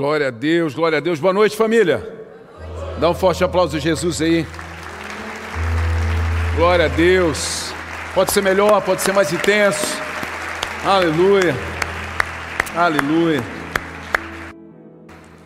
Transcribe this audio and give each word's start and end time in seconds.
Glória 0.00 0.28
a 0.28 0.30
Deus, 0.30 0.74
glória 0.74 0.96
a 0.96 1.00
Deus. 1.02 1.20
Boa 1.20 1.34
noite, 1.34 1.54
família. 1.54 2.02
Dá 2.98 3.10
um 3.10 3.14
forte 3.14 3.44
aplauso 3.44 3.76
a 3.76 3.78
Jesus 3.78 4.22
aí. 4.22 4.46
Glória 6.56 6.86
a 6.86 6.88
Deus. 6.88 7.70
Pode 8.14 8.32
ser 8.32 8.42
melhor, 8.42 8.80
pode 8.80 9.02
ser 9.02 9.12
mais 9.12 9.30
intenso. 9.30 9.84
Aleluia. 10.86 11.54
Aleluia. 12.74 13.42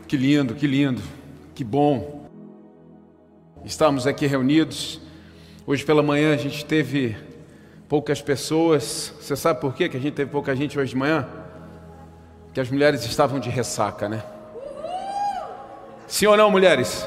Que 0.07 0.17
lindo, 0.17 0.55
que 0.55 0.68
lindo. 0.68 1.02
Que 1.52 1.64
bom. 1.64 2.30
Estamos 3.64 4.07
aqui 4.07 4.25
reunidos. 4.25 5.00
Hoje 5.66 5.85
pela 5.85 6.00
manhã 6.00 6.32
a 6.32 6.39
gente 6.39 6.64
teve 6.64 7.16
poucas 7.89 8.22
pessoas. 8.22 9.13
Você 9.21 9.35
sabe 9.35 9.61
por 9.61 9.75
quê 9.75 9.89
que 9.89 9.96
a 9.96 10.00
gente 10.00 10.14
teve 10.14 10.30
pouca 10.30 10.55
gente 10.55 10.79
hoje 10.79 10.91
de 10.91 10.96
manhã? 10.96 11.27
Que 12.52 12.61
as 12.61 12.71
mulheres 12.71 13.05
estavam 13.05 13.41
de 13.41 13.50
ressaca, 13.50 14.08
né? 14.08 14.22
Sim 16.14 16.27
ou 16.27 16.36
não, 16.36 16.49
mulheres? 16.49 17.04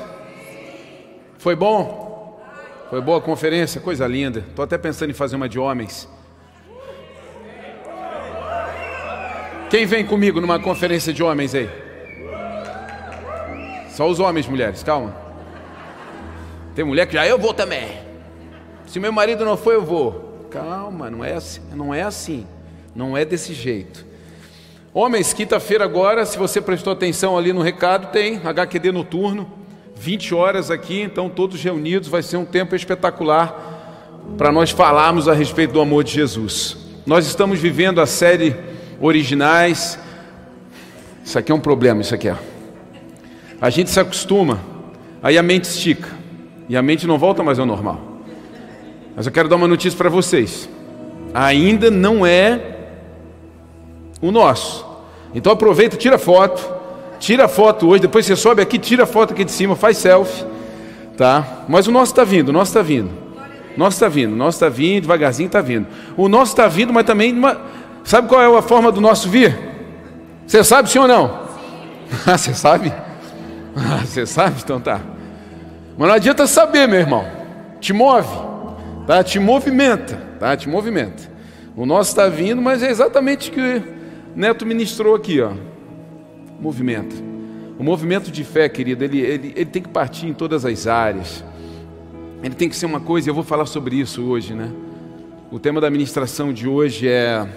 Foi 1.37 1.55
bom? 1.55 2.43
Foi 2.89 2.99
boa 2.99 3.19
a 3.19 3.21
conferência? 3.21 3.79
Coisa 3.79 4.05
linda. 4.05 4.39
Estou 4.39 4.63
até 4.63 4.77
pensando 4.77 5.11
em 5.11 5.13
fazer 5.13 5.37
uma 5.37 5.47
de 5.47 5.57
homens. 5.57 6.09
Quem 9.69 9.85
vem 9.85 10.05
comigo 10.05 10.41
numa 10.41 10.59
conferência 10.59 11.13
de 11.13 11.23
homens 11.23 11.55
aí? 11.55 11.69
Só 13.91 14.09
os 14.09 14.19
homens, 14.19 14.45
mulheres, 14.45 14.83
calma. 14.83 15.15
Tem 16.75 16.83
mulher 16.83 17.07
que 17.07 17.13
já 17.13 17.25
eu 17.25 17.39
vou 17.39 17.53
também. 17.53 17.87
Se 18.87 18.99
meu 18.99 19.13
marido 19.13 19.45
não 19.45 19.55
foi, 19.55 19.75
eu 19.75 19.85
vou. 19.85 20.49
Calma, 20.51 21.09
não 21.09 21.23
é 21.23 21.31
assim, 21.31 21.61
não 21.73 21.93
é 21.93 22.01
assim. 22.01 22.45
Não 22.93 23.15
é 23.15 23.23
desse 23.23 23.53
jeito. 23.53 24.05
Homens, 24.99 25.31
quinta-feira 25.31 25.83
agora, 25.83 26.25
se 26.25 26.39
você 26.39 26.59
prestou 26.59 26.91
atenção 26.91 27.37
ali 27.37 27.53
no 27.53 27.61
recado, 27.61 28.11
tem 28.11 28.41
HQD 28.43 28.91
noturno, 28.91 29.47
20 29.95 30.33
horas 30.33 30.71
aqui, 30.71 30.99
então 30.99 31.29
todos 31.29 31.61
reunidos, 31.63 32.09
vai 32.09 32.23
ser 32.23 32.37
um 32.37 32.43
tempo 32.43 32.75
espetacular 32.75 34.25
para 34.39 34.51
nós 34.51 34.71
falarmos 34.71 35.27
a 35.27 35.35
respeito 35.35 35.73
do 35.73 35.81
amor 35.81 36.03
de 36.03 36.13
Jesus. 36.13 36.77
Nós 37.05 37.27
estamos 37.27 37.59
vivendo 37.59 38.01
a 38.01 38.07
série 38.07 38.55
Originais. 38.99 39.99
Isso 41.23 41.37
aqui 41.37 41.51
é 41.51 41.55
um 41.55 41.59
problema, 41.59 42.01
isso 42.01 42.15
aqui 42.15 42.29
é. 42.29 42.35
A 43.61 43.69
gente 43.69 43.91
se 43.91 43.99
acostuma, 43.99 44.59
aí 45.21 45.37
a 45.37 45.43
mente 45.43 45.65
estica, 45.65 46.09
e 46.67 46.75
a 46.75 46.81
mente 46.81 47.05
não 47.05 47.19
volta 47.19 47.43
mais 47.43 47.59
ao 47.59 47.67
normal. 47.67 48.01
Mas 49.15 49.27
eu 49.27 49.31
quero 49.31 49.47
dar 49.47 49.57
uma 49.57 49.67
notícia 49.67 49.95
para 49.95 50.09
vocês. 50.09 50.67
Ainda 51.35 51.91
não 51.91 52.25
é 52.25 52.77
o 54.19 54.31
nosso. 54.31 54.86
Então 55.33 55.51
aproveita, 55.51 55.97
tira 55.97 56.17
foto, 56.17 56.61
tira 57.19 57.47
foto 57.47 57.87
hoje, 57.87 58.01
depois 58.01 58.25
você 58.25 58.35
sobe 58.35 58.61
aqui, 58.61 58.77
tira 58.77 59.05
foto 59.05 59.33
aqui 59.33 59.43
de 59.43 59.51
cima, 59.51 59.75
faz 59.75 59.97
selfie, 59.97 60.45
tá? 61.17 61.63
Mas 61.67 61.87
o 61.87 61.91
nosso 61.91 62.11
está 62.11 62.23
vindo, 62.23 62.49
o 62.49 62.53
nosso 62.53 62.71
está 62.71 62.81
vindo. 62.81 63.09
O 63.75 63.79
nosso 63.79 63.95
está 63.95 64.07
vindo, 64.07 64.33
o 64.33 64.35
nosso 64.35 64.55
está 64.57 64.69
vindo, 64.69 65.01
devagarzinho 65.01 65.47
está 65.47 65.61
vindo. 65.61 65.85
O 66.15 66.27
nosso 66.27 66.53
está 66.53 66.67
vindo, 66.67 66.91
mas 66.91 67.05
também, 67.05 67.31
uma... 67.31 67.61
sabe 68.03 68.27
qual 68.27 68.41
é 68.41 68.57
a 68.57 68.61
forma 68.61 68.91
do 68.91 68.99
nosso 68.99 69.29
vir? 69.29 69.55
Você 70.47 70.63
sabe 70.63 70.89
sim 70.89 70.97
ou 70.97 71.07
não? 71.07 71.47
Ah, 72.25 72.37
você 72.37 72.53
sabe? 72.53 72.91
Ah, 73.75 74.01
você 74.05 74.25
sabe? 74.25 74.55
Então 74.63 74.79
tá. 74.79 75.01
Mas 75.97 76.07
não 76.07 76.15
adianta 76.15 76.47
saber, 76.47 76.87
meu 76.87 76.99
irmão. 76.99 77.25
Te 77.79 77.93
move, 77.93 78.27
tá? 79.05 79.23
Te 79.23 79.39
movimenta, 79.39 80.19
tá? 80.39 80.57
Te 80.57 80.67
movimenta. 80.67 81.23
O 81.75 81.85
nosso 81.85 82.09
está 82.09 82.27
vindo, 82.27 82.59
mas 82.61 82.81
é 82.81 82.89
exatamente 82.89 83.51
que 83.51 83.83
Neto 84.37 84.67
ministrou 84.67 85.15
aqui, 85.15 85.41
ó. 85.41 85.51
Movimento. 86.61 87.15
O 87.79 87.83
movimento 87.83 88.29
de 88.29 88.43
fé, 88.43 88.69
querido, 88.69 89.03
ele, 89.03 89.19
ele, 89.19 89.53
ele 89.55 89.65
tem 89.65 89.81
que 89.81 89.89
partir 89.89 90.27
em 90.27 90.33
todas 90.33 90.63
as 90.63 90.85
áreas. 90.85 91.43
Ele 92.43 92.53
tem 92.53 92.69
que 92.69 92.75
ser 92.75 92.85
uma 92.85 92.99
coisa, 92.99 93.27
e 93.27 93.31
eu 93.31 93.33
vou 93.33 93.43
falar 93.43 93.65
sobre 93.65 93.95
isso 93.95 94.21
hoje, 94.21 94.53
né? 94.53 94.71
O 95.51 95.57
tema 95.57 95.81
da 95.81 95.89
ministração 95.89 96.53
de 96.53 96.67
hoje 96.67 97.07
é: 97.07 97.49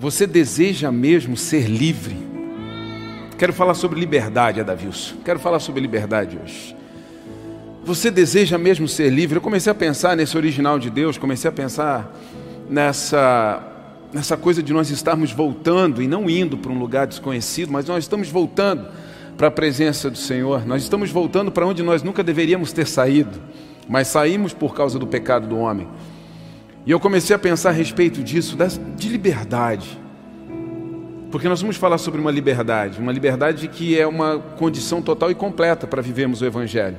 Você 0.00 0.26
deseja 0.26 0.90
mesmo 0.90 1.36
ser 1.36 1.68
livre? 1.68 2.16
Quero 3.38 3.52
falar 3.52 3.74
sobre 3.74 4.00
liberdade, 4.00 4.60
Adavilson. 4.60 5.18
Quero 5.24 5.38
falar 5.38 5.60
sobre 5.60 5.80
liberdade 5.80 6.36
hoje. 6.42 6.74
Você 7.84 8.10
deseja 8.10 8.58
mesmo 8.58 8.88
ser 8.88 9.10
livre? 9.10 9.36
Eu 9.36 9.42
comecei 9.42 9.70
a 9.70 9.74
pensar 9.76 10.16
nesse 10.16 10.36
original 10.36 10.76
de 10.76 10.90
Deus, 10.90 11.16
comecei 11.16 11.48
a 11.48 11.52
pensar 11.52 12.12
nessa 12.68 13.73
nessa 14.14 14.36
coisa 14.36 14.62
de 14.62 14.72
nós 14.72 14.90
estarmos 14.90 15.32
voltando 15.32 16.00
e 16.00 16.06
não 16.06 16.30
indo 16.30 16.56
para 16.56 16.70
um 16.70 16.78
lugar 16.78 17.04
desconhecido, 17.04 17.72
mas 17.72 17.86
nós 17.86 18.04
estamos 18.04 18.28
voltando 18.28 18.86
para 19.36 19.48
a 19.48 19.50
presença 19.50 20.08
do 20.08 20.16
Senhor, 20.16 20.64
nós 20.64 20.84
estamos 20.84 21.10
voltando 21.10 21.50
para 21.50 21.66
onde 21.66 21.82
nós 21.82 22.00
nunca 22.04 22.22
deveríamos 22.22 22.72
ter 22.72 22.86
saído, 22.86 23.42
mas 23.88 24.06
saímos 24.06 24.54
por 24.54 24.72
causa 24.72 25.00
do 25.00 25.06
pecado 25.06 25.48
do 25.48 25.58
homem. 25.58 25.88
E 26.86 26.92
eu 26.92 27.00
comecei 27.00 27.34
a 27.34 27.38
pensar 27.38 27.70
a 27.70 27.72
respeito 27.72 28.22
disso, 28.22 28.56
de 28.96 29.08
liberdade. 29.08 29.98
Porque 31.32 31.48
nós 31.48 31.60
vamos 31.60 31.76
falar 31.76 31.98
sobre 31.98 32.20
uma 32.20 32.30
liberdade, 32.30 33.00
uma 33.00 33.10
liberdade 33.10 33.66
que 33.66 33.98
é 33.98 34.06
uma 34.06 34.38
condição 34.38 35.02
total 35.02 35.32
e 35.32 35.34
completa 35.34 35.88
para 35.88 36.00
vivermos 36.00 36.40
o 36.40 36.46
Evangelho. 36.46 36.98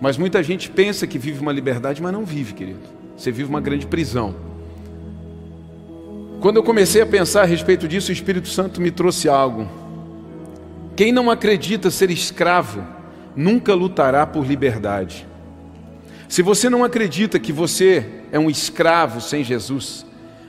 Mas 0.00 0.16
muita 0.16 0.42
gente 0.42 0.70
pensa 0.70 1.06
que 1.06 1.18
vive 1.18 1.40
uma 1.40 1.52
liberdade, 1.52 2.00
mas 2.00 2.12
não 2.14 2.24
vive, 2.24 2.54
querido. 2.54 2.80
Você 3.14 3.30
vive 3.30 3.50
uma 3.50 3.60
grande 3.60 3.86
prisão. 3.86 4.34
Quando 6.40 6.56
eu 6.56 6.62
comecei 6.62 7.02
a 7.02 7.06
pensar 7.06 7.42
a 7.42 7.46
respeito 7.46 7.88
disso, 7.88 8.10
o 8.10 8.12
Espírito 8.12 8.48
Santo 8.48 8.80
me 8.80 8.92
trouxe 8.92 9.28
algo. 9.28 9.66
Quem 10.94 11.10
não 11.10 11.30
acredita 11.30 11.90
ser 11.90 12.10
escravo 12.12 12.84
nunca 13.34 13.74
lutará 13.74 14.24
por 14.24 14.46
liberdade. 14.46 15.26
Se 16.28 16.40
você 16.40 16.70
não 16.70 16.84
acredita 16.84 17.40
que 17.40 17.52
você 17.52 18.22
é 18.30 18.38
um 18.38 18.48
escravo 18.48 19.20
sem 19.20 19.42
Jesus, 19.42 20.06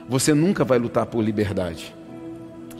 você 0.08 0.32
nunca 0.32 0.64
vai 0.64 0.78
lutar 0.78 1.06
por 1.06 1.22
liberdade. 1.22 1.92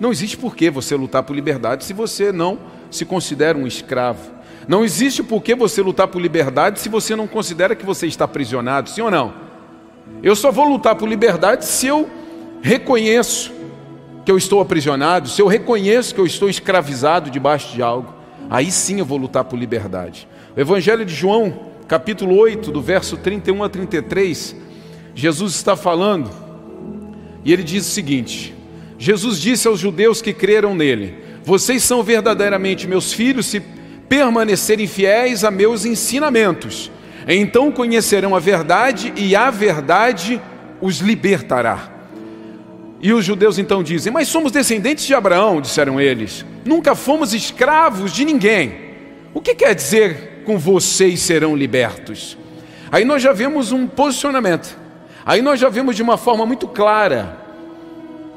Não 0.00 0.12
existe 0.12 0.36
por 0.36 0.54
que 0.54 0.70
você 0.70 0.94
lutar 0.94 1.24
por 1.24 1.34
liberdade 1.34 1.84
se 1.84 1.92
você 1.92 2.30
não 2.30 2.60
se 2.92 3.04
considera 3.04 3.58
um 3.58 3.66
escravo. 3.66 4.30
Não 4.68 4.84
existe 4.84 5.20
por 5.20 5.42
que 5.42 5.54
você 5.56 5.82
lutar 5.82 6.06
por 6.06 6.22
liberdade 6.22 6.78
se 6.78 6.88
você 6.88 7.16
não 7.16 7.26
considera 7.26 7.74
que 7.74 7.84
você 7.84 8.06
está 8.06 8.24
aprisionado, 8.24 8.88
sim 8.88 9.00
ou 9.00 9.10
não? 9.10 9.34
Eu 10.22 10.36
só 10.36 10.52
vou 10.52 10.64
lutar 10.64 10.94
por 10.94 11.08
liberdade 11.08 11.64
se 11.64 11.88
eu 11.88 12.08
reconheço 12.62 13.52
que 14.24 14.30
eu 14.30 14.36
estou 14.36 14.60
aprisionado, 14.60 15.28
se 15.28 15.40
eu 15.40 15.46
reconheço 15.46 16.14
que 16.14 16.20
eu 16.20 16.26
estou 16.26 16.48
escravizado 16.48 17.30
debaixo 17.30 17.74
de 17.74 17.82
algo, 17.82 18.14
aí 18.48 18.70
sim 18.70 18.98
eu 18.98 19.04
vou 19.04 19.18
lutar 19.18 19.44
por 19.44 19.58
liberdade. 19.58 20.28
O 20.56 20.60
Evangelho 20.60 21.04
de 21.04 21.14
João, 21.14 21.66
capítulo 21.88 22.36
8, 22.36 22.70
do 22.70 22.82
verso 22.82 23.16
31 23.16 23.64
a 23.64 23.68
33, 23.68 24.56
Jesus 25.14 25.54
está 25.54 25.74
falando 25.74 26.30
e 27.44 27.52
ele 27.52 27.62
diz 27.62 27.86
o 27.86 27.90
seguinte: 27.90 28.54
Jesus 28.98 29.40
disse 29.40 29.66
aos 29.66 29.80
judeus 29.80 30.20
que 30.20 30.32
creram 30.32 30.74
nele: 30.74 31.16
Vocês 31.42 31.82
são 31.82 32.02
verdadeiramente 32.02 32.86
meus 32.86 33.12
filhos 33.12 33.46
se 33.46 33.60
permanecerem 34.08 34.86
fiéis 34.86 35.44
a 35.44 35.50
meus 35.50 35.84
ensinamentos. 35.84 36.90
Então 37.26 37.70
conhecerão 37.70 38.34
a 38.34 38.38
verdade 38.38 39.12
e 39.16 39.36
a 39.36 39.50
verdade 39.50 40.40
os 40.80 40.98
libertará. 40.98 41.99
E 43.00 43.12
os 43.12 43.24
judeus 43.24 43.58
então 43.58 43.82
dizem: 43.82 44.12
Mas 44.12 44.28
somos 44.28 44.52
descendentes 44.52 45.06
de 45.06 45.14
Abraão, 45.14 45.60
disseram 45.60 46.00
eles. 46.00 46.44
Nunca 46.64 46.94
fomos 46.94 47.32
escravos 47.32 48.12
de 48.12 48.24
ninguém. 48.24 48.90
O 49.32 49.40
que 49.40 49.54
quer 49.54 49.74
dizer 49.74 50.42
com 50.44 50.58
vocês 50.58 51.20
serão 51.20 51.56
libertos? 51.56 52.36
Aí 52.90 53.04
nós 53.04 53.22
já 53.22 53.32
vemos 53.32 53.72
um 53.72 53.86
posicionamento. 53.86 54.76
Aí 55.24 55.40
nós 55.40 55.60
já 55.60 55.68
vemos 55.68 55.94
de 55.96 56.02
uma 56.02 56.16
forma 56.16 56.44
muito 56.44 56.66
clara 56.66 57.40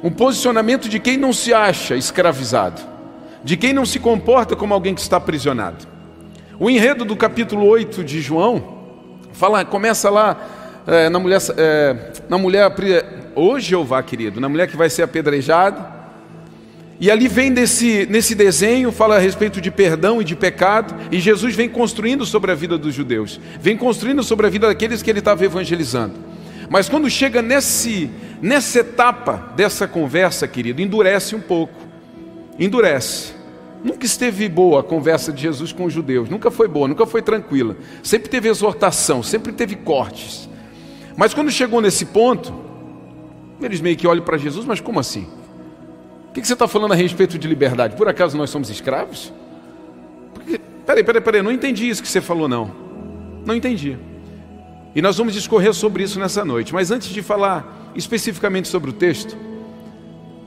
um 0.03 0.11
posicionamento 0.11 0.89
de 0.89 0.99
quem 0.99 1.15
não 1.15 1.31
se 1.31 1.53
acha 1.53 1.95
escravizado, 1.95 2.81
de 3.41 3.55
quem 3.55 3.71
não 3.71 3.85
se 3.85 3.99
comporta 3.99 4.53
como 4.53 4.73
alguém 4.73 4.93
que 4.93 4.99
está 4.99 5.15
aprisionado. 5.15 5.88
O 6.59 6.69
enredo 6.69 7.05
do 7.05 7.15
capítulo 7.15 7.65
8 7.65 8.03
de 8.03 8.19
João 8.19 8.81
fala, 9.31 9.63
começa 9.63 10.09
lá 10.09 10.38
é, 10.85 11.09
na 11.09 11.19
mulher, 11.19 11.39
é, 11.55 12.11
na 12.27 12.38
mulher 12.38 12.69
Ô 13.35 13.59
Jeová 13.59 14.01
querido, 14.03 14.39
na 14.39 14.47
mulher 14.47 14.68
que 14.68 14.77
vai 14.77 14.89
ser 14.89 15.03
apedrejada. 15.03 16.03
E 17.00 17.09
ali 17.09 17.27
vem 17.27 17.51
desse, 17.51 18.07
nesse 18.09 18.35
desenho, 18.35 18.91
fala 18.91 19.15
a 19.15 19.19
respeito 19.19 19.59
de 19.59 19.71
perdão 19.71 20.21
e 20.21 20.24
de 20.24 20.35
pecado, 20.35 20.95
e 21.12 21.19
Jesus 21.19 21.56
vem 21.56 21.68
construindo 21.68 22.25
sobre 22.25 22.51
a 22.51 22.56
vida 22.56 22.77
dos 22.77 22.94
judeus, 22.94 23.41
vem 23.59 23.75
construindo 23.75 24.24
sobre 24.24 24.47
a 24.47 24.50
vida 24.50 24.68
daqueles 24.68 25.01
que 25.01 25.09
ele 25.09 25.19
estava 25.19 25.44
evangelizando. 25.44 26.13
Mas 26.69 26.88
quando 26.88 27.09
chega 27.09 27.41
nesse, 27.41 28.09
nessa 28.41 28.80
etapa 28.80 29.51
dessa 29.56 29.88
conversa, 29.88 30.47
querido, 30.47 30.81
endurece 30.81 31.36
um 31.36 31.41
pouco, 31.41 31.74
endurece. 32.57 33.33
Nunca 33.83 34.06
esteve 34.06 34.47
boa 34.47 34.79
a 34.79 34.83
conversa 34.83 35.33
de 35.33 35.41
Jesus 35.41 35.74
com 35.74 35.83
os 35.83 35.94
judeus, 35.94 36.29
nunca 36.29 36.50
foi 36.50 36.69
boa, 36.69 36.88
nunca 36.88 37.06
foi 37.06 37.21
tranquila, 37.21 37.75
sempre 38.01 38.29
teve 38.29 38.47
exortação, 38.47 39.21
sempre 39.21 39.51
teve 39.51 39.75
cortes. 39.75 40.47
Mas 41.18 41.33
quando 41.33 41.51
chegou 41.51 41.81
nesse 41.81 42.06
ponto, 42.06 42.62
eles 43.61 43.81
meio 43.81 43.95
que 43.95 44.07
olham 44.07 44.23
para 44.23 44.38
Jesus, 44.38 44.65
mas 44.65 44.79
como 44.79 45.00
assim? 45.00 45.27
O 46.29 46.33
que 46.33 46.45
você 46.45 46.53
está 46.53 46.67
falando 46.67 46.94
a 46.94 46.95
respeito 46.95 47.38
de 47.38 47.47
liberdade? 47.47 47.95
Por 47.95 48.07
acaso 48.07 48.35
nós 48.35 48.50
somos 48.50 48.69
escravos? 48.69 49.31
Porque, 50.33 50.59
peraí, 50.85 51.03
peraí, 51.03 51.21
peraí, 51.21 51.41
não 51.44 51.51
entendi 51.51 51.88
isso 51.88 52.01
que 52.01 52.07
você 52.07 52.21
falou, 52.21 52.47
não. 52.47 52.71
Não 53.45 53.55
entendi. 53.55 53.97
E 54.95 55.01
nós 55.01 55.17
vamos 55.17 55.33
discorrer 55.33 55.73
sobre 55.73 56.03
isso 56.03 56.19
nessa 56.19 56.44
noite. 56.44 56.73
Mas 56.73 56.89
antes 56.89 57.09
de 57.09 57.21
falar 57.21 57.91
especificamente 57.95 58.67
sobre 58.67 58.89
o 58.89 58.94
texto, 58.94 59.38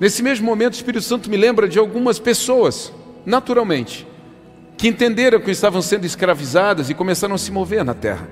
nesse 0.00 0.22
mesmo 0.22 0.44
momento 0.44 0.74
o 0.74 0.76
Espírito 0.76 1.04
Santo 1.04 1.30
me 1.30 1.36
lembra 1.36 1.68
de 1.68 1.78
algumas 1.78 2.18
pessoas, 2.18 2.92
naturalmente, 3.24 4.06
que 4.76 4.88
entenderam 4.88 5.40
que 5.40 5.50
estavam 5.52 5.80
sendo 5.80 6.04
escravizadas 6.04 6.90
e 6.90 6.94
começaram 6.94 7.36
a 7.36 7.38
se 7.38 7.52
mover 7.52 7.84
na 7.84 7.94
terra. 7.94 8.28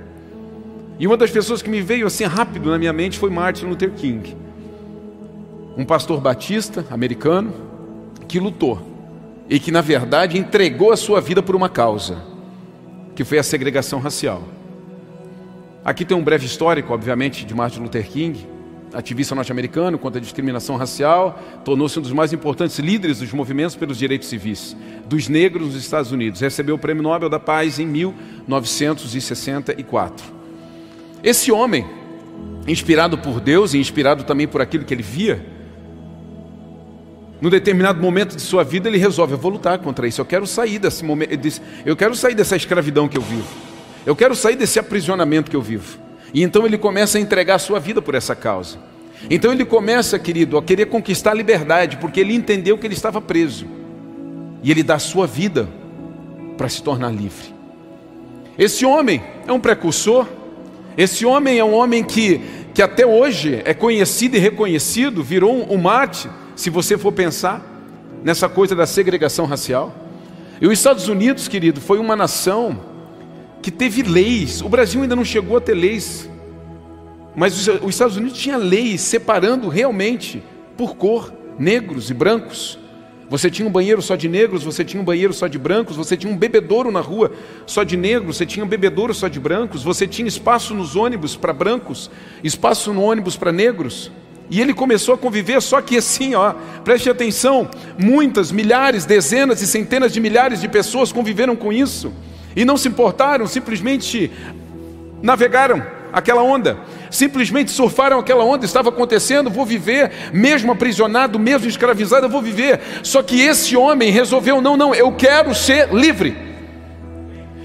E 0.99 1.07
uma 1.07 1.17
das 1.17 1.31
pessoas 1.31 1.63
que 1.63 1.71
me 1.71 1.81
veio 1.81 2.07
assim 2.07 2.25
rápido 2.25 2.69
na 2.71 2.79
minha 2.79 2.93
mente 2.93 3.17
foi 3.17 3.31
Martin 3.31 3.67
Luther 3.67 3.93
King 3.93 4.44
um 5.77 5.85
pastor 5.85 6.21
batista 6.21 6.87
americano 6.91 7.53
que 8.29 8.39
lutou 8.39 8.81
e 9.49 9.59
que, 9.59 9.71
na 9.71 9.81
verdade, 9.81 10.39
entregou 10.39 10.93
a 10.93 10.97
sua 10.97 11.21
vida 11.21 11.43
por 11.43 11.55
uma 11.55 11.69
causa, 11.69 12.23
que 13.15 13.25
foi 13.25 13.39
a 13.39 13.43
segregação 13.43 14.01
racial. 14.01 14.43
Aqui 15.85 16.05
tem 16.05 16.17
um 16.17 16.23
breve 16.23 16.47
histórico, 16.47 16.95
obviamente, 16.95 17.45
de 17.45 17.55
Martin 17.55 17.81
Luther 17.81 18.09
King, 18.09 18.47
ativista 18.95 19.35
norte-americano 19.35 19.99
contra 19.99 20.19
a 20.19 20.23
discriminação 20.23 20.77
racial, 20.77 21.39
tornou-se 21.65 21.99
um 21.99 22.03
dos 22.03 22.13
mais 22.13 22.33
importantes 22.33 22.79
líderes 22.79 23.19
dos 23.19 23.33
movimentos 23.33 23.75
pelos 23.77 23.99
direitos 23.99 24.29
civis 24.29 24.75
dos 25.07 25.29
negros 25.29 25.67
nos 25.67 25.77
Estados 25.77 26.13
Unidos. 26.13 26.41
Recebeu 26.41 26.77
o 26.77 26.79
Prêmio 26.79 27.03
Nobel 27.03 27.29
da 27.29 27.41
Paz 27.41 27.79
em 27.79 27.87
1964. 27.87 30.33
Esse 31.23 31.53
homem, 31.53 31.85
inspirado 32.67 33.19
por 33.19 33.39
Deus 33.41 33.75
e 33.75 33.79
inspirado 33.79 34.25
também 34.25 34.49
por 34.49 34.63
aquilo 34.63 34.85
que 34.85 34.95
ele 34.95 35.03
via, 35.03 35.54
num 37.45 37.51
determinado 37.51 38.01
momento 38.01 38.35
de 38.35 38.41
sua 38.41 38.65
vida, 38.65 38.89
ele 38.89 38.97
resolve: 38.97 39.35
eu 39.35 39.39
vou 39.39 39.51
lutar 39.51 39.79
contra 39.79 40.09
isso. 40.09 40.19
Eu 40.19 40.25
quero 40.25 40.47
sair 40.47 40.79
desse 40.79 41.05
momento, 41.05 41.31
eu 41.85 41.95
quero 41.95 42.17
sair 42.17 42.35
dessa 42.35 42.57
escravidão 42.57 43.07
que 43.07 43.19
eu 43.19 43.21
vivo. 43.21 43.47
Eu 44.07 44.17
quero 44.17 44.35
sair 44.35 44.57
desse 44.57 44.79
aprisionamento 44.79 45.51
que 45.51 45.57
eu 45.57 45.61
vivo. 45.61 45.99
E 46.33 46.43
então 46.43 46.65
ele 46.65 46.79
começa 46.79 47.19
a 47.19 47.21
entregar 47.21 47.57
a 47.57 47.59
sua 47.59 47.79
vida 47.79 48.01
por 48.01 48.15
essa 48.15 48.35
causa. 48.35 48.79
Então 49.29 49.53
ele 49.53 49.63
começa, 49.67 50.19
querido, 50.19 50.57
a 50.57 50.63
querer 50.63 50.87
conquistar 50.87 51.33
a 51.33 51.35
liberdade, 51.35 51.99
porque 51.99 52.19
ele 52.19 52.35
entendeu 52.35 52.79
que 52.79 52.87
ele 52.87 52.95
estava 52.95 53.21
preso. 53.21 53.67
E 54.63 54.71
ele 54.71 54.83
dá 54.83 54.95
a 54.95 54.99
sua 54.99 55.27
vida 55.27 55.69
para 56.57 56.71
se 56.71 56.83
tornar 56.83 57.11
livre. 57.11 57.55
Esse 58.57 58.87
homem 58.87 59.23
é 59.47 59.53
um 59.53 59.61
precursor. 59.61 60.27
Esse 60.97 61.27
homem 61.27 61.59
é 61.59 61.65
um 61.65 61.75
homem 61.75 62.03
que, 62.03 62.41
que 62.73 62.81
até 62.81 63.05
hoje 63.05 63.61
é 63.67 63.75
conhecido 63.75 64.35
e 64.35 64.39
reconhecido, 64.39 65.23
virou 65.23 65.55
um, 65.55 65.75
um 65.75 65.79
mate 65.79 66.27
se 66.57 66.71
você 66.71 66.97
for 66.97 67.13
pensar 67.13 67.63
nessa 68.23 68.49
coisa 68.49 68.75
da 68.75 68.87
segregação 68.87 69.45
racial. 69.47 69.95
E 70.61 70.67
os 70.67 70.73
Estados 70.73 71.09
Unidos, 71.09 71.49
querido, 71.49 71.81
foi 71.81 71.99
uma 71.99 72.17
nação 72.17 72.81
que 73.61 73.71
teve 73.71 74.03
leis. 74.03 74.63
O 74.63 74.69
Brasil 74.69 75.03
ainda 75.03 75.17
não 75.17 75.25
chegou 75.25 75.57
a 75.57 75.61
ter 75.61 75.75
leis, 75.75 76.29
mas 77.35 77.69
os 77.69 77.91
Estados 77.91 78.17
Unidos 78.17 78.39
tinha 78.39 78.57
leis 78.57 79.01
separando 79.01 79.69
realmente 79.69 80.43
por 80.77 80.97
cor 80.97 81.33
negros 81.59 82.11
e 82.11 82.15
brancos. 82.15 82.79
Você 83.29 83.51
tinha 83.51 83.67
um 83.67 83.73
banheiro 83.73 84.03
só 84.03 84.17
de 84.17 84.29
negros, 84.29 84.63
você 84.63 84.85
tinha 84.85 85.01
um 85.01 85.05
banheiro 85.05 85.33
só 85.33 85.49
de 85.49 85.59
brancos, 85.59 85.97
você 85.97 86.17
tinha 86.17 86.33
um 86.33 86.37
bebedouro 86.37 86.93
na 86.93 87.01
rua 87.01 87.33
só 87.67 87.83
de 87.83 87.97
negros, 87.97 88.37
você 88.37 88.47
tinha 88.47 88.65
um 88.65 88.69
bebedouro 88.69 89.15
só 89.15 89.29
de 89.29 89.41
brancos, 89.41 89.83
você 89.83 90.07
tinha 90.07 90.29
espaço 90.29 90.75
nos 90.75 90.95
ônibus 90.95 91.35
para 91.35 91.53
brancos, 91.53 92.11
espaço 92.43 92.93
no 92.93 93.03
ônibus 93.03 93.37
para 93.37 93.51
negros. 93.51 94.13
E 94.51 94.61
ele 94.61 94.75
começou 94.75 95.15
a 95.15 95.19
conviver, 95.19 95.61
só 95.63 95.81
que 95.81 95.97
assim, 95.97 96.35
ó, 96.35 96.55
preste 96.85 97.09
atenção, 97.09 97.69
muitas, 97.99 98.53
milhares, 98.53 99.07
dezenas 99.07 99.63
e 99.63 99.67
centenas 99.67 100.13
de 100.13 100.21
milhares 100.21 100.61
de 100.61 100.69
pessoas 100.69 101.11
conviveram 101.11 101.57
com 101.57 101.73
isso 101.73 102.13
e 102.55 102.65
não 102.65 102.77
se 102.77 102.89
importaram, 102.89 103.47
simplesmente 103.47 104.31
navegaram 105.23 105.85
aquela 106.13 106.43
onda, 106.43 106.79
simplesmente 107.11 107.71
surfaram 107.71 108.19
aquela 108.19 108.45
onda, 108.45 108.65
estava 108.65 108.91
acontecendo, 108.91 109.51
vou 109.51 109.67
viver, 109.67 110.13
mesmo 110.33 110.71
aprisionado, 110.71 111.39
mesmo 111.39 111.69
escravizado, 111.69 112.27
eu 112.27 112.31
vou 112.31 112.43
viver. 112.43 112.81
Só 113.03 113.23
que 113.23 113.41
esse 113.41 113.77
homem 113.77 114.11
resolveu, 114.11 114.61
não, 114.61 114.77
não, 114.77 114.95
eu 114.95 115.11
quero 115.13 115.55
ser 115.55 115.93
livre. 115.93 116.37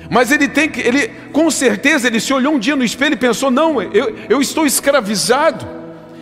Mas 0.09 0.31
ele 0.31 0.47
tem 0.47 0.67
que, 0.67 0.81
ele, 0.81 1.09
com 1.31 1.51
certeza, 1.51 2.07
ele 2.07 2.19
se 2.19 2.33
olhou 2.33 2.53
um 2.55 2.59
dia 2.59 2.75
no 2.75 2.83
espelho 2.83 3.13
e 3.13 3.17
pensou: 3.17 3.51
não, 3.51 3.79
eu, 3.79 4.15
eu 4.27 4.41
estou 4.41 4.65
escravizado. 4.65 5.78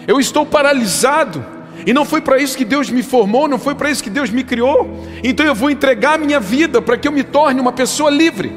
Eu 0.08 0.20
estou 0.20 0.46
paralisado. 0.46 1.46
E 1.86 1.94
não 1.94 2.06
foi 2.06 2.22
para 2.22 2.40
isso 2.40 2.58
que 2.58 2.66
Deus 2.66 2.90
me 2.90 3.04
formou, 3.04 3.48
não 3.48 3.60
foi 3.60 3.76
para 3.76 3.92
isso 3.92 4.04
que 4.04 4.10
Deus 4.10 4.30
me 4.30 4.44
criou. 4.44 4.90
Então 5.24 5.46
eu 5.46 5.54
vou 5.54 5.70
entregar 5.70 6.16
a 6.16 6.18
minha 6.18 6.40
vida 6.40 6.82
para 6.82 6.98
que 6.98 7.08
eu 7.08 7.12
me 7.12 7.24
torne 7.24 7.62
uma 7.62 7.72
pessoa 7.72 8.10
livre. 8.10 8.52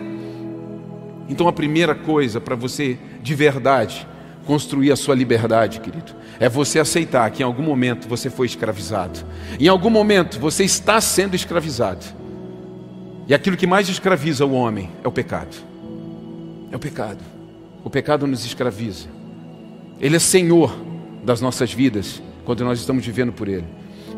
Então 1.29 1.47
a 1.47 1.53
primeira 1.53 1.95
coisa 1.95 2.41
para 2.41 2.57
você 2.57 2.97
de 3.23 3.35
verdade 3.35 4.07
construir 4.47 4.91
a 4.91 4.97
sua 4.97 5.15
liberdade, 5.15 5.79
querido, 5.79 6.13
é 6.41 6.49
você 6.49 6.81
aceitar 6.81 7.31
que 7.31 7.43
em 7.43 7.47
algum 7.47 7.63
momento 7.63 8.09
você 8.09 8.29
foi 8.31 8.47
escravizado. 8.47 9.21
Em 9.61 9.69
algum 9.69 9.91
momento 9.91 10.41
você 10.41 10.65
está 10.65 11.01
sendo 11.01 11.37
escravizado. 11.37 12.05
E 13.29 13.35
aquilo 13.35 13.57
que 13.57 13.67
mais 13.67 13.89
escraviza 13.89 14.45
o 14.45 14.53
homem 14.53 14.91
é 15.05 15.07
o 15.07 15.13
pecado. 15.13 15.57
É 16.73 16.77
o 16.77 16.81
pecado. 16.81 17.21
O 17.85 17.91
pecado 17.91 18.27
nos 18.27 18.45
escraviza. 18.45 19.07
Ele 20.01 20.17
é 20.17 20.19
senhor 20.19 20.75
das 21.25 21.41
nossas 21.41 21.73
vidas 21.73 22.23
quando 22.45 22.65
nós 22.65 22.79
estamos 22.79 23.05
vivendo 23.05 23.33
por 23.33 23.49
Ele. 23.49 23.65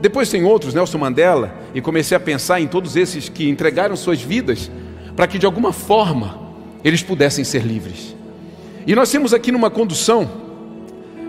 Depois 0.00 0.28
tem 0.28 0.44
outros, 0.44 0.74
Nelson 0.74 0.98
Mandela, 0.98 1.54
e 1.74 1.80
comecei 1.80 2.16
a 2.16 2.20
pensar 2.20 2.60
em 2.60 2.66
todos 2.66 2.96
esses 2.96 3.28
que 3.28 3.48
entregaram 3.48 3.94
suas 3.94 4.20
vidas 4.20 4.70
para 5.14 5.26
que 5.26 5.38
de 5.38 5.46
alguma 5.46 5.72
forma 5.72 6.40
eles 6.82 7.02
pudessem 7.02 7.44
ser 7.44 7.62
livres. 7.62 8.16
E 8.86 8.94
nós 8.94 9.10
temos 9.10 9.32
aqui 9.32 9.52
numa 9.52 9.70
condução 9.70 10.42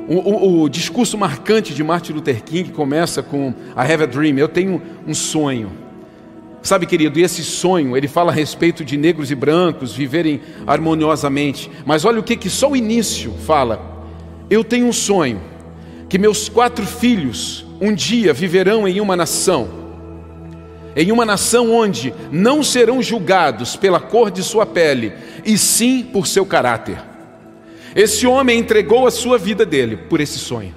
o, 0.07 0.15
o, 0.15 0.63
o 0.63 0.69
discurso 0.69 1.17
marcante 1.17 1.73
de 1.73 1.83
Martin 1.83 2.13
Luther 2.13 2.43
King 2.43 2.71
começa 2.71 3.23
com 3.23 3.53
I 3.75 3.93
have 3.93 4.03
a 4.03 4.05
dream, 4.05 4.37
eu 4.37 4.49
tenho 4.49 4.81
um 5.07 5.13
sonho. 5.13 5.71
Sabe, 6.61 6.85
querido, 6.85 7.19
e 7.19 7.23
esse 7.23 7.43
sonho, 7.43 7.95
ele 7.95 8.07
fala 8.07 8.31
a 8.31 8.35
respeito 8.35 8.85
de 8.85 8.95
negros 8.95 9.29
e 9.31 9.35
brancos 9.35 9.93
viverem 9.93 10.41
harmoniosamente. 10.65 11.69
Mas 11.85 12.06
olha 12.06 12.19
o 12.19 12.23
que 12.23 12.37
que 12.37 12.49
só 12.49 12.71
o 12.71 12.75
início 12.75 13.33
fala. 13.45 14.06
Eu 14.49 14.63
tenho 14.63 14.87
um 14.87 14.94
sonho 14.94 15.42
que 16.13 16.19
meus 16.19 16.47
quatro 16.47 16.85
filhos 16.85 17.65
um 17.81 17.91
dia 17.91 18.33
viverão 18.33 18.87
em 18.87 19.01
uma 19.01 19.15
nação, 19.15 19.67
em 20.95 21.11
uma 21.11 21.25
nação 21.25 21.71
onde 21.71 22.13
não 22.31 22.61
serão 22.61 23.01
julgados 23.01 23.75
pela 23.75 23.99
cor 23.99 24.29
de 24.29 24.43
sua 24.43 24.63
pele, 24.63 25.11
e 25.43 25.57
sim 25.57 26.03
por 26.03 26.27
seu 26.27 26.45
caráter. 26.45 27.01
Esse 27.95 28.27
homem 28.27 28.59
entregou 28.59 29.07
a 29.07 29.09
sua 29.09 29.39
vida 29.39 29.65
dele 29.65 29.97
por 29.97 30.21
esse 30.21 30.37
sonho. 30.37 30.75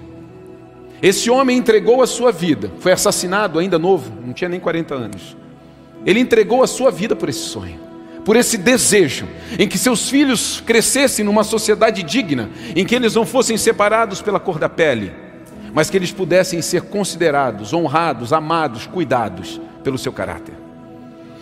Esse 1.02 1.28
homem 1.28 1.58
entregou 1.58 2.00
a 2.00 2.06
sua 2.06 2.32
vida, 2.32 2.72
foi 2.78 2.92
assassinado 2.92 3.58
ainda 3.58 3.78
novo, 3.78 4.10
não 4.24 4.32
tinha 4.32 4.48
nem 4.48 4.58
40 4.58 4.94
anos. 4.94 5.36
Ele 6.06 6.18
entregou 6.18 6.62
a 6.62 6.66
sua 6.66 6.90
vida 6.90 7.14
por 7.14 7.28
esse 7.28 7.40
sonho 7.40 7.84
por 8.24 8.34
esse 8.34 8.58
desejo, 8.58 9.24
em 9.56 9.68
que 9.68 9.78
seus 9.78 10.10
filhos 10.10 10.60
crescessem 10.66 11.24
numa 11.24 11.44
sociedade 11.44 12.02
digna, 12.02 12.50
em 12.74 12.84
que 12.84 12.92
eles 12.92 13.14
não 13.14 13.24
fossem 13.24 13.56
separados 13.56 14.20
pela 14.20 14.40
cor 14.40 14.58
da 14.58 14.68
pele, 14.68 15.12
mas 15.76 15.90
que 15.90 15.96
eles 15.98 16.10
pudessem 16.10 16.62
ser 16.62 16.84
considerados, 16.84 17.74
honrados, 17.74 18.32
amados, 18.32 18.86
cuidados 18.86 19.60
pelo 19.84 19.98
seu 19.98 20.10
caráter. 20.10 20.54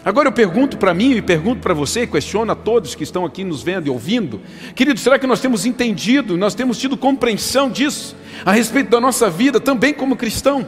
Agora 0.05 0.27
eu 0.27 0.33
pergunto 0.33 0.77
para 0.77 0.93
mim 0.93 1.13
e 1.13 1.23
pergunto 1.23 1.61
para 1.61 1.73
você, 1.73 2.03
e 2.03 2.07
questiono 2.09 2.51
a 2.51 2.57
todos 2.57 2.97
que 2.97 3.05
estão 3.05 3.25
aqui 3.25 3.45
nos 3.45 3.63
vendo 3.63 3.87
e 3.87 3.91
ouvindo, 3.91 4.41
querido, 4.75 4.99
será 4.99 5.21
que 5.21 5.27
nós 5.29 5.41
temos 5.41 5.65
entendido, 5.65 6.37
nós 6.37 6.53
temos 6.53 6.79
tido 6.79 6.97
compreensão 6.97 7.71
disso 7.71 8.17
a 8.45 8.51
respeito 8.51 8.91
da 8.91 9.01
nossa 9.01 9.31
vida 9.31 9.61
também 9.61 9.95
como 9.95 10.17
cristão? 10.17 10.67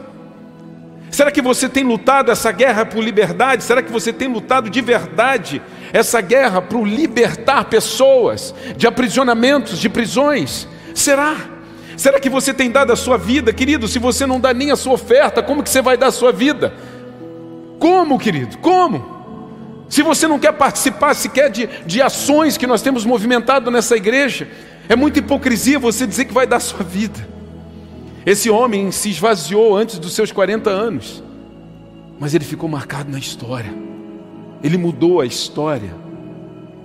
Será 1.11 1.29
que 1.29 1.41
você 1.41 1.67
tem 1.67 1.83
lutado 1.83 2.31
essa 2.31 2.53
guerra 2.53 2.85
por 2.85 3.03
liberdade? 3.03 3.65
Será 3.65 3.83
que 3.83 3.91
você 3.91 4.13
tem 4.13 4.29
lutado 4.29 4.69
de 4.69 4.79
verdade 4.79 5.61
essa 5.91 6.21
guerra 6.21 6.61
para 6.61 6.79
libertar 6.79 7.65
pessoas 7.65 8.55
de 8.77 8.87
aprisionamentos, 8.87 9.77
de 9.77 9.89
prisões? 9.89 10.69
Será? 10.95 11.56
Será 11.97 12.19
que 12.19 12.29
você 12.29 12.53
tem 12.53 12.69
dado 12.69 12.93
a 12.93 12.95
sua 12.95 13.17
vida, 13.17 13.51
querido? 13.51 13.87
Se 13.87 13.97
você 13.97 14.27
não 14.27 14.39
dá 14.39 14.53
nem 14.53 14.69
a 14.69 14.75
sua 14.75 14.93
oferta, 14.93 15.41
como 15.41 15.63
que 15.63 15.69
você 15.69 15.81
vai 15.81 15.97
dar 15.97 16.07
a 16.07 16.11
sua 16.11 16.31
vida? 16.31 16.71
Como, 17.79 18.19
querido? 18.19 18.59
Como? 18.59 19.17
Se 19.89 20.03
você 20.03 20.27
não 20.27 20.37
quer 20.37 20.53
participar 20.53 21.15
sequer 21.15 21.49
de, 21.49 21.67
de 21.87 21.99
ações 21.99 22.55
que 22.55 22.67
nós 22.67 22.83
temos 22.83 23.03
movimentado 23.03 23.71
nessa 23.71 23.97
igreja, 23.97 24.47
é 24.87 24.95
muita 24.95 25.17
hipocrisia 25.17 25.79
você 25.79 26.05
dizer 26.05 26.25
que 26.25 26.33
vai 26.33 26.45
dar 26.45 26.57
a 26.57 26.59
sua 26.59 26.83
vida. 26.83 27.27
Esse 28.23 28.47
homem 28.47 28.91
se 28.91 29.09
esvaziou 29.09 29.75
antes 29.75 29.97
dos 29.97 30.13
seus 30.13 30.31
40 30.31 30.69
anos, 30.69 31.23
mas 32.19 32.35
ele 32.35 32.45
ficou 32.45 32.69
marcado 32.69 33.09
na 33.09 33.17
história. 33.17 33.73
Ele 34.63 34.77
mudou 34.77 35.19
a 35.19 35.25
história 35.25 35.95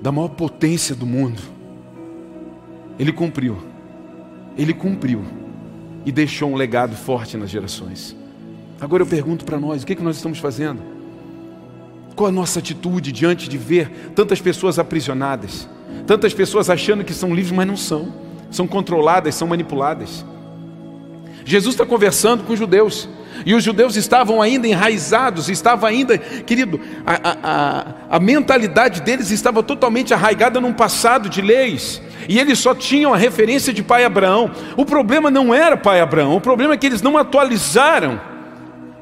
da 0.01 0.11
maior 0.11 0.29
potência 0.29 0.95
do 0.95 1.05
mundo. 1.05 1.43
Ele 2.99 3.13
cumpriu 3.13 3.72
ele 4.57 4.75
cumpriu 4.75 5.25
e 6.05 6.13
deixou 6.13 6.51
um 6.51 6.57
legado 6.57 6.97
forte 6.97 7.37
nas 7.37 7.51
gerações. 7.51 8.17
Agora 8.81 9.03
eu 9.03 9.07
pergunto 9.07 9.45
para 9.45 9.59
nós: 9.59 9.83
o 9.83 9.87
que, 9.87 9.93
é 9.93 9.97
que 9.97 10.03
nós 10.03 10.17
estamos 10.17 10.39
fazendo? 10.39 10.81
Qual 12.15 12.29
a 12.29 12.33
nossa 12.33 12.59
atitude 12.59 13.11
diante 13.11 13.49
de 13.49 13.57
ver 13.57 14.13
tantas 14.15 14.41
pessoas 14.41 14.79
aprisionadas, 14.79 15.69
tantas 16.07 16.35
pessoas 16.35 16.69
achando 16.69 17.05
que 17.05 17.15
são 17.15 17.35
livres, 17.35 17.53
mas 17.53 17.67
não 17.67 17.77
são, 17.77 18.13
são 18.51 18.67
controladas, 18.67 19.35
são 19.35 19.49
manipuladas? 19.49 20.25
Jesus 21.45 21.75
está 21.75 21.87
conversando 21.87 22.45
com 22.45 22.53
os 22.53 22.59
judeus, 22.59 23.09
e 23.45 23.55
os 23.55 23.65
judeus 23.65 23.97
estavam 23.97 24.41
ainda 24.41 24.69
enraizados, 24.69 25.49
estava 25.49 25.89
ainda, 25.89 26.19
querido, 26.19 26.81
a, 27.05 27.15
a, 27.15 27.37
a, 27.43 28.17
a 28.17 28.21
mentalidade 28.21 29.01
deles 29.01 29.31
estava 29.31 29.63
totalmente 29.63 30.15
arraigada 30.15 30.61
num 30.61 30.73
passado 30.73 31.29
de 31.29 31.41
leis, 31.41 32.01
e 32.29 32.39
eles 32.39 32.59
só 32.59 32.75
tinham 32.75 33.13
a 33.13 33.17
referência 33.17 33.73
de 33.73 33.83
pai 33.83 34.05
Abraão. 34.05 34.51
O 34.77 34.85
problema 34.85 35.31
não 35.31 35.55
era 35.55 35.77
pai 35.77 36.01
Abraão, 36.01 36.37
o 36.37 36.41
problema 36.41 36.75
é 36.75 36.77
que 36.77 36.87
eles 36.87 37.03
não 37.03 37.17
atualizaram 37.17 38.33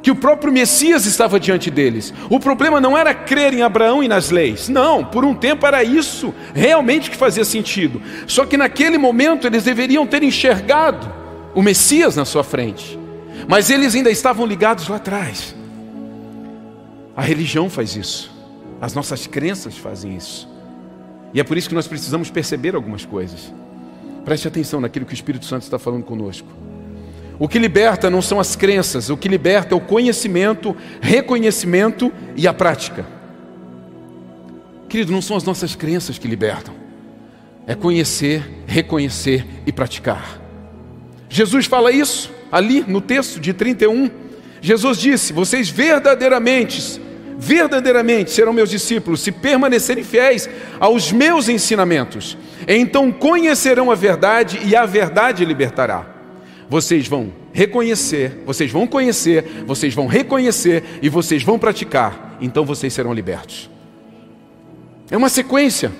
que 0.02 0.10
o 0.10 0.16
próprio 0.16 0.52
Messias 0.52 1.04
estava 1.04 1.38
diante 1.38 1.70
deles. 1.70 2.12
O 2.28 2.40
problema 2.40 2.80
não 2.80 2.96
era 2.96 3.12
crer 3.12 3.52
em 3.52 3.62
Abraão 3.62 4.02
e 4.02 4.08
nas 4.08 4.30
leis. 4.30 4.68
Não, 4.68 5.04
por 5.04 5.24
um 5.24 5.34
tempo 5.34 5.66
era 5.66 5.84
isso 5.84 6.34
realmente 6.54 7.10
que 7.10 7.16
fazia 7.16 7.44
sentido. 7.44 8.00
Só 8.26 8.46
que 8.46 8.56
naquele 8.56 8.96
momento 8.96 9.46
eles 9.46 9.64
deveriam 9.64 10.06
ter 10.06 10.22
enxergado 10.22 11.12
o 11.54 11.62
Messias 11.62 12.16
na 12.16 12.24
sua 12.24 12.42
frente. 12.42 12.98
Mas 13.46 13.70
eles 13.70 13.94
ainda 13.94 14.10
estavam 14.10 14.46
ligados 14.46 14.88
lá 14.88 14.96
atrás. 14.96 15.54
A 17.16 17.22
religião 17.22 17.68
faz 17.68 17.96
isso. 17.96 18.30
As 18.80 18.94
nossas 18.94 19.26
crenças 19.26 19.76
fazem 19.76 20.16
isso. 20.16 20.48
E 21.32 21.40
é 21.40 21.44
por 21.44 21.56
isso 21.56 21.68
que 21.68 21.74
nós 21.74 21.86
precisamos 21.86 22.30
perceber 22.30 22.74
algumas 22.74 23.04
coisas. 23.04 23.52
Preste 24.24 24.48
atenção 24.48 24.80
naquilo 24.80 25.06
que 25.06 25.12
o 25.12 25.14
Espírito 25.14 25.44
Santo 25.44 25.62
está 25.62 25.78
falando 25.78 26.04
conosco. 26.04 26.48
O 27.38 27.48
que 27.48 27.58
liberta 27.58 28.10
não 28.10 28.20
são 28.20 28.38
as 28.38 28.54
crenças, 28.54 29.08
o 29.08 29.16
que 29.16 29.28
liberta 29.28 29.74
é 29.74 29.76
o 29.76 29.80
conhecimento, 29.80 30.76
reconhecimento 31.00 32.12
e 32.36 32.46
a 32.46 32.52
prática. 32.52 33.06
Querido, 34.88 35.12
não 35.12 35.22
são 35.22 35.36
as 35.36 35.44
nossas 35.44 35.74
crenças 35.74 36.18
que 36.18 36.28
libertam, 36.28 36.74
é 37.66 37.74
conhecer, 37.74 38.42
reconhecer 38.66 39.46
e 39.66 39.72
praticar. 39.72 40.38
Jesus 41.30 41.64
fala 41.66 41.92
isso 41.92 42.30
ali 42.52 42.84
no 42.86 43.00
texto 43.00 43.40
de 43.40 43.54
31. 43.54 44.10
Jesus 44.60 44.98
disse: 44.98 45.32
Vocês 45.32 45.70
verdadeiramente, 45.70 47.00
verdadeiramente 47.40 48.30
serão 48.30 48.52
meus 48.52 48.68
discípulos 48.68 49.22
se 49.22 49.32
permanecerem 49.32 50.04
fiéis 50.04 50.48
aos 50.78 51.10
meus 51.10 51.48
ensinamentos. 51.48 52.36
Então 52.68 53.10
conhecerão 53.10 53.90
a 53.90 53.94
verdade 53.94 54.60
e 54.62 54.76
a 54.76 54.84
verdade 54.84 55.42
libertará. 55.44 56.06
Vocês 56.68 57.08
vão 57.08 57.32
reconhecer, 57.52 58.42
vocês 58.44 58.70
vão 58.70 58.86
conhecer, 58.86 59.64
vocês 59.66 59.94
vão 59.94 60.06
reconhecer 60.06 60.84
e 61.00 61.08
vocês 61.08 61.42
vão 61.42 61.58
praticar. 61.58 62.36
Então 62.42 62.64
vocês 62.64 62.92
serão 62.92 63.14
libertos. 63.14 63.70
É 65.10 65.16
uma 65.16 65.30
sequência. 65.30 65.90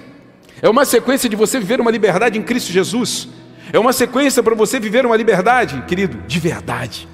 É 0.61 0.68
uma 0.68 0.85
sequência 0.85 1.28
de 1.28 1.37
você 1.37 1.59
viver 1.59 1.80
uma 1.80 1.90
liberdade 1.90 2.38
em 2.38 2.42
Cristo 2.42 2.70
Jesus. 2.70 3.28
É 3.73 3.78
uma 3.78 3.94
sequência 3.94 4.42
para 4.42 4.54
você 4.54 4.78
viver 4.78 5.06
uma 5.06 5.16
liberdade, 5.16 5.82
querido, 5.88 6.18
de 6.26 6.38
verdade. 6.38 7.09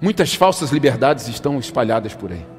Muitas 0.00 0.34
falsas 0.34 0.70
liberdades 0.70 1.28
estão 1.28 1.60
espalhadas 1.60 2.14
por 2.14 2.32
aí. 2.32 2.51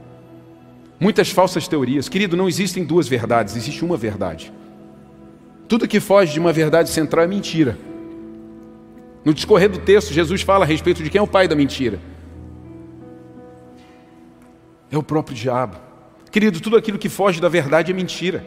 Muitas 1.00 1.30
falsas 1.30 1.68
teorias. 1.68 2.08
Querido, 2.08 2.38
não 2.38 2.48
existem 2.48 2.84
duas 2.84 3.08
verdades, 3.08 3.56
existe 3.56 3.84
uma 3.84 3.98
verdade. 3.98 4.54
Tudo 5.68 5.88
que 5.88 6.00
foge 6.00 6.34
de 6.34 6.40
uma 6.40 6.54
verdade 6.54 6.90
central 6.90 7.26
é 7.26 7.28
mentira. 7.28 7.78
No 9.26 9.34
discorrer 9.34 9.70
do 9.70 9.80
texto, 9.80 10.14
Jesus 10.14 10.42
fala 10.42 10.66
a 10.66 10.68
respeito 10.68 11.02
de 11.02 11.10
quem 11.10 11.20
é 11.20 11.22
o 11.22 11.28
pai 11.28 11.48
da 11.48 11.56
mentira. 11.56 12.00
É 14.92 14.98
o 14.98 15.04
próprio 15.04 15.36
diabo. 15.36 15.78
Querido, 16.30 16.60
tudo 16.60 16.76
aquilo 16.78 16.98
que 16.98 17.10
foge 17.10 17.40
da 17.40 17.50
verdade 17.50 17.92
é 17.92 17.96
mentira. 17.96 18.46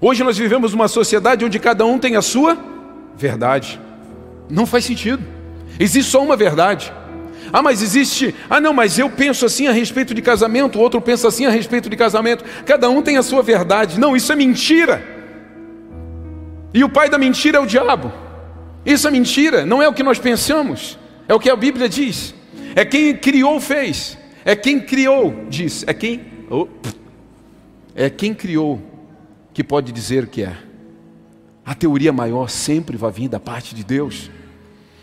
Hoje 0.00 0.22
nós 0.22 0.36
vivemos 0.36 0.74
uma 0.74 0.88
sociedade 0.88 1.44
onde 1.44 1.58
cada 1.58 1.84
um 1.84 1.98
tem 1.98 2.16
a 2.16 2.22
sua 2.22 2.56
verdade. 3.16 3.80
Não 4.48 4.66
faz 4.66 4.84
sentido. 4.84 5.22
Existe 5.78 6.10
só 6.10 6.22
uma 6.22 6.36
verdade. 6.36 6.92
Ah, 7.52 7.62
mas 7.62 7.82
existe. 7.82 8.34
Ah, 8.48 8.60
não, 8.60 8.72
mas 8.72 8.98
eu 8.98 9.08
penso 9.08 9.46
assim 9.46 9.66
a 9.66 9.72
respeito 9.72 10.14
de 10.14 10.22
casamento, 10.22 10.78
o 10.78 10.82
outro 10.82 11.00
pensa 11.00 11.28
assim 11.28 11.46
a 11.46 11.50
respeito 11.50 11.88
de 11.88 11.96
casamento. 11.96 12.44
Cada 12.64 12.88
um 12.90 13.02
tem 13.02 13.16
a 13.16 13.22
sua 13.22 13.42
verdade. 13.42 13.98
Não, 13.98 14.16
isso 14.16 14.32
é 14.32 14.36
mentira. 14.36 15.02
E 16.72 16.84
o 16.84 16.88
pai 16.88 17.08
da 17.08 17.18
mentira 17.18 17.58
é 17.58 17.60
o 17.60 17.66
diabo. 17.66 18.12
Isso 18.84 19.06
é 19.08 19.10
mentira, 19.10 19.66
não 19.66 19.82
é 19.82 19.88
o 19.88 19.92
que 19.92 20.02
nós 20.02 20.18
pensamos, 20.18 20.98
é 21.26 21.34
o 21.34 21.40
que 21.40 21.50
a 21.50 21.56
Bíblia 21.56 21.88
diz. 21.88 22.34
É 22.74 22.84
quem 22.84 23.14
criou, 23.16 23.60
fez. 23.60 24.16
É 24.44 24.54
quem 24.54 24.80
criou, 24.80 25.44
diz. 25.48 25.84
É 25.86 25.92
quem. 25.92 26.22
Oh, 26.50 26.66
é 27.94 28.08
quem 28.08 28.32
criou 28.32 28.80
que 29.52 29.64
pode 29.64 29.92
dizer 29.92 30.28
que 30.28 30.42
é. 30.42 30.56
A 31.66 31.74
teoria 31.74 32.12
maior 32.12 32.48
sempre 32.48 32.96
vai 32.96 33.10
vir 33.10 33.28
da 33.28 33.40
parte 33.40 33.74
de 33.74 33.84
Deus. 33.84 34.30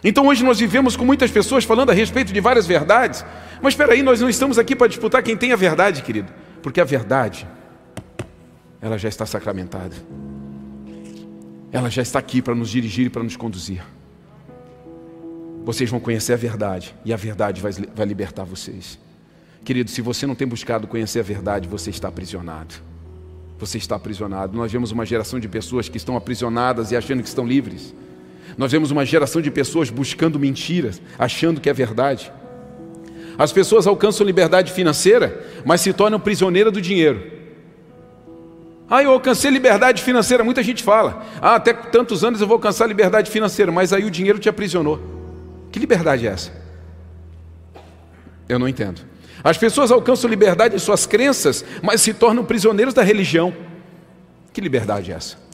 Então 0.06 0.28
hoje 0.28 0.44
nós 0.44 0.60
vivemos 0.60 0.96
com 0.96 1.04
muitas 1.04 1.30
pessoas 1.30 1.66
falando 1.66 1.90
a 1.90 1.94
respeito 1.94 2.32
de 2.32 2.40
várias 2.40 2.66
verdades. 2.66 3.26
Mas 3.62 3.74
espera 3.74 3.92
aí, 3.92 4.02
nós 4.02 4.22
não 4.22 4.30
estamos 4.30 4.58
aqui 4.58 4.76
para 4.76 4.88
disputar 4.88 5.22
quem 5.22 5.36
tem 5.36 5.52
a 5.52 5.58
verdade, 5.58 6.02
querido. 6.02 6.32
Porque 6.64 6.80
a 6.80 6.86
verdade, 6.86 7.48
ela 8.80 8.98
já 8.98 9.10
está 9.10 9.26
sacramentada 9.26 9.96
ela 11.76 11.90
já 11.90 12.02
está 12.02 12.20
aqui 12.20 12.42
para 12.42 12.56
nos 12.56 12.70
dirigir 12.70 13.08
e 13.08 13.10
para 13.10 13.22
nos 13.22 13.36
conduzir. 13.36 13.84
Vocês 15.66 15.90
vão 15.90 16.00
conhecer 16.00 16.32
a 16.32 16.38
verdade 16.38 16.96
e 17.04 17.12
a 17.12 17.18
verdade 17.18 17.62
vai, 17.62 17.72
vai 17.74 18.06
libertar 18.06 18.46
vocês. 18.46 18.98
Querido, 19.66 19.92
se 19.92 20.00
você 20.02 20.26
não 20.26 20.36
tem 20.36 20.48
buscado 20.48 20.88
conhecer 20.88 21.20
a 21.20 21.24
verdade, 21.24 21.68
você 21.68 21.90
está 21.90 22.08
aprisionado. 22.08 22.76
Você 23.60 23.78
está 23.78 23.98
aprisionado. 23.98 24.56
Nós 24.58 24.72
vemos 24.72 24.92
uma 24.92 25.06
geração 25.06 25.38
de 25.38 25.50
pessoas 25.50 25.90
que 25.90 25.98
estão 25.98 26.16
aprisionadas 26.16 26.92
e 26.92 26.96
achando 26.96 27.22
que 27.22 27.28
estão 27.28 27.46
livres. 27.46 27.94
Nós 28.58 28.72
vemos 28.72 28.92
uma 28.92 29.06
geração 29.06 29.42
de 29.42 29.52
pessoas 29.52 29.90
buscando 29.90 30.40
mentiras, 30.40 31.02
achando 31.18 31.60
que 31.60 31.70
é 31.70 31.74
verdade. 31.74 32.32
As 33.38 33.52
pessoas 33.52 33.86
alcançam 33.86 34.26
liberdade 34.26 34.72
financeira, 34.72 35.46
mas 35.66 35.82
se 35.82 35.92
tornam 35.92 36.20
prisioneiras 36.20 36.72
do 36.72 36.82
dinheiro. 36.82 37.34
Ah, 38.90 39.04
eu 39.04 39.12
alcancei 39.12 39.50
liberdade 39.50 40.02
financeira. 40.04 40.44
Muita 40.44 40.62
gente 40.62 40.84
fala. 40.84 41.26
Ah, 41.42 41.56
até 41.56 41.74
tantos 41.74 42.24
anos 42.24 42.40
eu 42.40 42.48
vou 42.48 42.56
alcançar 42.56 42.86
liberdade 42.88 43.30
financeira, 43.32 43.72
mas 43.72 43.92
aí 43.92 44.06
o 44.06 44.12
dinheiro 44.12 44.40
te 44.40 44.48
aprisionou. 44.48 45.02
Que 45.72 45.80
liberdade 45.80 46.28
é 46.28 46.32
essa? 46.32 46.52
Eu 48.48 48.60
não 48.60 48.70
entendo. 48.70 49.02
As 49.44 49.58
pessoas 49.58 49.92
alcançam 49.92 50.30
liberdade 50.30 50.76
em 50.76 50.80
suas 50.80 51.06
crenças, 51.06 51.66
mas 51.82 52.02
se 52.02 52.14
tornam 52.14 52.46
prisioneiros 52.46 52.94
da 52.94 53.04
religião. 53.04 53.54
Que 54.54 54.62
liberdade 54.62 55.12
é 55.12 55.16
essa? 55.16 55.45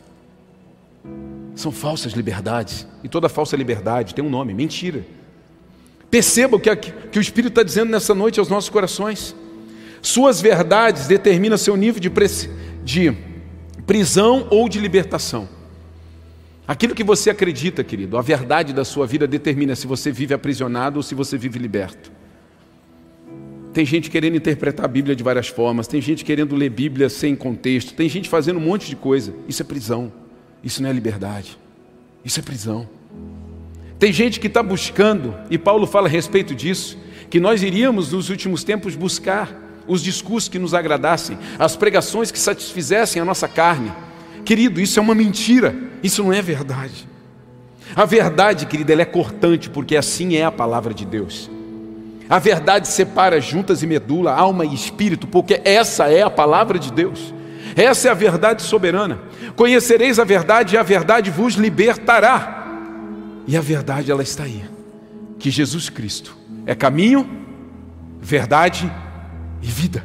São 1.62 1.72
falsas 1.72 2.13
liberdades. 2.13 2.88
E 3.03 3.08
toda 3.08 3.30
falsa 3.30 3.56
liberdade 3.56 4.15
tem 4.15 4.25
um 4.25 4.30
nome: 4.30 4.51
mentira. 4.51 5.06
Perceba 6.10 6.56
o 6.56 6.60
que, 6.60 6.75
que 6.75 7.20
o 7.20 7.22
Espírito 7.22 7.51
está 7.51 7.62
dizendo 7.62 7.91
nessa 7.91 8.15
noite 8.15 8.39
aos 8.39 8.50
nossos 8.50 8.70
corações. 8.70 9.36
Suas 10.01 10.41
verdades 10.41 11.06
determinam 11.06 11.56
seu 11.60 11.77
nível 11.77 12.01
de, 12.01 12.10
de 12.84 13.15
prisão 13.86 14.48
ou 14.50 14.68
de 14.68 14.80
libertação. 14.80 15.48
Aquilo 16.68 16.96
que 16.96 17.03
você 17.03 17.30
acredita, 17.30 17.84
querido, 17.84 18.18
a 18.18 18.22
verdade 18.24 18.74
da 18.74 18.84
sua 18.84 19.06
vida 19.06 19.27
determina 19.27 19.75
se 19.75 19.86
você 19.86 20.12
vive 20.12 20.34
aprisionado 20.34 20.98
ou 20.98 21.03
se 21.03 21.13
você 21.13 21.38
vive 21.38 21.60
liberto. 21.60 22.12
Tem 23.72 23.86
gente 23.86 24.10
querendo 24.10 24.36
interpretar 24.36 24.86
a 24.86 24.88
Bíblia 24.88 25.15
de 25.15 25.24
várias 25.24 25.48
formas, 25.48 25.88
tem 25.88 26.01
gente 26.01 26.25
querendo 26.25 26.56
ler 26.56 26.70
Bíblia 26.70 27.08
sem 27.08 27.36
contexto, 27.36 27.94
tem 27.94 28.10
gente 28.10 28.27
fazendo 28.27 28.58
um 28.58 28.62
monte 28.62 28.89
de 28.89 28.96
coisa. 28.96 29.34
Isso 29.48 29.62
é 29.62 29.65
prisão, 29.65 30.12
isso 30.63 30.82
não 30.82 30.89
é 30.89 30.94
liberdade, 30.94 31.58
isso 32.24 32.39
é 32.39 32.44
prisão. 32.44 32.88
Tem 34.00 34.12
gente 34.12 34.39
que 34.39 34.48
está 34.48 34.63
buscando, 34.63 35.36
e 35.50 35.58
Paulo 35.58 35.86
fala 35.86 36.08
a 36.08 36.10
respeito 36.10 36.56
disso, 36.56 36.98
que 37.30 37.39
nós 37.39 37.62
iríamos 37.62 38.12
nos 38.12 38.30
últimos 38.30 38.63
tempos 38.63 38.96
buscar 38.96 39.62
os 39.88 40.01
discursos 40.01 40.50
que 40.50 40.60
nos 40.60 40.74
agradassem, 40.74 41.38
as 41.60 41.75
pregações 41.75 42.32
que 42.32 42.39
satisfizessem 42.39 43.22
a 43.22 43.25
nossa 43.25 43.48
carne. 43.48 43.91
Querido, 44.44 44.82
isso 44.82 45.00
é 45.00 45.01
uma 45.01 45.15
mentira, 45.15 45.75
isso 46.01 46.24
não 46.24 46.34
é 46.34 46.41
verdade. 46.41 47.08
A 47.96 48.06
verdade, 48.06 48.65
querido, 48.65 48.91
ela 48.91 49.01
é 49.01 49.06
cortante, 49.06 49.70
porque 49.70 49.96
assim 49.96 50.36
é 50.36 50.46
a 50.46 50.51
palavra 50.51 50.94
de 50.94 51.06
Deus. 51.06 51.50
A 52.30 52.39
verdade 52.39 52.88
separa 52.88 53.41
juntas 53.41 53.84
e 53.84 53.88
medula, 53.88 54.34
alma 54.34 54.65
e 54.65 54.74
espírito, 54.74 55.27
porque 55.27 55.62
essa 55.65 56.08
é 56.08 56.22
a 56.22 56.30
palavra 56.30 56.80
de 56.80 56.91
Deus. 56.91 57.34
Essa 57.75 58.08
é 58.08 58.12
a 58.12 58.16
verdade 58.16 58.62
soberana. 58.62 59.20
Conhecereis 59.56 60.20
a 60.20 60.24
verdade 60.24 60.75
e 60.75 60.78
a 60.78 60.84
verdade 60.84 61.30
vos 61.30 61.56
libertará. 61.56 62.58
E 63.48 63.58
a 63.58 63.62
verdade 63.62 64.12
ela 64.12 64.24
está 64.24 64.44
aí, 64.44 64.63
que 65.40 65.50
Jesus 65.50 65.90
Cristo 65.90 66.38
é 66.66 66.75
caminho, 66.75 67.28
verdade 68.22 68.92
e 69.62 69.68
vida. 69.68 70.04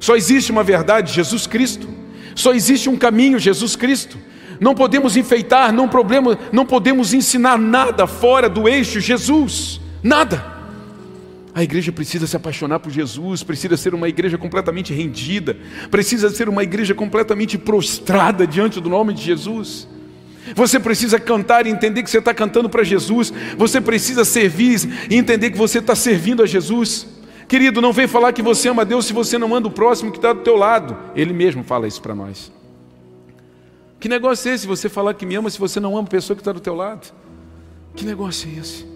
Só 0.00 0.16
existe 0.16 0.50
uma 0.50 0.62
verdade, 0.62 1.12
Jesus 1.12 1.46
Cristo. 1.46 1.88
Só 2.34 2.52
existe 2.52 2.88
um 2.88 2.96
caminho, 2.96 3.38
Jesus 3.38 3.76
Cristo. 3.76 4.18
Não 4.60 4.74
podemos 4.74 5.16
enfeitar, 5.16 5.72
não, 5.72 5.88
problema, 5.88 6.38
não 6.52 6.64
podemos 6.64 7.12
ensinar 7.12 7.58
nada 7.58 8.06
fora 8.06 8.48
do 8.48 8.68
eixo 8.68 9.00
Jesus. 9.00 9.80
Nada. 10.02 10.55
A 11.56 11.62
igreja 11.62 11.90
precisa 11.90 12.26
se 12.26 12.36
apaixonar 12.36 12.80
por 12.80 12.92
Jesus, 12.92 13.42
precisa 13.42 13.78
ser 13.78 13.94
uma 13.94 14.10
igreja 14.10 14.36
completamente 14.36 14.92
rendida, 14.92 15.56
precisa 15.90 16.28
ser 16.28 16.50
uma 16.50 16.62
igreja 16.62 16.94
completamente 16.94 17.56
prostrada 17.56 18.46
diante 18.46 18.78
do 18.78 18.90
nome 18.90 19.14
de 19.14 19.22
Jesus. 19.22 19.88
Você 20.54 20.78
precisa 20.78 21.18
cantar 21.18 21.66
e 21.66 21.70
entender 21.70 22.02
que 22.02 22.10
você 22.10 22.18
está 22.18 22.34
cantando 22.34 22.68
para 22.68 22.84
Jesus. 22.84 23.32
Você 23.56 23.80
precisa 23.80 24.22
servir 24.22 25.08
e 25.10 25.16
entender 25.16 25.50
que 25.50 25.56
você 25.56 25.78
está 25.78 25.94
servindo 25.94 26.42
a 26.42 26.46
Jesus. 26.46 27.06
Querido, 27.48 27.80
não 27.80 27.90
vem 27.90 28.06
falar 28.06 28.34
que 28.34 28.42
você 28.42 28.68
ama 28.68 28.84
Deus 28.84 29.06
se 29.06 29.14
você 29.14 29.38
não 29.38 29.56
ama 29.56 29.68
o 29.68 29.70
próximo 29.70 30.10
que 30.12 30.18
está 30.18 30.34
do 30.34 30.42
teu 30.42 30.56
lado. 30.56 30.94
Ele 31.16 31.32
mesmo 31.32 31.64
fala 31.64 31.88
isso 31.88 32.02
para 32.02 32.14
nós. 32.14 32.52
Que 33.98 34.10
negócio 34.10 34.50
é 34.50 34.54
esse 34.54 34.66
você 34.66 34.90
falar 34.90 35.14
que 35.14 35.24
me 35.24 35.34
ama 35.34 35.48
se 35.48 35.58
você 35.58 35.80
não 35.80 35.96
ama 35.96 36.06
a 36.06 36.10
pessoa 36.10 36.36
que 36.36 36.42
está 36.42 36.52
do 36.52 36.60
teu 36.60 36.74
lado? 36.74 37.10
Que 37.94 38.04
negócio 38.04 38.46
é 38.54 38.60
esse? 38.60 38.95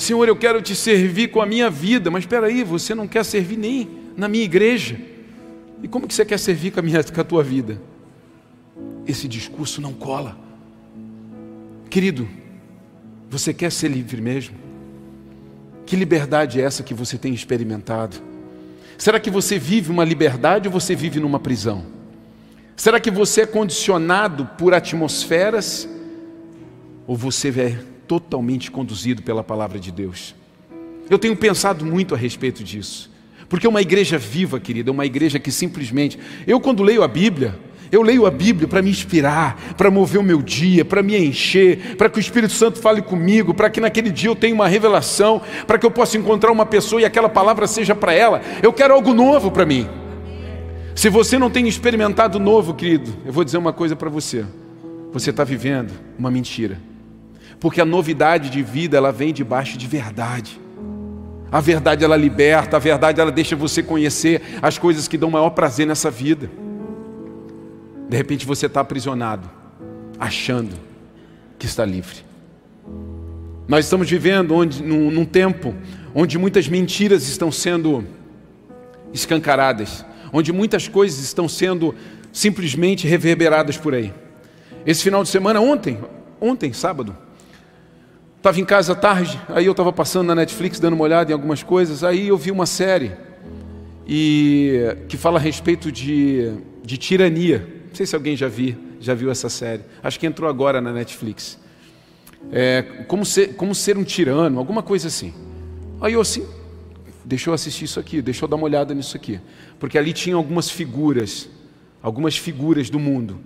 Senhor, 0.00 0.26
eu 0.26 0.36
quero 0.36 0.62
te 0.62 0.74
servir 0.74 1.28
com 1.28 1.40
a 1.40 1.46
minha 1.46 1.68
vida, 1.68 2.10
mas 2.10 2.22
espera 2.22 2.46
aí, 2.46 2.64
você 2.64 2.94
não 2.94 3.06
quer 3.06 3.24
servir 3.24 3.56
nem 3.56 3.88
na 4.16 4.28
minha 4.28 4.44
igreja. 4.44 4.98
E 5.82 5.88
como 5.88 6.08
que 6.08 6.14
você 6.14 6.24
quer 6.24 6.38
servir 6.38 6.70
com 6.70 6.80
a, 6.80 6.82
minha, 6.82 7.04
com 7.04 7.20
a 7.20 7.24
tua 7.24 7.42
vida? 7.42 7.80
esse 9.06 9.28
discurso 9.28 9.80
não 9.80 9.92
cola. 9.92 10.36
Querido, 11.88 12.28
você 13.28 13.52
quer 13.52 13.70
ser 13.70 13.88
livre 13.88 14.20
mesmo? 14.20 14.56
Que 15.84 15.96
liberdade 15.96 16.60
é 16.60 16.64
essa 16.64 16.82
que 16.82 16.94
você 16.94 17.18
tem 17.18 17.34
experimentado? 17.34 18.16
Será 18.96 19.18
que 19.18 19.30
você 19.30 19.58
vive 19.58 19.90
uma 19.90 20.04
liberdade 20.04 20.68
ou 20.68 20.72
você 20.72 20.94
vive 20.94 21.18
numa 21.18 21.40
prisão? 21.40 21.84
Será 22.76 23.00
que 23.00 23.10
você 23.10 23.42
é 23.42 23.46
condicionado 23.46 24.46
por 24.56 24.72
atmosferas 24.72 25.88
ou 27.06 27.16
você 27.16 27.48
é 27.48 27.78
totalmente 28.10 28.72
conduzido 28.72 29.22
pela 29.22 29.44
palavra 29.44 29.78
de 29.78 29.92
Deus? 29.92 30.34
Eu 31.08 31.16
tenho 31.16 31.36
pensado 31.36 31.86
muito 31.86 32.12
a 32.12 32.18
respeito 32.18 32.64
disso. 32.64 33.08
Porque 33.48 33.68
uma 33.68 33.80
igreja 33.80 34.18
viva, 34.18 34.58
querida, 34.58 34.90
é 34.90 34.92
uma 34.92 35.06
igreja 35.06 35.38
que 35.38 35.52
simplesmente. 35.52 36.18
Eu, 36.44 36.58
quando 36.58 36.82
leio 36.82 37.04
a 37.04 37.08
Bíblia, 37.08 37.56
eu 37.92 38.02
leio 38.02 38.26
a 38.26 38.30
Bíblia 38.32 38.66
para 38.66 38.82
me 38.82 38.90
inspirar, 38.90 39.74
para 39.76 39.92
mover 39.92 40.20
o 40.20 40.24
meu 40.24 40.42
dia, 40.42 40.84
para 40.84 41.04
me 41.04 41.16
encher, 41.24 41.94
para 41.94 42.10
que 42.10 42.18
o 42.18 42.20
Espírito 42.20 42.52
Santo 42.52 42.80
fale 42.80 43.00
comigo, 43.00 43.54
para 43.54 43.70
que 43.70 43.80
naquele 43.80 44.10
dia 44.10 44.28
eu 44.28 44.34
tenha 44.34 44.56
uma 44.56 44.66
revelação, 44.66 45.40
para 45.64 45.78
que 45.78 45.86
eu 45.86 45.90
possa 45.92 46.18
encontrar 46.18 46.50
uma 46.50 46.66
pessoa 46.66 47.00
e 47.00 47.04
aquela 47.04 47.28
palavra 47.28 47.68
seja 47.68 47.94
para 47.94 48.12
ela. 48.12 48.42
Eu 48.60 48.72
quero 48.72 48.92
algo 48.92 49.14
novo 49.14 49.52
para 49.52 49.64
mim. 49.64 49.88
Se 50.96 51.08
você 51.08 51.38
não 51.38 51.48
tem 51.48 51.68
experimentado 51.68 52.40
novo, 52.40 52.74
querido, 52.74 53.12
eu 53.24 53.32
vou 53.32 53.44
dizer 53.44 53.58
uma 53.58 53.72
coisa 53.72 53.94
para 53.94 54.10
você. 54.10 54.44
Você 55.12 55.30
está 55.30 55.44
vivendo 55.44 55.92
uma 56.18 56.28
mentira. 56.28 56.89
Porque 57.60 57.80
a 57.80 57.84
novidade 57.84 58.48
de 58.48 58.62
vida, 58.62 58.96
ela 58.96 59.12
vem 59.12 59.32
debaixo 59.32 59.76
de 59.76 59.86
verdade. 59.86 60.58
A 61.52 61.60
verdade 61.60 62.04
ela 62.04 62.16
liberta, 62.16 62.76
a 62.76 62.80
verdade 62.80 63.20
ela 63.20 63.30
deixa 63.30 63.54
você 63.54 63.82
conhecer 63.82 64.40
as 64.62 64.78
coisas 64.78 65.06
que 65.06 65.18
dão 65.18 65.30
maior 65.30 65.50
prazer 65.50 65.86
nessa 65.86 66.10
vida. 66.10 66.50
De 68.08 68.16
repente 68.16 68.46
você 68.46 68.66
está 68.66 68.80
aprisionado, 68.80 69.50
achando 70.18 70.74
que 71.58 71.66
está 71.66 71.84
livre. 71.84 72.24
Nós 73.68 73.84
estamos 73.84 74.08
vivendo 74.08 74.54
onde, 74.54 74.82
num, 74.82 75.10
num 75.10 75.24
tempo 75.24 75.74
onde 76.14 76.38
muitas 76.38 76.66
mentiras 76.66 77.28
estão 77.28 77.52
sendo 77.52 78.04
escancaradas, 79.12 80.04
onde 80.32 80.52
muitas 80.52 80.88
coisas 80.88 81.20
estão 81.20 81.48
sendo 81.48 81.94
simplesmente 82.32 83.06
reverberadas 83.06 83.76
por 83.76 83.94
aí. 83.94 84.12
Esse 84.86 85.02
final 85.02 85.22
de 85.22 85.28
semana, 85.28 85.60
ontem, 85.60 85.98
ontem, 86.40 86.72
sábado, 86.72 87.16
estava 88.40 88.58
em 88.58 88.64
casa 88.64 88.94
tarde, 88.94 89.38
aí 89.50 89.66
eu 89.66 89.72
estava 89.72 89.92
passando 89.92 90.28
na 90.28 90.34
Netflix 90.34 90.80
dando 90.80 90.94
uma 90.94 91.04
olhada 91.04 91.30
em 91.30 91.34
algumas 91.34 91.62
coisas, 91.62 92.02
aí 92.02 92.28
eu 92.28 92.38
vi 92.38 92.50
uma 92.50 92.64
série 92.64 93.12
e 94.08 94.96
que 95.08 95.18
fala 95.18 95.38
a 95.38 95.42
respeito 95.42 95.92
de, 95.92 96.54
de 96.82 96.96
tirania. 96.96 97.58
Não 97.88 97.94
sei 97.94 98.06
se 98.06 98.16
alguém 98.16 98.34
já, 98.34 98.48
vi, 98.48 98.78
já 98.98 99.12
viu 99.12 99.30
essa 99.30 99.50
série. 99.50 99.82
Acho 100.02 100.18
que 100.18 100.26
entrou 100.26 100.48
agora 100.48 100.80
na 100.80 100.90
Netflix. 100.90 101.58
É, 102.50 103.04
como, 103.06 103.26
ser, 103.26 103.56
como 103.56 103.74
ser 103.74 103.98
um 103.98 104.04
tirano, 104.04 104.58
alguma 104.58 104.82
coisa 104.82 105.08
assim. 105.08 105.34
Aí 106.00 106.14
eu 106.14 106.20
assim, 106.22 106.48
deixa 107.22 107.50
eu 107.50 107.54
assistir 107.54 107.84
isso 107.84 108.00
aqui, 108.00 108.22
deixa 108.22 108.42
eu 108.42 108.48
dar 108.48 108.56
uma 108.56 108.64
olhada 108.64 108.94
nisso 108.94 109.18
aqui. 109.18 109.38
Porque 109.78 109.98
ali 109.98 110.14
tinha 110.14 110.34
algumas 110.34 110.70
figuras, 110.70 111.46
algumas 112.02 112.38
figuras 112.38 112.88
do 112.88 112.98
mundo 112.98 113.38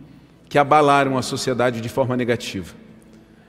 que 0.49 0.57
abalaram 0.57 1.19
a 1.19 1.23
sociedade 1.23 1.81
de 1.81 1.89
forma 1.89 2.17
negativa. 2.17 2.84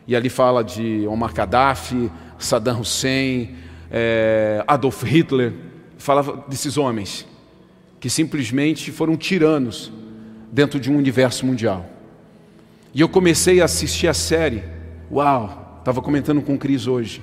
E 0.07 0.15
ali 0.15 0.29
fala 0.29 0.63
de 0.63 1.05
Omar 1.07 1.33
Gaddafi, 1.33 2.11
Saddam 2.37 2.81
Hussein, 2.81 3.55
é, 3.89 4.63
Adolf 4.67 5.03
Hitler, 5.03 5.53
falava 5.97 6.43
desses 6.47 6.77
homens 6.77 7.25
que 7.99 8.09
simplesmente 8.09 8.91
foram 8.91 9.17
tiranos 9.17 9.91
dentro 10.51 10.79
de 10.79 10.91
um 10.91 10.97
universo 10.97 11.45
mundial. 11.45 11.89
E 12.93 13.01
eu 13.01 13.09
comecei 13.09 13.61
a 13.61 13.65
assistir 13.65 14.07
a 14.07 14.13
série. 14.13 14.63
Uau, 15.11 15.77
estava 15.79 16.01
comentando 16.01 16.41
com 16.41 16.53
o 16.53 16.57
Cris 16.57 16.87
hoje. 16.87 17.21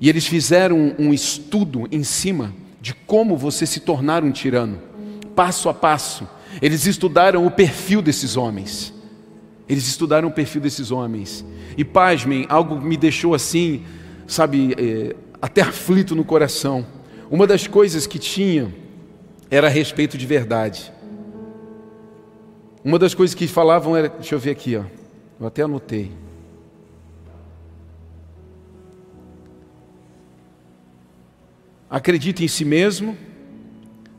E 0.00 0.08
eles 0.08 0.26
fizeram 0.26 0.94
um 0.98 1.12
estudo 1.12 1.86
em 1.92 2.02
cima 2.02 2.54
de 2.80 2.94
como 2.94 3.36
você 3.36 3.64
se 3.64 3.80
tornar 3.80 4.24
um 4.24 4.32
tirano, 4.32 4.80
passo 5.36 5.68
a 5.68 5.74
passo. 5.74 6.28
Eles 6.60 6.86
estudaram 6.86 7.46
o 7.46 7.50
perfil 7.50 8.02
desses 8.02 8.36
homens. 8.36 8.92
Eles 9.68 9.86
estudaram 9.86 10.28
o 10.28 10.32
perfil 10.32 10.60
desses 10.60 10.90
homens. 10.90 11.44
E 11.76 11.84
pasmem, 11.84 12.46
algo 12.48 12.80
me 12.80 12.96
deixou 12.96 13.34
assim, 13.34 13.84
sabe, 14.26 14.74
é, 14.78 15.16
até 15.40 15.62
aflito 15.62 16.14
no 16.14 16.24
coração. 16.24 16.86
Uma 17.30 17.46
das 17.46 17.66
coisas 17.66 18.06
que 18.06 18.18
tinha 18.18 18.72
era 19.50 19.66
a 19.66 19.70
respeito 19.70 20.16
de 20.16 20.26
verdade. 20.26 20.92
Uma 22.84 22.98
das 22.98 23.14
coisas 23.14 23.34
que 23.34 23.46
falavam 23.46 23.96
era, 23.96 24.08
deixa 24.08 24.34
eu 24.34 24.38
ver 24.38 24.50
aqui, 24.50 24.76
ó, 24.76 24.84
eu 25.40 25.46
até 25.46 25.62
anotei. 25.62 26.10
Acredite 31.88 32.42
em 32.42 32.48
si 32.48 32.64
mesmo, 32.64 33.16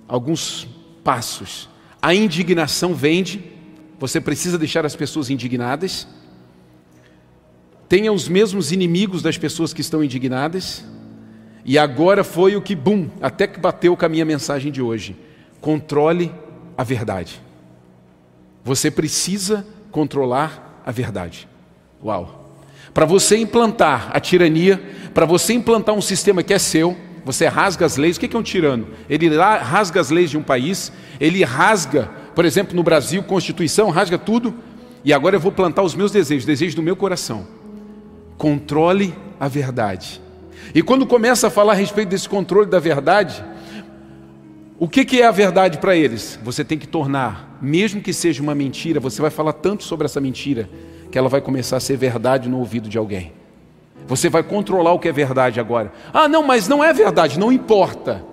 alguns 0.08 0.68
passos. 1.04 1.68
A 2.02 2.13
indignação 2.13 2.94
vende, 2.94 3.44
você 4.00 4.22
precisa 4.22 4.60
deixar 4.60 4.86
as 4.86 4.96
pessoas 4.96 5.30
indignadas. 5.30 6.08
Tenha 7.93 8.12
os 8.12 8.27
mesmos 8.27 8.71
inimigos 8.71 9.21
das 9.21 9.38
pessoas 9.38 9.71
que 9.71 9.82
estão 9.82 10.03
indignadas. 10.03 10.84
E 11.63 11.77
agora 11.77 12.23
foi 12.23 12.56
o 12.56 12.62
que, 12.63 12.75
bum, 12.75 13.08
até 13.21 13.45
que 13.45 13.60
bateu 13.60 13.95
com 13.95 14.03
a 14.03 14.10
minha 14.10 14.25
mensagem 14.25 14.71
de 14.71 14.82
hoje. 14.82 15.15
Controle 15.62 16.34
a 16.75 16.84
verdade. 16.84 17.39
Você 18.63 18.89
precisa 18.89 19.63
controlar 19.91 20.82
a 20.84 20.91
verdade. 20.91 21.47
Uau! 22.03 22.58
Para 22.95 23.06
você 23.06 23.38
implantar 23.38 24.10
a 24.12 24.19
tirania, 24.19 24.82
para 25.13 25.27
você 25.27 25.53
implantar 25.53 25.93
um 25.93 26.01
sistema 26.01 26.41
que 26.41 26.56
é 26.56 26.58
seu, 26.58 26.97
você 27.23 27.45
rasga 27.45 27.86
as 27.86 27.95
leis. 27.95 28.17
O 28.17 28.19
que 28.19 28.36
é 28.36 28.39
um 28.39 28.41
tirano? 28.41 28.88
Ele 29.08 29.29
rasga 29.38 30.01
as 30.01 30.10
leis 30.10 30.32
de 30.32 30.38
um 30.39 30.41
país, 30.41 30.91
ele 31.19 31.43
rasga, 31.43 32.10
por 32.34 32.43
exemplo, 32.43 32.75
no 32.75 32.82
Brasil, 32.82 33.21
Constituição, 33.21 33.91
rasga 33.91 34.17
tudo, 34.17 34.51
e 35.06 35.13
agora 35.13 35.36
eu 35.36 35.39
vou 35.39 35.51
plantar 35.51 35.84
os 35.84 35.93
meus 35.93 36.12
desejos, 36.12 36.43
desejos 36.43 36.73
do 36.73 36.82
meu 36.82 36.95
coração. 36.95 37.62
Controle 38.38 39.13
a 39.39 39.48
verdade. 39.48 40.22
E 40.74 40.82
quando 40.82 41.06
começa 41.06 41.48
a 41.48 41.50
falar 41.50 41.74
a 41.74 41.76
respeito 41.76 42.10
desse 42.10 42.28
controle 42.28 42.69
da 42.69 42.80
verdade, 42.80 43.43
o 44.80 44.88
que, 44.88 45.06
que 45.06 45.22
é 45.22 45.26
a 45.26 45.32
verdade 45.32 45.78
para 45.78 45.96
eles? 45.96 46.39
Você 46.43 46.63
tem 46.63 46.78
que 46.78 46.88
tornar, 46.88 47.58
mesmo 47.62 48.02
que 48.02 48.12
seja 48.12 48.41
uma 48.41 48.56
mentira, 48.56 49.00
você 49.00 49.22
vai 49.22 49.32
falar 49.32 49.54
tanto 49.54 49.84
sobre 49.84 50.06
essa 50.06 50.19
mentira 50.19 50.69
que 51.12 51.17
ela 51.17 51.30
vai 51.30 51.41
começar 51.41 51.78
a 51.78 51.80
ser 51.80 51.96
verdade 51.96 52.50
no 52.50 52.58
ouvido 52.60 52.89
de 52.89 52.98
alguém. 52.98 53.34
Você 54.08 54.30
vai 54.30 54.43
controlar 54.43 54.91
o 54.93 55.00
que 55.00 55.08
é 55.08 55.12
verdade 55.12 55.60
agora. 55.60 55.91
Ah, 56.12 56.28
não, 56.28 56.43
mas 56.43 56.67
não 56.67 56.84
é 56.84 56.91
verdade, 56.91 57.39
não 57.39 57.52
importa. 57.52 58.24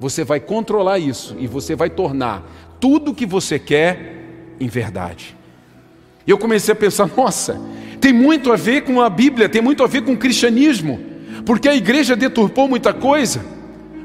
Você 0.00 0.24
vai 0.24 0.40
controlar 0.40 0.98
isso 0.98 1.36
e 1.38 1.46
você 1.46 1.76
vai 1.76 1.90
tornar 1.90 2.42
tudo 2.80 3.10
o 3.10 3.14
que 3.14 3.26
você 3.26 3.58
quer 3.58 4.54
em 4.58 4.68
verdade. 4.68 5.36
E 6.26 6.30
eu 6.30 6.38
comecei 6.38 6.72
a 6.72 6.76
pensar: 6.76 7.08
nossa, 7.14 7.60
tem 8.10 8.12
muito 8.12 8.52
a 8.52 8.56
ver 8.56 8.80
com 8.82 9.00
a 9.00 9.08
Bíblia, 9.08 9.48
tem 9.48 9.62
muito 9.62 9.84
a 9.84 9.86
ver 9.86 10.02
com 10.02 10.12
o 10.12 10.16
cristianismo, 10.16 10.98
porque 11.46 11.68
a 11.68 11.76
igreja 11.76 12.16
deturpou 12.16 12.68
muita 12.68 12.92
coisa. 12.92 13.40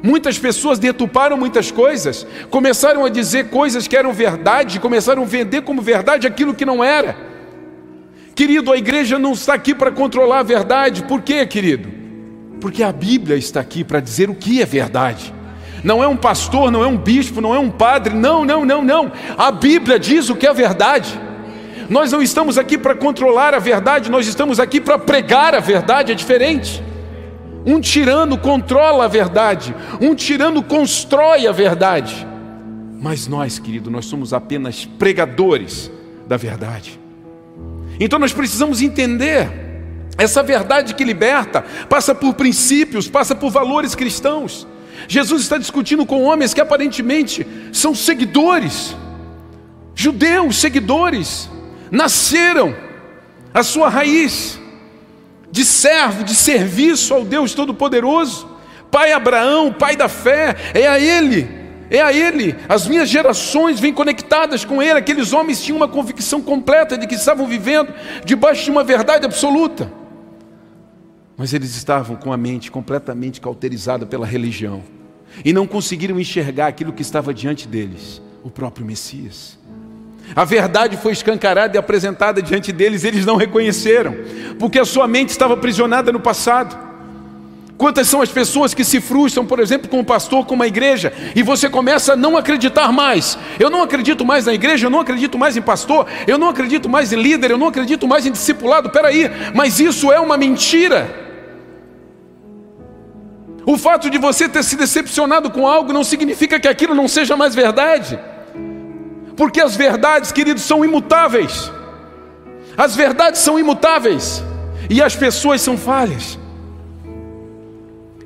Muitas 0.04 0.38
pessoas 0.38 0.78
deturparam 0.78 1.36
muitas 1.36 1.72
coisas, 1.72 2.28
começaram 2.52 3.04
a 3.04 3.10
dizer 3.10 3.50
coisas 3.50 3.88
que 3.88 3.98
eram 3.98 4.14
verdade, 4.14 4.80
começaram 4.80 5.24
a 5.24 5.26
vender 5.26 5.64
como 5.64 5.82
verdade 5.82 6.28
aquilo 6.28 6.54
que 6.54 6.64
não 6.64 6.84
era. 6.84 7.18
Querido, 8.36 8.72
a 8.72 8.78
igreja 8.78 9.18
não 9.18 9.32
está 9.32 9.56
aqui 9.56 9.74
para 9.74 9.92
controlar 9.92 10.40
a 10.40 10.44
verdade, 10.44 11.02
por 11.04 11.24
quê, 11.24 11.44
querido? 11.48 11.90
Porque 12.62 12.84
a 12.84 12.92
Bíblia 12.92 13.36
está 13.38 13.60
aqui 13.60 13.84
para 13.84 14.00
dizer 14.00 14.30
o 14.30 14.36
que 14.36 14.62
é 14.62 14.66
verdade. 14.66 15.34
Não 15.84 16.04
é 16.04 16.08
um 16.08 16.18
pastor, 16.18 16.70
não 16.70 16.84
é 16.84 16.88
um 16.88 16.98
bispo, 16.98 17.42
não 17.42 17.56
é 17.56 17.60
um 17.60 17.72
padre, 17.72 18.14
não, 18.14 18.46
não, 18.46 18.64
não, 18.64 18.84
não. 18.84 19.12
A 19.36 19.52
Bíblia 19.52 19.98
diz 19.98 20.30
o 20.30 20.36
que 20.36 20.46
é 20.46 20.54
verdade. 20.54 21.25
Nós 21.90 22.12
não 22.12 22.22
estamos 22.22 22.58
aqui 22.58 22.78
para 22.78 22.96
controlar 22.96 23.54
a 23.54 23.60
verdade, 23.60 24.10
nós 24.10 24.28
estamos 24.28 24.60
aqui 24.60 24.82
para 24.82 24.98
pregar 24.98 25.54
a 25.54 25.60
verdade, 25.60 26.12
é 26.12 26.16
diferente. 26.16 26.84
Um 27.66 27.80
tirano 27.80 28.38
controla 28.38 29.06
a 29.06 29.08
verdade, 29.08 29.76
um 30.02 30.14
tirano 30.16 30.64
constrói 30.64 31.48
a 31.48 31.52
verdade. 31.52 32.28
Mas 33.02 33.28
nós, 33.28 33.60
querido, 33.60 33.92
nós 33.92 34.06
somos 34.06 34.34
apenas 34.34 34.86
pregadores 34.86 35.92
da 36.28 36.38
verdade. 36.38 37.00
Então 38.00 38.20
nós 38.20 38.34
precisamos 38.34 38.82
entender 38.82 39.50
essa 40.18 40.42
verdade 40.42 40.96
que 40.96 41.04
liberta, 41.04 41.64
passa 41.90 42.16
por 42.16 42.34
princípios, 42.34 43.08
passa 43.08 43.36
por 43.36 43.52
valores 43.52 43.96
cristãos. 43.96 44.68
Jesus 45.08 45.42
está 45.42 45.58
discutindo 45.58 46.06
com 46.06 46.24
homens 46.24 46.54
que 46.54 46.62
aparentemente 46.62 47.46
são 47.72 47.94
seguidores, 47.94 48.96
judeus, 49.94 50.58
seguidores, 50.58 51.50
nasceram, 51.92 52.76
a 53.54 53.64
sua 53.64 53.90
raiz 53.90 54.60
de 55.52 55.64
servo, 55.64 56.24
de 56.24 56.36
serviço 56.36 57.14
ao 57.14 57.24
Deus 57.24 57.54
Todo-Poderoso, 57.54 58.50
Pai 58.92 59.14
Abraão, 59.14 59.72
Pai 59.72 59.96
da 59.96 60.10
fé, 60.10 60.56
é 60.74 60.88
a 60.88 61.00
Ele, 61.00 61.48
é 61.90 62.02
a 62.02 62.12
Ele, 62.12 62.56
as 62.68 62.88
minhas 62.88 63.08
gerações 63.08 63.80
vêm 63.80 63.94
conectadas 63.94 64.66
com 64.66 64.82
Ele, 64.82 65.00
aqueles 65.00 65.32
homens 65.32 65.64
tinham 65.64 65.78
uma 65.78 65.88
convicção 65.88 66.42
completa 66.42 66.98
de 66.98 67.08
que 67.08 67.16
estavam 67.16 67.48
vivendo 67.48 67.94
debaixo 68.26 68.66
de 68.66 68.72
uma 68.72 68.84
verdade 68.84 69.26
absoluta, 69.26 69.90
mas 71.38 71.54
eles 71.54 71.76
estavam 71.76 72.16
com 72.16 72.34
a 72.34 72.38
mente 72.38 72.70
completamente 72.70 73.40
cauterizada 73.40 74.06
pela 74.06 74.26
religião 74.26 74.84
e 75.44 75.52
não 75.52 75.68
conseguiram 75.68 76.20
enxergar 76.20 76.68
aquilo 76.68 76.94
que 76.94 77.02
estava 77.02 77.34
diante 77.34 77.68
deles, 77.68 78.22
o 78.44 78.50
próprio 78.50 78.86
Messias. 78.86 79.58
A 80.34 80.46
verdade 80.46 80.98
foi 80.98 81.12
escancarada 81.12 81.76
e 81.76 81.80
apresentada 81.80 82.42
diante 82.42 82.72
deles, 82.72 83.04
eles 83.04 83.26
não 83.26 83.36
reconheceram, 83.36 84.16
porque 84.58 84.80
a 84.80 84.86
sua 84.86 85.08
mente 85.08 85.30
estava 85.30 85.54
aprisionada 85.54 86.12
no 86.12 86.20
passado. 86.20 86.86
Quantas 87.78 88.08
são 88.08 88.22
as 88.22 88.30
pessoas 88.30 88.74
que 88.74 88.86
se 88.86 89.02
frustram, 89.02 89.46
por 89.46 89.60
exemplo, 89.60 89.90
com 89.90 90.00
um 90.00 90.04
pastor, 90.04 90.46
com 90.46 90.56
uma 90.56 90.66
igreja, 90.66 91.12
e 91.36 91.44
você 91.44 91.70
começa 91.70 92.14
a 92.14 92.16
não 92.16 92.38
acreditar 92.38 92.92
mais. 92.92 93.38
Eu 93.60 93.70
não 93.70 93.84
acredito 93.84 94.24
mais 94.24 94.46
na 94.46 94.54
igreja, 94.54 94.86
eu 94.86 94.90
não 94.90 95.02
acredito 95.02 95.38
mais 95.38 95.58
em 95.58 95.62
pastor, 95.62 96.08
eu 96.26 96.38
não 96.38 96.50
acredito 96.50 96.88
mais 96.88 97.12
em 97.12 97.22
líder, 97.22 97.52
eu 97.52 97.58
não 97.58 97.68
acredito 97.68 98.08
mais 98.08 98.26
em 98.26 98.32
discipulado. 98.32 98.90
Peraí, 98.90 99.30
mas 99.54 99.80
isso 99.80 100.10
é 100.10 100.20
uma 100.20 100.38
mentira. 100.38 101.24
O 103.66 103.78
fato 103.78 104.10
de 104.10 104.18
você 104.18 104.48
ter 104.48 104.64
se 104.64 104.78
decepcionado 104.78 105.50
com 105.50 105.68
algo 105.68 105.92
não 105.92 106.04
significa 106.04 106.60
que 106.60 106.68
aquilo 106.68 106.96
não 106.96 107.08
seja 107.10 107.36
mais 107.36 107.54
verdade. 107.54 108.18
Porque 109.36 109.60
as 109.60 109.76
verdades, 109.76 110.32
queridos, 110.32 110.64
são 110.64 110.84
imutáveis. 110.84 111.72
As 112.78 112.96
verdades 112.96 113.42
são 113.42 113.60
imutáveis. 113.60 114.44
E 114.90 115.02
as 115.02 115.16
pessoas 115.16 115.62
são 115.62 115.78
falhas. 115.78 116.38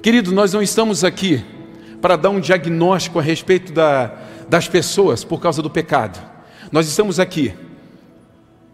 Querido, 0.01 0.31
nós 0.31 0.53
não 0.53 0.61
estamos 0.61 1.03
aqui 1.03 1.43
para 2.01 2.15
dar 2.15 2.29
um 2.29 2.39
diagnóstico 2.39 3.19
a 3.19 3.21
respeito 3.21 3.73
da, 3.73 4.13
das 4.47 4.67
pessoas 4.67 5.23
por 5.23 5.41
causa 5.41 5.61
do 5.61 5.69
pecado. 5.69 6.19
Nós 6.71 6.87
estamos 6.87 7.19
aqui 7.19 7.53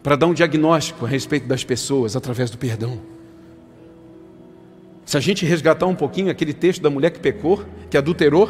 para 0.03 0.15
dar 0.15 0.27
um 0.27 0.33
diagnóstico 0.33 1.05
a 1.05 1.07
respeito 1.07 1.47
das 1.47 1.63
pessoas 1.63 2.15
através 2.15 2.51
do 2.51 2.57
perdão. 2.57 2.99
Se 5.05 5.17
a 5.17 5.19
gente 5.19 5.45
resgatar 5.45 5.85
um 5.85 5.95
pouquinho 5.95 6.29
aquele 6.29 6.53
texto 6.53 6.81
da 6.81 6.89
mulher 6.89 7.11
que 7.11 7.19
pecou, 7.19 7.63
que 7.89 7.97
adulterou, 7.97 8.49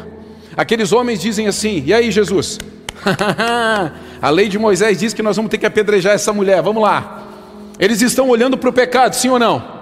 aqueles 0.56 0.92
homens 0.92 1.20
dizem 1.20 1.46
assim: 1.46 1.82
E 1.86 1.94
aí, 1.94 2.10
Jesus? 2.10 2.58
a 4.20 4.30
lei 4.30 4.48
de 4.48 4.58
Moisés 4.58 4.98
diz 4.98 5.12
que 5.12 5.22
nós 5.22 5.36
vamos 5.36 5.50
ter 5.50 5.58
que 5.58 5.66
apedrejar 5.66 6.14
essa 6.14 6.32
mulher, 6.32 6.62
vamos 6.62 6.82
lá. 6.82 7.24
Eles 7.78 8.00
estão 8.00 8.28
olhando 8.28 8.56
para 8.56 8.70
o 8.70 8.72
pecado, 8.72 9.14
sim 9.14 9.28
ou 9.28 9.38
não? 9.38 9.76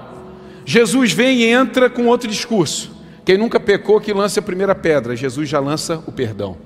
Jesus 0.64 1.12
vem 1.12 1.38
e 1.38 1.46
entra 1.46 1.88
com 1.88 2.06
outro 2.06 2.28
discurso. 2.28 2.90
Quem 3.24 3.38
nunca 3.38 3.58
pecou, 3.60 4.00
que 4.00 4.12
lance 4.12 4.38
a 4.38 4.42
primeira 4.42 4.74
pedra. 4.74 5.16
Jesus 5.16 5.48
já 5.48 5.60
lança 5.60 6.02
o 6.06 6.12
perdão. 6.12 6.56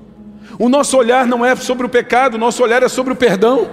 O 0.58 0.68
nosso 0.68 0.96
olhar 0.96 1.26
não 1.26 1.44
é 1.44 1.54
sobre 1.54 1.86
o 1.86 1.88
pecado, 1.88 2.34
o 2.34 2.38
nosso 2.38 2.62
olhar 2.62 2.82
é 2.82 2.88
sobre 2.88 3.12
o 3.12 3.16
perdão. 3.16 3.68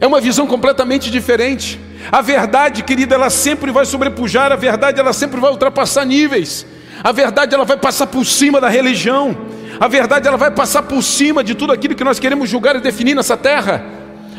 É 0.00 0.06
uma 0.06 0.20
visão 0.20 0.46
completamente 0.46 1.10
diferente. 1.10 1.80
A 2.10 2.20
verdade, 2.20 2.82
querida, 2.82 3.14
ela 3.14 3.30
sempre 3.30 3.70
vai 3.70 3.84
sobrepujar, 3.84 4.52
a 4.52 4.56
verdade 4.56 5.00
ela 5.00 5.12
sempre 5.12 5.40
vai 5.40 5.50
ultrapassar 5.50 6.04
níveis. 6.04 6.66
A 7.02 7.12
verdade 7.12 7.54
ela 7.54 7.64
vai 7.64 7.76
passar 7.76 8.06
por 8.06 8.24
cima 8.24 8.60
da 8.60 8.68
religião. 8.68 9.36
A 9.78 9.88
verdade 9.88 10.26
ela 10.26 10.36
vai 10.36 10.50
passar 10.50 10.82
por 10.82 11.02
cima 11.02 11.44
de 11.44 11.54
tudo 11.54 11.72
aquilo 11.72 11.94
que 11.94 12.04
nós 12.04 12.18
queremos 12.18 12.48
julgar 12.48 12.76
e 12.76 12.80
definir 12.80 13.14
nessa 13.14 13.36
terra. 13.36 13.84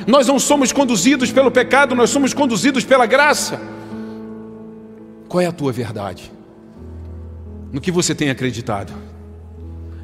Nós 0.06 0.28
não 0.28 0.40
somos 0.40 0.72
conduzidos 0.72 1.32
pelo 1.32 1.52
pecado, 1.52 1.94
nós 1.94 2.10
somos 2.10 2.34
conduzidos 2.34 2.84
pela 2.84 3.06
graça. 3.06 3.60
Qual 5.28 5.42
é 5.42 5.46
a 5.46 5.52
tua 5.52 5.72
verdade? 5.72 6.32
No 7.72 7.82
que 7.82 7.92
você 7.92 8.16
tem 8.16 8.30
acreditado? 8.30 8.94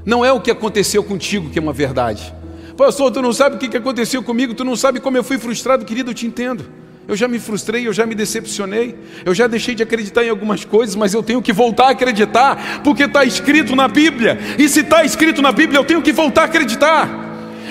Não 0.06 0.24
é 0.24 0.32
o 0.32 0.42
que 0.42 0.52
aconteceu 0.52 1.04
contigo 1.04 1.50
que 1.50 1.58
é 1.58 1.62
uma 1.62 1.74
verdade. 1.74 2.34
Pastor, 2.76 3.12
tu 3.12 3.22
não 3.22 3.32
sabe 3.32 3.56
o 3.56 3.60
que 3.60 3.78
aconteceu 3.78 4.22
comigo, 4.22 4.54
tu 4.54 4.66
não 4.66 4.76
sabe 4.76 5.00
como 5.00 5.16
eu 5.16 5.24
fui 5.24 5.38
frustrado, 5.38 5.86
querido, 5.86 6.12
eu 6.12 6.16
te 6.16 6.26
entendo. 6.26 6.66
Eu 7.06 7.18
já 7.18 7.28
me 7.28 7.38
frustrei, 7.38 7.86
eu 7.86 7.92
já 7.92 8.06
me 8.06 8.16
decepcionei, 8.16 8.96
eu 9.26 9.36
já 9.36 9.46
deixei 9.46 9.76
de 9.76 9.84
acreditar 9.84 10.24
em 10.24 10.30
algumas 10.30 10.64
coisas, 10.64 10.96
mas 10.96 11.14
eu 11.14 11.22
tenho 11.22 11.42
que 11.42 11.52
voltar 11.52 11.88
a 11.88 11.90
acreditar, 11.90 12.82
porque 12.82 13.04
está 13.04 13.26
escrito 13.26 13.76
na 13.76 13.90
Bíblia, 13.90 14.40
e 14.58 14.70
se 14.70 14.80
está 14.80 15.04
escrito 15.04 15.42
na 15.42 15.52
Bíblia, 15.52 15.80
eu 15.80 15.84
tenho 15.84 16.02
que 16.02 16.14
voltar 16.14 16.44
a 16.44 16.46
acreditar. 16.46 17.10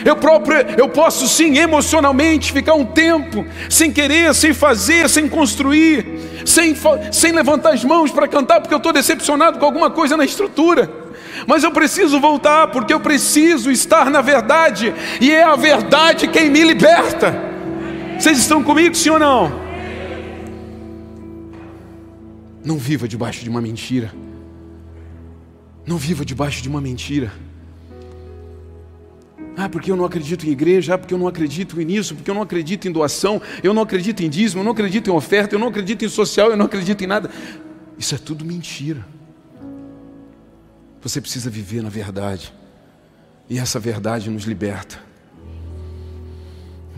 Eu 0.04 0.16
próprio, 0.16 0.58
eu 0.76 0.88
posso 0.88 1.26
sim 1.28 1.56
emocionalmente 1.56 2.52
ficar 2.52 2.74
um 2.74 2.84
tempo 2.84 3.46
sem 3.70 3.90
querer, 3.90 4.34
sem 4.34 4.52
fazer, 4.52 5.08
sem 5.08 5.28
construir, 5.28 6.04
sem, 6.44 6.76
sem 7.10 7.32
levantar 7.32 7.72
as 7.72 7.84
mãos 7.84 8.10
para 8.10 8.28
cantar, 8.28 8.60
porque 8.60 8.74
eu 8.74 8.78
estou 8.78 8.92
decepcionado 8.92 9.58
com 9.58 9.64
alguma 9.64 9.90
coisa 9.90 10.16
na 10.16 10.24
estrutura. 10.24 10.90
Mas 11.46 11.64
eu 11.64 11.70
preciso 11.70 12.20
voltar, 12.20 12.68
porque 12.68 12.92
eu 12.92 13.00
preciso 13.00 13.70
estar 13.70 14.10
na 14.10 14.20
verdade, 14.20 14.92
e 15.20 15.30
é 15.30 15.42
a 15.42 15.56
verdade 15.56 16.28
quem 16.28 16.50
me 16.50 16.62
liberta. 16.62 17.51
Vocês 18.22 18.38
estão 18.38 18.62
comigo, 18.62 18.94
sim 18.94 19.10
ou 19.10 19.18
não? 19.18 19.50
Não 22.64 22.78
viva 22.78 23.08
debaixo 23.08 23.42
de 23.42 23.50
uma 23.50 23.60
mentira. 23.60 24.14
Não 25.84 25.96
viva 25.96 26.24
debaixo 26.24 26.62
de 26.62 26.68
uma 26.68 26.80
mentira. 26.80 27.32
Ah, 29.56 29.68
porque 29.68 29.90
eu 29.90 29.96
não 29.96 30.04
acredito 30.04 30.46
em 30.46 30.50
igreja, 30.50 30.94
ah, 30.94 30.98
porque 30.98 31.12
eu 31.12 31.18
não 31.18 31.26
acredito 31.26 31.76
nisso, 31.78 32.14
porque 32.14 32.30
eu 32.30 32.34
não 32.36 32.42
acredito 32.42 32.86
em 32.86 32.92
doação, 32.92 33.42
eu 33.60 33.74
não 33.74 33.82
acredito 33.82 34.20
em 34.22 34.30
dízimo, 34.30 34.60
eu 34.60 34.64
não 34.66 34.70
acredito 34.70 35.10
em 35.10 35.12
oferta, 35.12 35.56
eu 35.56 35.58
não 35.58 35.66
acredito 35.66 36.04
em 36.04 36.08
social, 36.08 36.48
eu 36.48 36.56
não 36.56 36.66
acredito 36.66 37.02
em 37.02 37.08
nada. 37.08 37.28
Isso 37.98 38.14
é 38.14 38.18
tudo 38.18 38.44
mentira. 38.44 39.04
Você 41.00 41.20
precisa 41.20 41.50
viver 41.50 41.82
na 41.82 41.88
verdade. 41.88 42.54
E 43.50 43.58
essa 43.58 43.80
verdade 43.80 44.30
nos 44.30 44.44
liberta. 44.44 45.10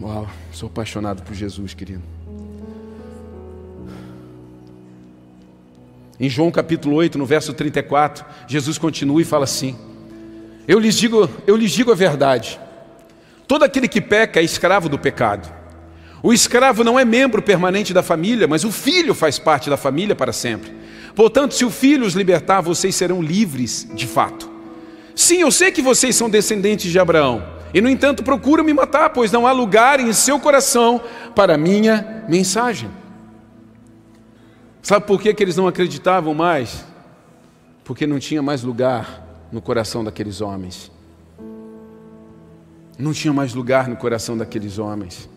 Uau, 0.00 0.28
sou 0.52 0.66
apaixonado 0.66 1.22
por 1.22 1.35
Jesus, 1.35 1.72
querido. 1.72 2.02
Em 6.18 6.28
João 6.28 6.50
capítulo 6.50 6.96
8, 6.96 7.16
no 7.16 7.26
verso 7.26 7.52
34, 7.52 8.24
Jesus 8.48 8.76
continua 8.76 9.20
e 9.20 9.24
fala 9.24 9.44
assim: 9.44 9.76
Eu 10.66 10.78
lhes 10.78 10.96
digo, 10.96 11.28
eu 11.46 11.57
lhes 11.57 11.70
digo 11.70 11.92
a 11.92 11.94
verdade. 11.94 12.61
Todo 13.46 13.64
aquele 13.64 13.87
que 13.87 14.00
peca 14.00 14.40
é 14.40 14.42
escravo 14.42 14.88
do 14.88 14.98
pecado. 14.98 15.52
O 16.22 16.33
escravo 16.33 16.83
não 16.83 16.98
é 16.98 17.04
membro 17.04 17.42
permanente 17.42 17.92
da 17.92 18.02
família, 18.02 18.48
mas 18.48 18.64
o 18.64 18.72
filho 18.72 19.14
faz 19.14 19.38
parte 19.38 19.68
da 19.68 19.76
família 19.76 20.16
para 20.16 20.33
sempre. 20.33 20.72
Portanto, 21.14 21.54
se 21.54 21.64
o 21.64 21.70
filho 21.70 22.07
os 22.07 22.14
libertar, 22.14 22.62
vocês 22.62 22.94
serão 22.94 23.22
livres 23.22 23.87
de 23.94 24.07
fato. 24.07 24.50
Sim, 25.14 25.42
eu 25.42 25.50
sei 25.50 25.70
que 25.70 25.83
vocês 25.83 26.16
são 26.16 26.28
descendentes 26.28 26.90
de 26.90 26.98
Abraão. 26.98 27.53
E 27.74 27.80
no 27.80 27.90
entanto 27.90 28.22
procuram 28.22 28.62
me 28.62 28.72
matar, 28.72 29.10
pois 29.10 29.32
não 29.32 29.48
há 29.48 29.52
lugar 29.52 29.98
em 29.98 30.12
seu 30.12 30.38
coração 30.38 31.00
para 31.34 31.56
a 31.56 31.58
minha 31.58 32.24
mensagem. 32.28 32.88
Sabe 34.80 35.04
por 35.06 35.20
que, 35.20 35.34
que 35.34 35.42
eles 35.42 35.56
não 35.56 35.66
acreditavam 35.66 36.32
mais? 36.32 36.84
Porque 37.82 38.06
não 38.06 38.20
tinha 38.20 38.40
mais 38.40 38.62
lugar 38.62 39.48
no 39.50 39.60
coração 39.60 40.04
daqueles 40.04 40.40
homens. 40.40 40.92
Não 42.96 43.12
tinha 43.12 43.32
mais 43.32 43.54
lugar 43.54 43.88
no 43.88 43.96
coração 43.96 44.38
daqueles 44.38 44.78
homens. 44.78 45.28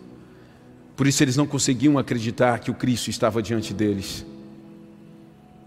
Por 0.94 1.08
isso 1.08 1.24
eles 1.24 1.36
não 1.36 1.46
conseguiam 1.46 1.98
acreditar 1.98 2.60
que 2.60 2.70
o 2.70 2.74
Cristo 2.74 3.10
estava 3.10 3.42
diante 3.42 3.74
deles. 3.74 4.24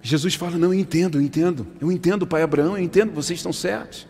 Jesus 0.01 0.35
fala: 0.35 0.57
Não, 0.57 0.73
eu 0.73 0.79
entendo, 0.79 1.17
eu 1.17 1.21
entendo, 1.21 1.67
eu 1.81 1.91
entendo, 1.91 2.25
Pai 2.25 2.41
Abraão, 2.43 2.77
eu 2.77 2.83
entendo, 2.83 3.11
vocês 3.11 3.39
estão 3.39 3.51
certos. 3.51 4.07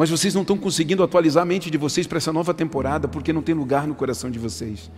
Mas 0.00 0.08
vocês 0.08 0.32
não 0.32 0.40
estão 0.40 0.56
conseguindo 0.56 1.02
atualizar 1.02 1.42
a 1.42 1.44
mente 1.44 1.70
de 1.70 1.76
vocês 1.76 2.06
para 2.06 2.16
essa 2.16 2.32
nova 2.32 2.54
temporada 2.54 3.06
porque 3.06 3.34
não 3.34 3.42
tem 3.42 3.54
lugar 3.54 3.86
no 3.86 3.94
coração 3.94 4.30
de 4.30 4.38
vocês. 4.38 4.90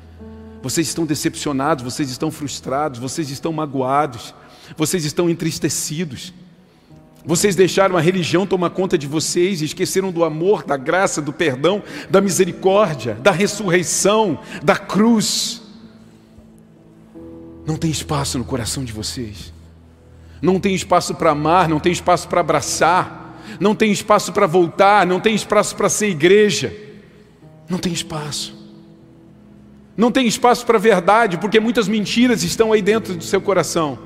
Vocês 0.63 0.87
estão 0.87 1.05
decepcionados, 1.05 1.83
vocês 1.83 2.09
estão 2.09 2.31
frustrados, 2.31 3.01
vocês 3.01 3.29
estão 3.29 3.53
magoados, 3.53 4.33
vocês 4.77 5.05
estão 5.05 5.29
entristecidos. 5.29 6.33
Vocês 7.25 7.57
deixaram 7.57 7.97
a 7.97 8.01
religião 8.01 8.47
tomar 8.47 8.71
conta 8.71 8.97
de 8.97 9.09
vocês 9.09 9.61
e 9.61 9.65
esqueceram 9.65 10.13
do 10.13 10.23
amor, 10.23 10.63
da 10.63 10.77
graça, 10.77 11.21
do 11.21 11.33
perdão, 11.33 11.83
da 12.09 12.21
misericórdia, 12.21 13.15
da 13.15 13.33
ressurreição, 13.33 14.39
da 14.63 14.77
cruz. 14.77 15.63
Não 17.67 17.75
tem 17.77 17.91
espaço 17.91 18.39
no 18.39 18.45
coração 18.45 18.85
de 18.85 18.93
vocês. 18.93 19.53
Não 20.41 20.61
tem 20.61 20.77
espaço 20.77 21.13
para 21.17 21.33
amar, 21.33 21.69
não 21.69 21.81
tem 21.81 21.91
espaço 21.91 22.29
para 22.29 22.41
abraçar, 22.41 23.22
não 23.59 23.75
tem 23.75 23.93
espaço 23.93 24.33
para 24.33 24.47
voltar, 24.47 25.07
não 25.07 25.21
tem 25.21 25.35
espaço 25.35 25.77
para 25.77 25.89
ser 25.89 26.09
igreja. 26.09 26.73
Não 27.69 27.79
tem 27.79 27.93
espaço. 27.93 28.55
Não 29.97 30.11
tem 30.11 30.27
espaço 30.27 30.65
para 30.65 30.79
verdade, 30.79 31.39
porque 31.39 31.61
muitas 31.61 31.87
mentiras 31.89 32.43
estão 32.43 32.73
aí 32.73 32.83
dentro 32.83 33.15
do 33.15 33.25
seu 33.25 33.41
coração. 33.41 33.99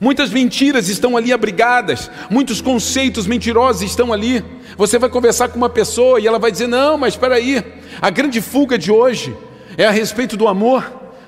Muitas 0.00 0.30
mentiras 0.30 0.88
estão 0.88 1.16
ali 1.16 1.32
abrigadas, 1.32 2.10
muitos 2.30 2.60
conceitos 2.60 3.26
mentirosos 3.26 3.82
estão 3.82 4.12
ali. 4.12 4.44
Você 4.76 4.98
vai 4.98 5.08
conversar 5.08 5.48
com 5.48 5.56
uma 5.56 5.70
pessoa 5.70 6.20
e 6.20 6.26
ela 6.26 6.38
vai 6.38 6.52
dizer: 6.52 6.66
Não, 6.66 6.98
mas 6.98 7.14
espera 7.14 7.36
aí, 7.36 7.64
a 8.00 8.10
grande 8.10 8.40
fuga 8.40 8.76
de 8.76 8.92
hoje 8.92 9.34
é 9.76 9.86
a 9.86 9.90
respeito 9.90 10.36
do 10.36 10.46
amor. 10.46 10.84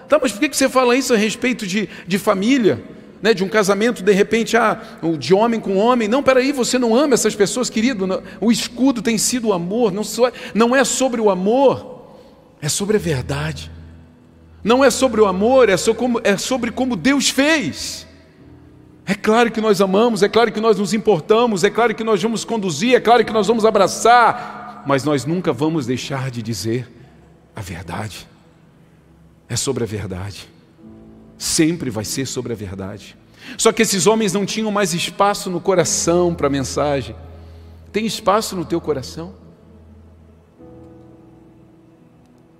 Tá, 0.08 0.18
mas 0.20 0.32
por 0.32 0.40
que 0.40 0.54
você 0.54 0.68
fala 0.68 0.96
isso 0.96 1.14
a 1.14 1.16
respeito 1.16 1.66
de, 1.66 1.88
de 2.06 2.18
família? 2.18 2.82
Né, 3.22 3.34
de 3.34 3.44
um 3.44 3.48
casamento, 3.48 4.02
de 4.02 4.12
repente, 4.12 4.56
ah, 4.56 4.80
de 5.18 5.34
homem 5.34 5.60
com 5.60 5.76
homem. 5.76 6.08
Não, 6.08 6.22
peraí, 6.22 6.52
você 6.52 6.78
não 6.78 6.96
ama 6.96 7.12
essas 7.12 7.34
pessoas, 7.34 7.68
querido. 7.68 8.22
O 8.40 8.50
escudo 8.50 9.02
tem 9.02 9.18
sido 9.18 9.48
o 9.48 9.52
amor. 9.52 9.92
Não, 9.92 10.02
só, 10.02 10.32
não 10.54 10.74
é 10.74 10.84
sobre 10.84 11.20
o 11.20 11.28
amor, 11.28 12.06
é 12.62 12.68
sobre 12.68 12.96
a 12.96 13.00
verdade. 13.00 13.70
Não 14.62 14.84
é 14.84 14.90
sobre 14.90 15.20
o 15.20 15.26
amor, 15.26 15.68
é 15.68 15.76
como, 15.94 16.20
é 16.24 16.36
sobre 16.36 16.70
como 16.70 16.96
Deus 16.96 17.28
fez. 17.28 18.06
É 19.06 19.14
claro 19.14 19.50
que 19.50 19.60
nós 19.60 19.80
amamos, 19.80 20.22
é 20.22 20.28
claro 20.28 20.52
que 20.52 20.60
nós 20.60 20.78
nos 20.78 20.94
importamos, 20.94 21.64
é 21.64 21.70
claro 21.70 21.94
que 21.94 22.04
nós 22.04 22.22
vamos 22.22 22.44
conduzir, 22.44 22.94
é 22.94 23.00
claro 23.00 23.24
que 23.24 23.32
nós 23.32 23.46
vamos 23.46 23.64
abraçar, 23.64 24.84
mas 24.86 25.02
nós 25.02 25.24
nunca 25.24 25.52
vamos 25.52 25.86
deixar 25.86 26.30
de 26.30 26.42
dizer 26.42 26.88
a 27.56 27.60
verdade. 27.60 28.28
É 29.48 29.56
sobre 29.56 29.82
a 29.82 29.86
verdade. 29.86 30.48
Sempre 31.40 31.88
vai 31.88 32.04
ser 32.04 32.26
sobre 32.26 32.52
a 32.52 32.54
verdade. 32.54 33.16
Só 33.56 33.72
que 33.72 33.80
esses 33.80 34.06
homens 34.06 34.34
não 34.34 34.44
tinham 34.44 34.70
mais 34.70 34.92
espaço 34.92 35.48
no 35.48 35.58
coração 35.58 36.34
para 36.34 36.48
a 36.48 36.50
mensagem. 36.50 37.16
Tem 37.90 38.04
espaço 38.04 38.54
no 38.54 38.62
teu 38.62 38.78
coração? 38.78 39.32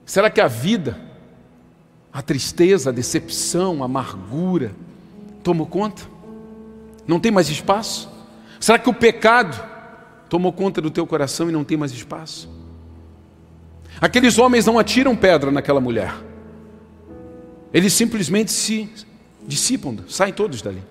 Será 0.07 0.31
que 0.31 0.41
a 0.41 0.49
vida, 0.49 0.99
a 2.11 2.23
tristeza, 2.23 2.89
a 2.89 2.93
decepção, 2.93 3.83
a 3.83 3.85
amargura 3.85 4.73
tomou 5.45 5.67
conta? 5.67 6.01
Não 7.07 7.21
tem 7.21 7.31
mais 7.31 7.51
espaço? 7.51 8.11
Será 8.59 8.79
que 8.79 8.89
o 8.89 8.95
pecado 8.95 9.63
tomou 10.27 10.55
conta 10.55 10.81
do 10.81 10.91
teu 10.91 11.07
coração 11.07 11.51
e 11.51 11.53
não 11.53 11.65
tem 11.65 11.77
mais 11.77 11.93
espaço? 11.93 12.49
Aqueles 14.01 14.39
homens 14.39 14.65
não 14.65 14.79
atiram 14.79 15.15
pedra 15.15 15.51
naquela 15.51 15.83
mulher. 15.83 16.30
Eles 17.73 17.93
simplesmente 17.93 18.51
se 18.51 18.89
dissipam, 19.47 19.97
saem 20.09 20.33
todos 20.33 20.61
dali. 20.61 20.83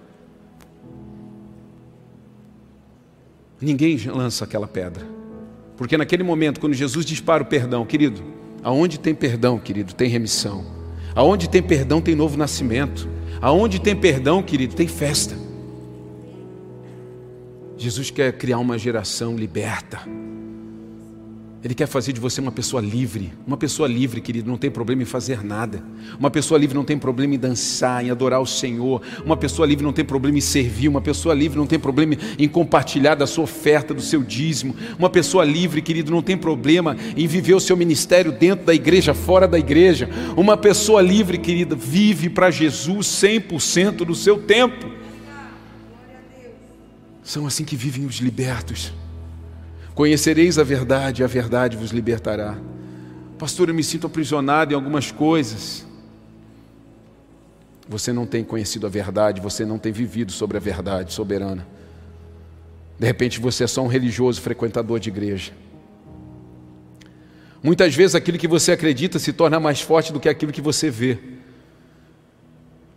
Ninguém 3.62 3.98
lança 4.08 4.46
aquela 4.46 4.68
pedra. 4.68 5.06
Porque 5.76 5.98
naquele 5.98 6.24
momento, 6.24 6.60
quando 6.60 6.74
Jesus 6.74 7.06
dispara 7.06 7.44
o 7.44 7.46
perdão, 7.46 7.86
querido, 7.86 8.24
aonde 8.64 9.00
tem 9.00 9.14
perdão, 9.14 9.58
querido, 9.60 9.94
tem 9.94 10.10
remissão. 10.10 10.66
Aonde 11.14 11.50
tem 11.50 11.62
perdão, 11.62 12.02
tem 12.02 12.16
novo 12.16 12.38
nascimento. 12.38 13.10
Aonde 13.42 13.80
tem 13.80 13.96
perdão, 13.96 14.42
querido, 14.42 14.76
tem 14.76 14.88
festa. 14.88 15.36
Jesus 17.78 18.12
quer 18.12 18.34
criar 18.34 18.60
uma 18.60 18.78
geração 18.78 19.36
liberta. 19.36 20.02
Ele 21.62 21.76
quer 21.76 21.88
fazer 21.88 22.14
de 22.14 22.22
você 22.22 22.40
uma 22.40 22.54
pessoa 22.54 22.82
livre. 22.82 23.34
Uma 23.46 23.58
pessoa 23.58 23.86
livre, 23.86 24.22
querido, 24.22 24.50
não 24.50 24.58
tem 24.58 24.72
problema 24.72 25.02
em 25.02 25.06
fazer 25.06 25.44
nada. 25.44 25.84
Uma 26.18 26.32
pessoa 26.32 26.58
livre 26.58 26.74
não 26.74 26.86
tem 26.86 26.98
problema 26.98 27.36
em 27.36 27.38
dançar, 27.38 28.04
em 28.04 28.10
adorar 28.10 28.40
o 28.40 28.46
Senhor. 28.46 29.02
Uma 29.26 29.36
pessoa 29.36 29.68
livre 29.68 29.84
não 29.84 29.92
tem 29.92 30.06
problema 30.06 30.38
em 30.38 30.42
servir. 30.42 30.88
Uma 30.88 31.02
pessoa 31.02 31.36
livre 31.36 31.58
não 31.58 31.68
tem 31.68 31.78
problema 31.78 32.16
em 32.38 32.48
compartilhar 32.48 33.16
da 33.16 33.28
sua 33.28 33.44
oferta, 33.44 33.94
do 33.94 34.02
seu 34.02 34.24
dízimo. 34.24 34.74
Uma 34.98 35.10
pessoa 35.10 35.44
livre, 35.44 35.82
querido, 35.82 36.12
não 36.12 36.22
tem 36.22 36.38
problema 36.38 36.96
em 37.18 37.28
viver 37.28 37.56
o 37.56 37.60
seu 37.60 37.76
ministério 37.76 38.32
dentro 38.32 38.66
da 38.66 38.74
igreja, 38.74 39.14
fora 39.14 39.46
da 39.46 39.60
igreja. 39.60 40.10
Uma 40.38 40.56
pessoa 40.56 41.02
livre, 41.02 41.38
querida, 41.38 41.76
vive 41.76 42.30
para 42.30 42.50
Jesus 42.50 43.06
100% 43.08 44.06
do 44.06 44.16
seu 44.16 44.38
tempo. 44.38 44.88
São 47.22 47.46
assim 47.46 47.66
que 47.66 47.76
vivem 47.76 48.06
os 48.06 48.16
libertos. 48.16 48.94
Conhecereis 49.96 50.58
a 50.58 50.64
verdade, 50.64 51.22
e 51.22 51.26
a 51.26 51.28
verdade 51.28 51.76
vos 51.76 51.92
libertará. 51.92 52.58
Pastor, 53.38 53.70
eu 53.70 53.76
me 53.76 53.84
sinto 53.84 54.08
aprisionado 54.08 54.74
em 54.74 54.76
algumas 54.76 55.12
coisas. 55.12 55.86
Você 57.88 58.14
não 58.14 58.26
tem 58.26 58.44
conhecido 58.44 58.86
a 58.86 58.90
verdade, 58.90 59.42
você 59.42 59.66
não 59.66 59.80
tem 59.80 59.92
vivido 59.92 60.32
sobre 60.32 60.58
a 60.58 60.60
verdade 60.60 61.14
soberana. 61.14 61.66
De 63.00 63.08
repente 63.08 63.40
você 63.40 63.64
é 63.64 63.68
só 63.68 63.82
um 63.82 63.88
religioso 63.88 64.42
frequentador 64.42 65.00
de 65.00 65.10
igreja. 65.10 65.54
Muitas 67.64 67.96
vezes 67.96 68.14
aquilo 68.14 68.38
que 68.38 68.48
você 68.48 68.74
acredita 68.74 69.18
se 69.20 69.34
torna 69.34 69.60
mais 69.60 69.82
forte 69.82 70.14
do 70.14 70.20
que 70.20 70.30
aquilo 70.30 70.52
que 70.52 70.62
você 70.62 70.90
vê. 70.90 71.18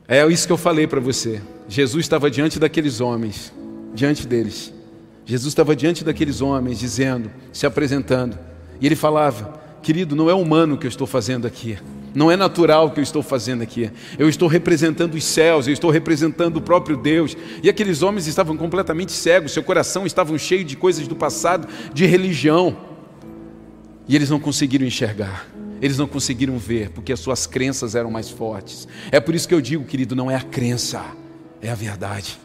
É 0.07 0.26
isso 0.26 0.46
que 0.46 0.52
eu 0.52 0.59
falei 0.59 0.87
para 0.87 1.00
você. 1.00 1.40
Jesus 1.68 2.05
estava 2.05 2.31
diante 2.31 2.59
daqueles 2.59 3.00
homens 3.00 3.52
diante 3.94 4.26
deles. 4.26 4.72
Jesus 5.24 5.52
estava 5.52 5.76
diante 5.76 6.02
daqueles 6.02 6.40
homens, 6.40 6.78
dizendo, 6.78 7.30
se 7.52 7.66
apresentando, 7.66 8.38
e 8.80 8.87
ele 8.87 8.96
falava: 8.96 9.61
Querido, 9.82 10.16
não 10.16 10.28
é 10.28 10.35
humano 10.35 10.74
o 10.74 10.78
que 10.78 10.87
eu 10.87 10.88
estou 10.88 11.06
fazendo 11.06 11.46
aqui, 11.46 11.78
não 12.14 12.30
é 12.30 12.37
natural 12.37 12.87
o 12.87 12.90
que 12.90 12.98
eu 12.98 13.02
estou 13.02 13.22
fazendo 13.22 13.62
aqui, 13.62 13.90
eu 14.18 14.28
estou 14.28 14.48
representando 14.48 15.14
os 15.14 15.24
céus, 15.24 15.66
eu 15.66 15.72
estou 15.72 15.90
representando 15.90 16.56
o 16.56 16.61
próprio 16.61 16.96
Deus. 16.96 17.37
E 17.62 17.68
aqueles 17.68 18.02
homens 18.02 18.26
estavam 18.26 18.56
completamente 18.56 19.12
cegos, 19.12 19.52
seu 19.52 19.62
coração 19.62 20.04
estava 20.04 20.37
cheio 20.38 20.64
de 20.64 20.76
coisas 20.76 21.06
do 21.06 21.14
passado, 21.14 21.68
de 21.94 22.04
religião, 22.04 22.76
e 24.08 24.16
eles 24.16 24.28
não 24.28 24.40
conseguiram 24.40 24.87
enxergar. 24.87 25.46
Eles 25.80 25.98
não 25.98 26.06
conseguiram 26.06 26.58
ver, 26.58 26.90
porque 26.90 27.12
as 27.12 27.18
suas 27.18 27.44
crenças 27.44 27.96
eram 27.96 28.08
mais 28.08 28.30
fortes. 28.30 28.87
É 29.11 29.18
por 29.18 29.35
isso 29.35 29.48
que 29.48 29.54
eu 29.54 29.61
digo, 29.61 29.85
querido, 29.85 30.14
não 30.14 30.30
é 30.30 30.37
a 30.37 30.40
crença, 30.40 31.04
é 31.61 31.68
a 31.68 31.74
verdade 31.74 32.38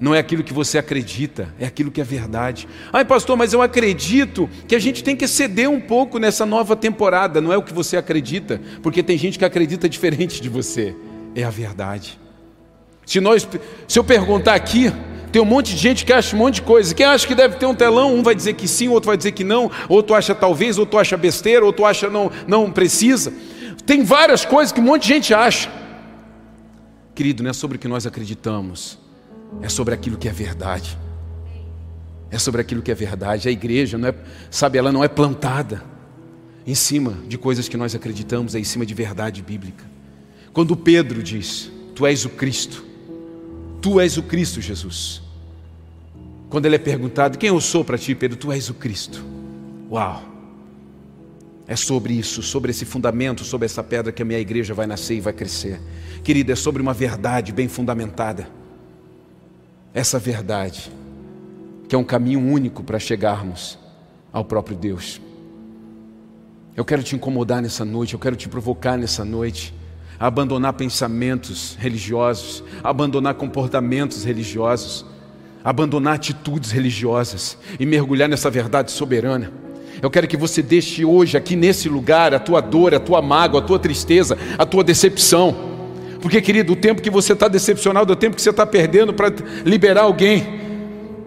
não 0.00 0.14
é 0.14 0.18
aquilo 0.18 0.42
que 0.42 0.52
você 0.52 0.78
acredita, 0.78 1.54
é 1.58 1.66
aquilo 1.66 1.90
que 1.90 2.00
é 2.00 2.04
verdade. 2.04 2.66
Ai, 2.90 3.04
pastor, 3.04 3.36
mas 3.36 3.52
eu 3.52 3.60
acredito 3.60 4.48
que 4.66 4.74
a 4.74 4.78
gente 4.78 5.04
tem 5.04 5.14
que 5.14 5.28
ceder 5.28 5.68
um 5.68 5.80
pouco 5.80 6.18
nessa 6.18 6.46
nova 6.46 6.74
temporada, 6.74 7.40
não 7.40 7.52
é 7.52 7.56
o 7.58 7.62
que 7.62 7.74
você 7.74 7.98
acredita, 7.98 8.60
porque 8.82 9.02
tem 9.02 9.18
gente 9.18 9.38
que 9.38 9.44
acredita 9.44 9.88
diferente 9.88 10.40
de 10.40 10.48
você, 10.48 10.96
é 11.34 11.44
a 11.44 11.50
verdade. 11.50 12.18
Se, 13.04 13.20
nós, 13.20 13.46
se 13.86 13.98
eu 13.98 14.04
perguntar 14.04 14.54
aqui, 14.54 14.90
tem 15.30 15.42
um 15.42 15.44
monte 15.44 15.74
de 15.74 15.80
gente 15.80 16.04
que 16.04 16.12
acha 16.12 16.34
um 16.34 16.38
monte 16.38 16.54
de 16.56 16.62
coisa. 16.62 16.94
Quem 16.94 17.04
acha 17.04 17.26
que 17.26 17.34
deve 17.34 17.56
ter 17.56 17.66
um 17.66 17.74
telão, 17.74 18.14
um 18.14 18.22
vai 18.22 18.34
dizer 18.34 18.54
que 18.54 18.66
sim, 18.66 18.88
outro 18.88 19.08
vai 19.08 19.16
dizer 19.16 19.32
que 19.32 19.44
não, 19.44 19.70
outro 19.88 20.14
acha 20.14 20.34
talvez, 20.34 20.78
outro 20.78 20.98
acha 20.98 21.16
besteira, 21.16 21.64
outro 21.64 21.84
acha 21.84 22.08
não, 22.08 22.30
não 22.46 22.70
precisa. 22.70 23.32
Tem 23.84 24.02
várias 24.02 24.44
coisas 24.44 24.72
que 24.72 24.80
um 24.80 24.84
monte 24.84 25.02
de 25.02 25.08
gente 25.08 25.34
acha. 25.34 25.70
Querido, 27.14 27.42
não 27.42 27.50
é 27.50 27.52
sobre 27.52 27.76
o 27.76 27.80
que 27.80 27.88
nós 27.88 28.06
acreditamos, 28.06 28.98
é 29.60 29.68
sobre 29.68 29.94
aquilo 29.94 30.16
que 30.16 30.28
é 30.28 30.32
verdade. 30.32 30.98
É 32.30 32.38
sobre 32.38 32.60
aquilo 32.60 32.82
que 32.82 32.90
é 32.90 32.94
verdade. 32.94 33.48
A 33.48 33.52
igreja, 33.52 33.98
não 33.98 34.08
é, 34.08 34.14
sabe, 34.50 34.78
ela 34.78 34.92
não 34.92 35.02
é 35.02 35.08
plantada 35.08 35.82
em 36.66 36.74
cima 36.74 37.18
de 37.26 37.36
coisas 37.36 37.68
que 37.68 37.76
nós 37.76 37.94
acreditamos, 37.94 38.54
é 38.54 38.60
em 38.60 38.64
cima 38.64 38.86
de 38.86 38.94
verdade 38.94 39.42
bíblica. 39.42 39.84
Quando 40.52 40.76
Pedro 40.76 41.22
diz: 41.22 41.70
Tu 41.94 42.06
és 42.06 42.24
o 42.24 42.30
Cristo, 42.30 42.84
Tu 43.80 44.00
és 44.00 44.16
o 44.16 44.22
Cristo, 44.22 44.60
Jesus. 44.60 45.22
Quando 46.48 46.66
ele 46.66 46.76
é 46.76 46.78
perguntado: 46.78 47.38
Quem 47.38 47.48
eu 47.48 47.60
sou 47.60 47.84
para 47.84 47.98
ti, 47.98 48.14
Pedro? 48.14 48.36
Tu 48.36 48.52
és 48.52 48.68
o 48.68 48.74
Cristo. 48.74 49.24
Uau! 49.90 50.22
É 51.66 51.76
sobre 51.76 52.14
isso, 52.14 52.42
sobre 52.42 52.72
esse 52.72 52.84
fundamento, 52.84 53.44
sobre 53.44 53.66
essa 53.66 53.82
pedra 53.82 54.10
que 54.10 54.22
a 54.22 54.24
minha 54.24 54.40
igreja 54.40 54.74
vai 54.74 54.86
nascer 54.86 55.16
e 55.16 55.20
vai 55.20 55.32
crescer. 55.32 55.80
Querido, 56.24 56.50
é 56.50 56.56
sobre 56.56 56.82
uma 56.82 56.92
verdade 56.92 57.52
bem 57.52 57.68
fundamentada 57.68 58.59
essa 59.92 60.18
verdade, 60.18 60.90
que 61.88 61.94
é 61.94 61.98
um 61.98 62.04
caminho 62.04 62.40
único 62.40 62.82
para 62.82 62.98
chegarmos 62.98 63.78
ao 64.32 64.44
próprio 64.44 64.76
Deus. 64.76 65.20
Eu 66.76 66.84
quero 66.84 67.02
te 67.02 67.16
incomodar 67.16 67.60
nessa 67.60 67.84
noite, 67.84 68.14
eu 68.14 68.20
quero 68.20 68.36
te 68.36 68.48
provocar 68.48 68.96
nessa 68.96 69.24
noite 69.24 69.74
a 70.18 70.26
abandonar 70.26 70.74
pensamentos 70.74 71.76
religiosos, 71.80 72.62
abandonar 72.84 73.34
comportamentos 73.34 74.22
religiosos, 74.22 75.04
abandonar 75.64 76.14
atitudes 76.14 76.70
religiosas 76.70 77.58
e 77.78 77.84
mergulhar 77.84 78.28
nessa 78.28 78.48
verdade 78.48 78.92
soberana. 78.92 79.52
Eu 80.00 80.10
quero 80.10 80.28
que 80.28 80.36
você 80.36 80.62
deixe 80.62 81.04
hoje, 81.04 81.36
aqui 81.36 81.56
nesse 81.56 81.88
lugar, 81.88 82.32
a 82.32 82.38
tua 82.38 82.60
dor, 82.60 82.94
a 82.94 83.00
tua 83.00 83.20
mágoa, 83.20 83.60
a 83.60 83.64
tua 83.64 83.78
tristeza, 83.78 84.38
a 84.56 84.64
tua 84.64 84.84
decepção 84.84 85.69
porque, 86.20 86.40
querido, 86.40 86.74
o 86.74 86.76
tempo 86.76 87.00
que 87.00 87.10
você 87.10 87.32
está 87.32 87.48
decepcionado, 87.48 88.12
o 88.12 88.16
tempo 88.16 88.36
que 88.36 88.42
você 88.42 88.50
está 88.50 88.66
perdendo 88.66 89.12
para 89.12 89.32
liberar 89.64 90.02
alguém, 90.02 90.60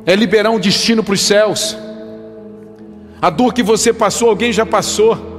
é 0.06 0.16
liberar 0.16 0.52
um 0.52 0.60
destino 0.60 1.04
para 1.04 1.14
os 1.14 1.22
céus. 1.22 1.76
A 3.22 3.30
dor 3.30 3.54
que 3.54 3.64
você 3.64 3.92
passou, 3.92 4.30
alguém 4.30 4.54
já 4.54 4.66
passou. 4.66 5.34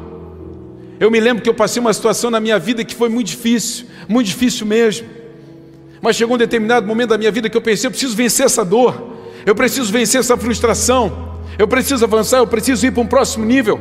Eu 0.99 1.11
me 1.11 1.21
lembro 1.21 1.43
que 1.43 1.49
eu 1.49 1.55
passei 1.55 1.81
uma 1.81 1.93
situação 1.93 2.31
na 2.31 2.41
minha 2.41 2.59
vida 2.59 2.85
que 2.85 2.95
foi 2.95 3.09
muito 3.09 3.29
difícil, 3.29 3.87
muito 4.09 4.27
difícil 4.27 4.67
mesmo. 4.67 5.07
Mas 6.01 6.17
chegou 6.17 6.35
um 6.35 6.39
determinado 6.39 6.87
momento 6.87 7.11
da 7.11 7.19
minha 7.19 7.31
vida 7.31 7.49
que 7.49 7.57
eu 7.57 7.63
pensei: 7.63 7.87
eu 7.87 7.91
preciso 7.91 8.17
vencer 8.17 8.47
essa 8.47 8.65
dor, 8.65 9.13
eu 9.47 9.55
preciso 9.55 9.93
vencer 9.93 10.21
essa 10.21 10.37
frustração, 10.37 11.37
eu 11.59 11.69
preciso 11.69 12.05
avançar, 12.05 12.39
eu 12.39 12.47
preciso 12.47 12.87
ir 12.87 12.91
para 12.91 13.03
um 13.03 13.07
próximo 13.07 13.45
nível. 13.45 13.81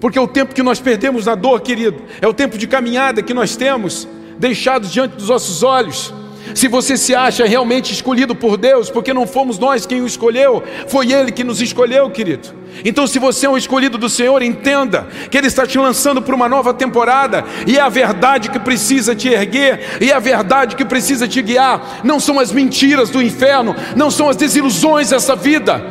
Porque 0.00 0.18
o 0.18 0.28
tempo 0.28 0.54
que 0.54 0.62
nós 0.62 0.80
perdemos 0.80 1.24
na 1.24 1.34
dor, 1.34 1.60
querido, 1.60 2.02
é 2.20 2.28
o 2.28 2.34
tempo 2.34 2.58
de 2.58 2.66
caminhada 2.66 3.22
que 3.22 3.32
nós 3.32 3.56
temos 3.56 4.06
deixado 4.38 4.86
diante 4.86 5.16
dos 5.16 5.28
nossos 5.28 5.62
olhos. 5.62 6.12
Se 6.54 6.68
você 6.68 6.96
se 6.96 7.14
acha 7.14 7.46
realmente 7.46 7.92
escolhido 7.92 8.34
por 8.34 8.56
Deus, 8.56 8.90
porque 8.90 9.14
não 9.14 9.26
fomos 9.26 9.58
nós 9.58 9.86
quem 9.86 10.02
o 10.02 10.06
escolheu, 10.06 10.62
foi 10.88 11.12
Ele 11.12 11.32
que 11.32 11.42
nos 11.42 11.62
escolheu, 11.62 12.10
querido. 12.10 12.48
Então, 12.84 13.06
se 13.06 13.18
você 13.18 13.46
é 13.46 13.50
um 13.50 13.56
escolhido 13.56 13.96
do 13.96 14.08
Senhor, 14.08 14.42
entenda 14.42 15.06
que 15.30 15.38
Ele 15.38 15.46
está 15.46 15.66
te 15.66 15.78
lançando 15.78 16.20
para 16.20 16.34
uma 16.34 16.48
nova 16.48 16.74
temporada, 16.74 17.44
e 17.66 17.78
é 17.78 17.80
a 17.80 17.88
verdade 17.88 18.50
que 18.50 18.58
precisa 18.58 19.14
te 19.14 19.28
erguer, 19.28 19.98
e 20.00 20.10
é 20.10 20.14
a 20.14 20.18
verdade 20.18 20.76
que 20.76 20.84
precisa 20.84 21.26
te 21.26 21.40
guiar. 21.40 22.00
Não 22.04 22.20
são 22.20 22.38
as 22.38 22.52
mentiras 22.52 23.08
do 23.08 23.22
inferno, 23.22 23.74
não 23.96 24.10
são 24.10 24.28
as 24.28 24.36
desilusões 24.36 25.10
dessa 25.10 25.34
vida. 25.34 25.82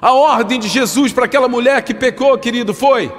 A 0.00 0.12
ordem 0.12 0.58
de 0.58 0.68
Jesus 0.68 1.12
para 1.12 1.26
aquela 1.26 1.48
mulher 1.48 1.82
que 1.82 1.92
pecou, 1.92 2.38
querido, 2.38 2.72
foi: 2.72 3.12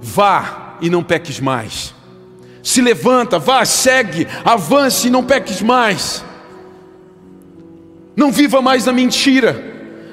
vá 0.00 0.67
e 0.80 0.90
não 0.90 1.02
peques 1.02 1.40
mais. 1.40 1.94
Se 2.62 2.80
levanta, 2.80 3.38
vá, 3.38 3.64
segue, 3.64 4.26
avance 4.44 5.08
e 5.08 5.10
não 5.10 5.24
peques 5.24 5.62
mais. 5.62 6.24
Não 8.16 8.32
viva 8.32 8.60
mais 8.60 8.86
na 8.86 8.92
mentira. 8.92 9.64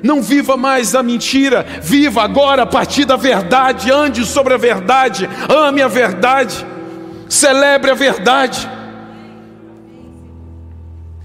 Não 0.04 0.22
viva 0.22 0.56
mais 0.56 0.94
na 0.94 1.02
mentira. 1.02 1.66
Viva 1.82 2.22
agora 2.22 2.64
a 2.64 2.66
partir 2.68 3.06
da 3.06 3.16
verdade. 3.16 3.92
Ande 3.92 4.26
sobre 4.26 4.54
a 4.54 4.58
verdade. 4.58 5.28
Ame 5.50 5.82
a 5.82 5.88
verdade. 5.88 6.66
Celebre 7.28 7.92
a 7.92 7.96
verdade. 7.96 8.70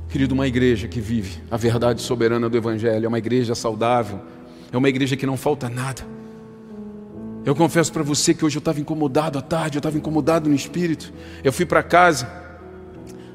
Querido, 0.08 0.34
uma 0.34 0.48
igreja 0.48 0.88
que 0.88 1.00
vive 1.00 1.38
a 1.50 1.56
verdade 1.56 2.02
soberana 2.02 2.48
do 2.48 2.56
Evangelho 2.56 3.04
é 3.04 3.08
uma 3.08 3.18
igreja 3.18 3.54
saudável, 3.54 4.20
é 4.72 4.76
uma 4.76 4.88
igreja 4.88 5.16
que 5.16 5.24
não 5.24 5.36
falta 5.36 5.68
nada. 5.68 6.02
Eu 7.44 7.54
confesso 7.54 7.90
para 7.90 8.02
você 8.02 8.34
que 8.34 8.44
hoje 8.44 8.56
eu 8.56 8.60
estava 8.60 8.80
incomodado 8.80 9.38
à 9.38 9.42
tarde, 9.42 9.78
eu 9.78 9.80
estava 9.80 9.96
incomodado 9.96 10.48
no 10.48 10.54
espírito. 10.54 11.12
Eu 11.42 11.52
fui 11.52 11.64
para 11.64 11.82
casa, 11.82 12.30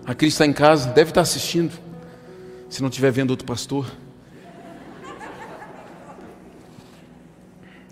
a 0.05 0.13
Cris 0.13 0.33
está 0.33 0.45
em 0.45 0.53
casa, 0.53 0.89
deve 0.89 1.09
estar 1.09 1.21
assistindo, 1.21 1.73
se 2.69 2.81
não 2.81 2.89
estiver 2.89 3.11
vendo 3.11 3.31
outro 3.31 3.47
pastor. 3.47 3.91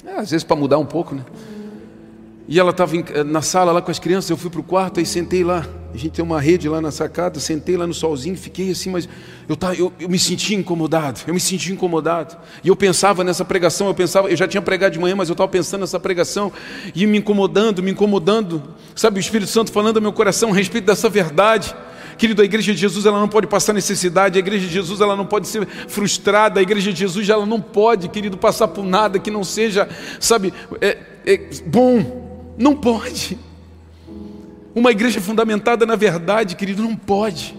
É, 0.06 0.18
às 0.18 0.30
vezes 0.30 0.44
para 0.44 0.56
mudar 0.56 0.78
um 0.78 0.86
pouco, 0.86 1.16
né? 1.16 1.26
E 2.54 2.60
ela 2.60 2.70
estava 2.70 2.94
na 3.26 3.42
sala 3.42 3.72
lá 3.72 3.82
com 3.82 3.90
as 3.90 3.98
crianças, 3.98 4.30
eu 4.30 4.38
fui 4.38 4.52
para 4.52 4.60
o 4.60 4.64
quarto 4.64 5.02
e 5.02 5.06
sentei 5.08 5.44
lá. 5.44 5.66
A 5.92 5.98
gente 5.98 6.12
tem 6.12 6.24
uma 6.24 6.40
rede 6.40 6.70
lá 6.70 6.80
na 6.80 6.92
sacada, 6.92 7.40
sentei 7.40 7.76
lá 7.76 7.88
no 7.88 7.96
solzinho, 7.96 8.38
fiquei 8.38 8.70
assim, 8.70 8.92
mas 8.92 9.10
eu, 9.50 9.56
tá, 9.56 9.74
eu, 9.74 9.92
eu 10.00 10.08
me 10.08 10.20
senti 10.20 10.54
incomodado, 10.54 11.22
eu 11.26 11.34
me 11.34 11.40
senti 11.40 11.74
incomodado. 11.74 12.38
E 12.64 12.68
eu 12.68 12.76
pensava 12.76 13.24
nessa 13.24 13.44
pregação, 13.44 13.88
eu 13.88 13.96
pensava, 13.96 14.30
eu 14.30 14.38
já 14.38 14.48
tinha 14.48 14.62
pregado 14.62 14.94
de 14.94 15.00
manhã, 15.00 15.16
mas 15.16 15.30
eu 15.30 15.34
estava 15.34 15.50
pensando 15.50 15.82
nessa 15.82 16.00
pregação, 16.00 16.54
e 16.94 17.08
me 17.08 17.18
incomodando, 17.18 17.82
me 17.82 17.90
incomodando. 17.90 18.62
Sabe, 18.96 19.18
o 19.18 19.20
Espírito 19.20 19.50
Santo 19.50 19.72
falando 19.72 19.98
ao 19.98 20.04
meu 20.04 20.14
coração 20.14 20.52
a 20.52 20.54
respeito 20.54 20.86
dessa 20.86 21.10
verdade. 21.10 21.76
Querido, 22.20 22.44
a 22.44 22.46
igreja 22.46 22.72
de 22.72 22.80
Jesus 22.80 23.08
ela 23.08 23.20
não 23.20 23.30
pode 23.30 23.48
passar 23.48 23.74
necessidade, 23.74 24.38
a 24.38 24.40
igreja 24.40 24.68
de 24.68 24.74
Jesus 24.74 25.02
ela 25.02 25.16
não 25.16 25.26
pode 25.26 25.48
ser 25.48 25.66
frustrada, 25.88 26.60
a 26.60 26.62
igreja 26.62 26.94
de 26.94 27.00
Jesus 27.00 27.28
ela 27.30 27.48
não 27.48 27.60
pode, 27.60 28.10
querido, 28.10 28.38
passar 28.38 28.68
por 28.68 28.86
nada 28.86 29.18
que 29.18 29.32
não 29.32 29.44
seja, 29.44 29.90
sabe, 30.20 30.54
é, 30.80 31.00
é 31.26 31.50
bom. 31.66 32.23
Não 32.58 32.76
pode. 32.76 33.38
Uma 34.76 34.92
igreja 34.92 35.22
fundamentada 35.22 35.86
na 35.86 35.96
verdade, 35.96 36.56
querido, 36.56 36.84
não 36.84 36.96
pode. 36.96 37.56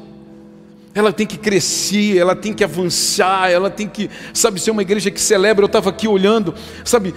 Ela 0.94 1.12
tem 1.12 1.26
que 1.26 1.36
crescer, 1.36 2.16
ela 2.16 2.36
tem 2.36 2.52
que 2.52 2.62
avançar, 2.62 3.50
ela 3.50 3.68
tem 3.68 3.88
que, 3.88 4.08
sabe, 4.32 4.60
ser 4.60 4.70
uma 4.70 4.82
igreja 4.82 5.10
que 5.10 5.20
celebra. 5.20 5.64
Eu 5.64 5.66
estava 5.66 5.90
aqui 5.90 6.06
olhando, 6.06 6.54
sabe, 6.84 7.14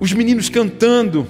os 0.00 0.12
meninos 0.12 0.48
cantando, 0.48 1.26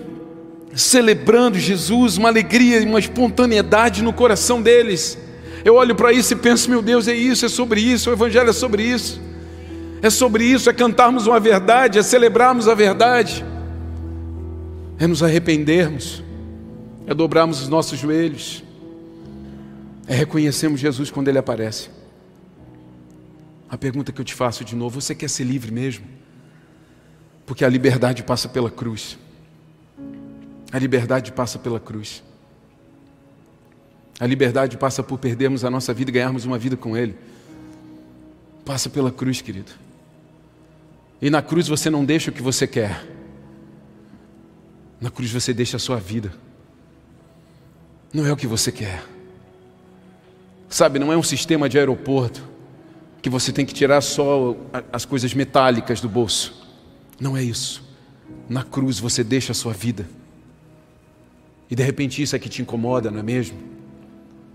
celebrando 0.74 1.58
Jesus, 1.58 2.16
uma 2.16 2.28
alegria, 2.28 2.82
uma 2.82 2.98
espontaneidade 2.98 4.02
no 4.02 4.12
coração 4.12 4.62
deles. 4.62 5.18
Eu 5.64 5.74
olho 5.74 5.94
para 5.94 6.12
isso 6.12 6.32
e 6.32 6.36
penso, 6.36 6.70
meu 6.70 6.80
Deus, 6.80 7.06
é 7.06 7.14
isso, 7.14 7.44
é 7.44 7.48
sobre 7.48 7.80
isso, 7.80 8.10
o 8.10 8.12
Evangelho 8.14 8.50
é 8.50 8.54
sobre 8.54 8.82
isso. 8.82 9.20
É 10.00 10.10
sobre 10.10 10.44
isso, 10.44 10.68
é 10.68 10.72
cantarmos 10.72 11.26
uma 11.26 11.38
verdade, 11.38 11.98
é 11.98 12.02
celebrarmos 12.02 12.66
a 12.66 12.74
verdade 12.74 13.44
é 15.02 15.06
nos 15.08 15.20
arrependermos, 15.20 16.22
é 17.08 17.12
dobrarmos 17.12 17.60
os 17.60 17.68
nossos 17.68 17.98
joelhos, 17.98 18.62
é 20.06 20.14
reconhecermos 20.14 20.78
Jesus 20.78 21.10
quando 21.10 21.26
Ele 21.26 21.38
aparece. 21.38 21.90
A 23.68 23.76
pergunta 23.76 24.12
que 24.12 24.20
eu 24.20 24.24
te 24.24 24.32
faço 24.32 24.64
de 24.64 24.76
novo: 24.76 25.00
você 25.00 25.12
quer 25.12 25.28
ser 25.28 25.42
livre 25.42 25.72
mesmo? 25.72 26.06
Porque 27.44 27.64
a 27.64 27.68
liberdade 27.68 28.22
passa 28.22 28.48
pela 28.48 28.70
cruz. 28.70 29.18
A 30.70 30.78
liberdade 30.78 31.32
passa 31.32 31.58
pela 31.58 31.80
cruz. 31.80 32.22
A 34.20 34.26
liberdade 34.26 34.78
passa 34.78 35.02
por 35.02 35.18
perdermos 35.18 35.64
a 35.64 35.70
nossa 35.70 35.92
vida 35.92 36.12
e 36.12 36.14
ganharmos 36.14 36.44
uma 36.44 36.56
vida 36.56 36.76
com 36.76 36.96
Ele. 36.96 37.16
Passa 38.64 38.88
pela 38.88 39.10
cruz, 39.10 39.40
querido. 39.40 39.72
E 41.20 41.28
na 41.28 41.42
cruz 41.42 41.66
você 41.66 41.90
não 41.90 42.04
deixa 42.04 42.30
o 42.30 42.32
que 42.32 42.40
você 42.40 42.68
quer. 42.68 43.04
Na 45.02 45.10
cruz 45.10 45.32
você 45.32 45.52
deixa 45.52 45.78
a 45.78 45.80
sua 45.80 45.96
vida. 45.96 46.32
Não 48.14 48.24
é 48.24 48.32
o 48.32 48.36
que 48.36 48.46
você 48.46 48.70
quer. 48.70 49.04
Sabe, 50.68 51.00
não 51.00 51.12
é 51.12 51.16
um 51.16 51.22
sistema 51.24 51.68
de 51.68 51.76
aeroporto 51.76 52.48
que 53.20 53.28
você 53.28 53.52
tem 53.52 53.66
que 53.66 53.74
tirar 53.74 54.00
só 54.00 54.56
as 54.92 55.04
coisas 55.04 55.34
metálicas 55.34 56.00
do 56.00 56.08
bolso. 56.08 56.68
Não 57.18 57.36
é 57.36 57.42
isso. 57.42 57.82
Na 58.48 58.62
cruz 58.62 59.00
você 59.00 59.24
deixa 59.24 59.50
a 59.50 59.54
sua 59.56 59.72
vida. 59.72 60.08
E 61.68 61.74
de 61.74 61.82
repente 61.82 62.22
isso 62.22 62.36
é 62.36 62.38
que 62.38 62.48
te 62.48 62.62
incomoda, 62.62 63.10
não 63.10 63.18
é 63.18 63.22
mesmo? 63.24 63.58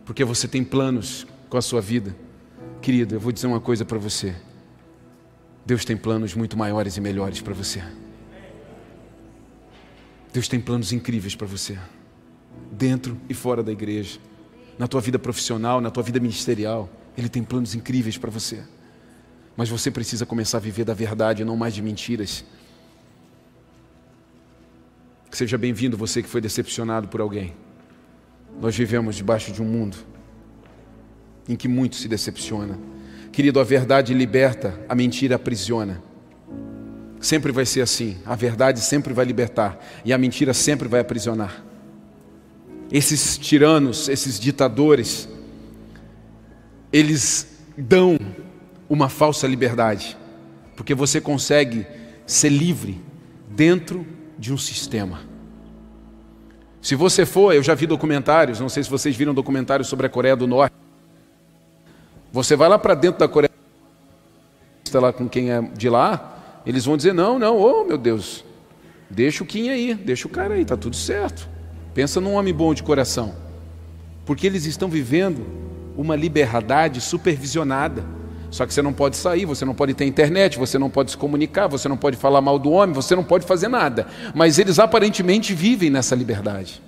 Porque 0.05 0.23
você 0.23 0.47
tem 0.47 0.63
planos 0.63 1.27
com 1.49 1.57
a 1.57 1.61
sua 1.61 1.81
vida. 1.81 2.15
Querido, 2.81 3.15
eu 3.15 3.19
vou 3.19 3.33
dizer 3.33 3.47
uma 3.47 3.59
coisa 3.59 3.83
para 3.83 3.97
você. 3.97 4.33
Deus 5.65 5.83
tem 5.83 5.97
planos 5.97 6.33
muito 6.33 6.57
maiores 6.57 6.95
e 6.95 7.01
melhores 7.01 7.41
para 7.41 7.53
você. 7.53 7.83
Deus 10.33 10.47
tem 10.47 10.59
planos 10.59 10.91
incríveis 10.91 11.35
para 11.35 11.47
você, 11.47 11.77
dentro 12.71 13.19
e 13.29 13.33
fora 13.33 13.63
da 13.63 13.71
igreja, 13.71 14.19
na 14.77 14.87
tua 14.87 15.01
vida 15.01 15.17
profissional, 15.17 15.81
na 15.81 15.89
tua 15.89 16.03
vida 16.03 16.19
ministerial. 16.19 16.89
Ele 17.17 17.29
tem 17.29 17.43
planos 17.43 17.73
incríveis 17.73 18.17
para 18.17 18.29
você. 18.29 18.63
Mas 19.55 19.69
você 19.69 19.89
precisa 19.89 20.25
começar 20.25 20.57
a 20.57 20.61
viver 20.61 20.85
da 20.85 20.93
verdade, 20.93 21.43
não 21.43 21.57
mais 21.57 21.73
de 21.73 21.81
mentiras. 21.81 22.45
Seja 25.31 25.57
bem-vindo 25.57 25.97
você 25.97 26.21
que 26.21 26.29
foi 26.29 26.41
decepcionado 26.41 27.07
por 27.07 27.21
alguém. 27.21 27.55
Nós 28.61 28.75
vivemos 28.75 29.15
debaixo 29.15 29.51
de 29.51 29.61
um 29.61 29.65
mundo 29.65 29.97
em 31.47 31.55
que 31.55 31.67
muito 31.67 31.95
se 31.95 32.07
decepciona. 32.07 32.77
Querido, 33.31 33.59
a 33.59 33.63
verdade 33.63 34.13
liberta, 34.13 34.79
a 34.87 34.95
mentira 34.95 35.35
aprisiona. 35.35 36.01
Sempre 37.19 37.51
vai 37.51 37.65
ser 37.65 37.81
assim. 37.81 38.17
A 38.25 38.35
verdade 38.35 38.79
sempre 38.79 39.13
vai 39.13 39.25
libertar 39.25 39.83
e 40.05 40.13
a 40.13 40.17
mentira 40.17 40.53
sempre 40.53 40.87
vai 40.87 40.99
aprisionar. 40.99 41.63
Esses 42.91 43.37
tiranos, 43.37 44.07
esses 44.07 44.39
ditadores, 44.39 45.27
eles 46.91 47.59
dão 47.77 48.17
uma 48.89 49.09
falsa 49.09 49.45
liberdade, 49.45 50.17
porque 50.75 50.95
você 50.95 51.19
consegue 51.19 51.85
ser 52.25 52.49
livre 52.49 53.01
dentro 53.49 54.05
de 54.37 54.53
um 54.53 54.57
sistema. 54.57 55.19
Se 56.81 56.95
você 56.95 57.25
for, 57.25 57.53
eu 57.53 57.61
já 57.61 57.75
vi 57.75 57.85
documentários, 57.85 58.59
não 58.59 58.69
sei 58.69 58.83
se 58.83 58.89
vocês 58.89 59.15
viram 59.15 59.33
documentários 59.33 59.89
sobre 59.89 60.05
a 60.05 60.09
Coreia 60.09 60.35
do 60.35 60.47
Norte. 60.47 60.73
Você 62.31 62.55
vai 62.55 62.69
lá 62.69 62.79
para 62.79 62.93
dentro 62.93 63.19
da 63.19 63.27
Coreia, 63.27 63.51
está 64.85 64.99
lá 64.99 65.11
com 65.11 65.27
quem 65.27 65.51
é 65.51 65.61
de 65.61 65.89
lá, 65.89 66.36
eles 66.67 66.83
vão 66.83 66.97
dizer: 66.97 67.13
não, 67.13 67.39
não, 67.39 67.57
oh 67.57 67.85
meu 67.85 67.97
Deus, 67.97 68.43
deixa 69.09 69.41
o 69.41 69.47
Kim 69.47 69.69
aí, 69.69 69.95
deixa 69.95 70.27
o 70.27 70.29
cara 70.29 70.55
aí, 70.55 70.63
está 70.63 70.75
tudo 70.75 70.97
certo. 70.97 71.49
Pensa 71.93 72.19
num 72.19 72.33
homem 72.33 72.53
bom 72.53 72.73
de 72.73 72.83
coração. 72.83 73.33
Porque 74.25 74.45
eles 74.45 74.65
estão 74.65 74.89
vivendo 74.89 75.47
uma 75.95 76.15
liberdade 76.15 76.99
supervisionada. 76.99 78.05
Só 78.51 78.65
que 78.65 78.73
você 78.73 78.81
não 78.81 78.93
pode 78.93 79.15
sair, 79.15 79.45
você 79.45 79.63
não 79.63 79.73
pode 79.73 79.93
ter 79.93 80.05
internet, 80.05 80.57
você 80.57 80.77
não 80.77 80.89
pode 80.89 81.11
se 81.11 81.17
comunicar, 81.17 81.67
você 81.67 81.87
não 81.87 81.97
pode 81.97 82.17
falar 82.17 82.41
mal 82.41 82.59
do 82.59 82.69
homem, 82.71 82.93
você 82.93 83.15
não 83.15 83.23
pode 83.23 83.45
fazer 83.45 83.69
nada. 83.69 84.07
Mas 84.35 84.59
eles 84.59 84.77
aparentemente 84.77 85.53
vivem 85.53 85.89
nessa 85.89 86.15
liberdade. 86.15 86.81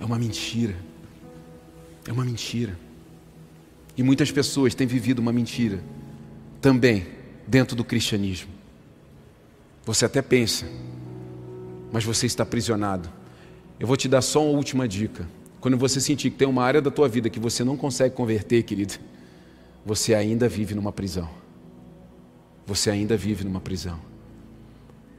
É 0.00 0.04
uma 0.04 0.18
mentira. 0.18 0.74
É 2.08 2.12
uma 2.12 2.24
mentira. 2.24 2.78
E 3.96 4.02
muitas 4.02 4.32
pessoas 4.32 4.74
têm 4.74 4.86
vivido 4.86 5.18
uma 5.18 5.32
mentira 5.32 5.80
também 6.60 7.06
dentro 7.46 7.76
do 7.76 7.84
cristianismo. 7.84 8.61
Você 9.84 10.04
até 10.04 10.22
pensa, 10.22 10.66
mas 11.92 12.04
você 12.04 12.26
está 12.26 12.42
aprisionado. 12.42 13.08
Eu 13.78 13.86
vou 13.86 13.96
te 13.96 14.08
dar 14.08 14.22
só 14.22 14.44
uma 14.44 14.56
última 14.56 14.86
dica. 14.86 15.28
Quando 15.60 15.76
você 15.76 16.00
sentir 16.00 16.30
que 16.30 16.36
tem 16.36 16.48
uma 16.48 16.62
área 16.62 16.80
da 16.80 16.90
tua 16.90 17.08
vida 17.08 17.28
que 17.28 17.40
você 17.40 17.64
não 17.64 17.76
consegue 17.76 18.14
converter, 18.14 18.62
querido, 18.62 18.94
você 19.84 20.14
ainda 20.14 20.48
vive 20.48 20.74
numa 20.74 20.92
prisão. 20.92 21.28
Você 22.66 22.90
ainda 22.90 23.16
vive 23.16 23.44
numa 23.44 23.60
prisão. 23.60 23.98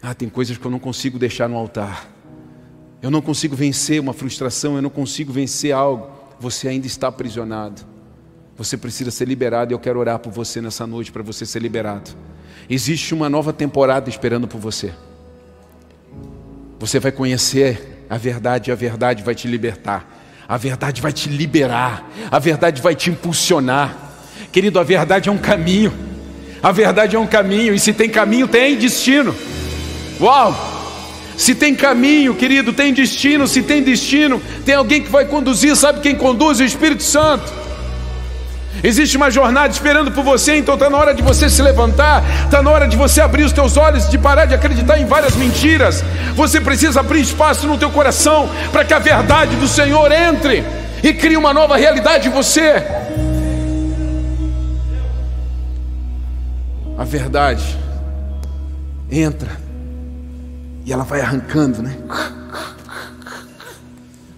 Ah, 0.01 0.13
tem 0.13 0.29
coisas 0.29 0.57
que 0.57 0.65
eu 0.65 0.71
não 0.71 0.79
consigo 0.79 1.19
deixar 1.19 1.47
no 1.47 1.57
altar. 1.57 2.09
Eu 3.01 3.11
não 3.11 3.21
consigo 3.21 3.55
vencer 3.55 3.99
uma 3.99 4.13
frustração, 4.13 4.75
eu 4.77 4.81
não 4.81 4.89
consigo 4.89 5.31
vencer 5.31 5.73
algo. 5.73 6.09
Você 6.39 6.69
ainda 6.69 6.87
está 6.87 7.09
aprisionado. 7.09 7.92
Você 8.57 8.77
precisa 8.77 9.09
ser 9.09 9.27
liberado 9.27 9.71
e 9.71 9.73
eu 9.73 9.79
quero 9.79 9.99
orar 9.99 10.19
por 10.19 10.31
você 10.31 10.61
nessa 10.61 10.85
noite 10.85 11.11
para 11.11 11.23
você 11.23 11.45
ser 11.45 11.59
liberado. 11.59 12.11
Existe 12.69 13.13
uma 13.13 13.29
nova 13.29 13.51
temporada 13.51 14.09
esperando 14.09 14.47
por 14.47 14.59
você. 14.59 14.93
Você 16.79 16.99
vai 16.99 17.11
conhecer 17.11 18.05
a 18.09 18.17
verdade 18.17 18.69
e 18.69 18.71
a 18.71 18.75
verdade 18.75 19.23
vai 19.23 19.33
te 19.33 19.47
libertar. 19.47 20.21
A 20.47 20.57
verdade 20.57 21.01
vai 21.01 21.11
te 21.11 21.29
liberar. 21.29 22.09
A 22.29 22.37
verdade 22.37 22.81
vai 22.81 22.95
te 22.95 23.09
impulsionar. 23.09 23.97
Querido, 24.51 24.79
a 24.79 24.83
verdade 24.83 25.29
é 25.29 25.31
um 25.31 25.37
caminho. 25.37 25.91
A 26.61 26.71
verdade 26.71 27.15
é 27.15 27.19
um 27.19 27.25
caminho. 27.25 27.73
E 27.73 27.79
se 27.79 27.91
tem 27.91 28.09
caminho, 28.09 28.47
tem 28.47 28.77
destino. 28.77 29.33
Uau! 30.21 30.71
Se 31.35 31.55
tem 31.55 31.73
caminho, 31.73 32.35
querido, 32.35 32.71
tem 32.71 32.93
destino. 32.93 33.47
Se 33.47 33.63
tem 33.63 33.81
destino, 33.81 34.39
tem 34.63 34.75
alguém 34.75 35.01
que 35.01 35.09
vai 35.09 35.25
conduzir. 35.25 35.75
Sabe 35.75 36.01
quem 36.01 36.15
conduz? 36.15 36.59
O 36.59 36.63
Espírito 36.63 37.01
Santo. 37.01 37.62
Existe 38.81 39.17
uma 39.17 39.29
jornada 39.29 39.71
esperando 39.71 40.11
por 40.11 40.23
você, 40.23 40.55
então 40.55 40.73
está 40.73 40.89
na 40.89 40.97
hora 40.97 41.13
de 41.13 41.21
você 41.21 41.49
se 41.49 41.61
levantar, 41.61 42.23
está 42.45 42.61
na 42.61 42.71
hora 42.71 42.87
de 42.87 42.97
você 42.97 43.21
abrir 43.21 43.43
os 43.43 43.51
teus 43.51 43.77
olhos, 43.77 44.09
de 44.09 44.17
parar 44.17 44.45
de 44.45 44.55
acreditar 44.55 44.99
em 44.99 45.05
várias 45.05 45.35
mentiras. 45.35 46.03
Você 46.35 46.59
precisa 46.59 46.99
abrir 46.99 47.21
espaço 47.21 47.67
no 47.67 47.77
teu 47.77 47.91
coração 47.91 48.49
para 48.71 48.83
que 48.83 48.93
a 48.93 48.99
verdade 48.99 49.55
do 49.57 49.67
Senhor 49.67 50.11
entre 50.11 50.63
e 51.03 51.13
crie 51.13 51.37
uma 51.37 51.53
nova 51.53 51.75
realidade 51.77 52.27
em 52.27 52.31
você. 52.31 52.83
A 56.97 57.03
verdade 57.03 57.77
entra 59.11 59.51
e 60.85 60.91
ela 60.91 61.03
vai 61.03 61.21
arrancando, 61.21 61.81
né? 61.81 61.95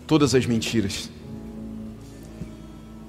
Todas 0.05 0.35
as 0.35 0.45
mentiras. 0.45 1.09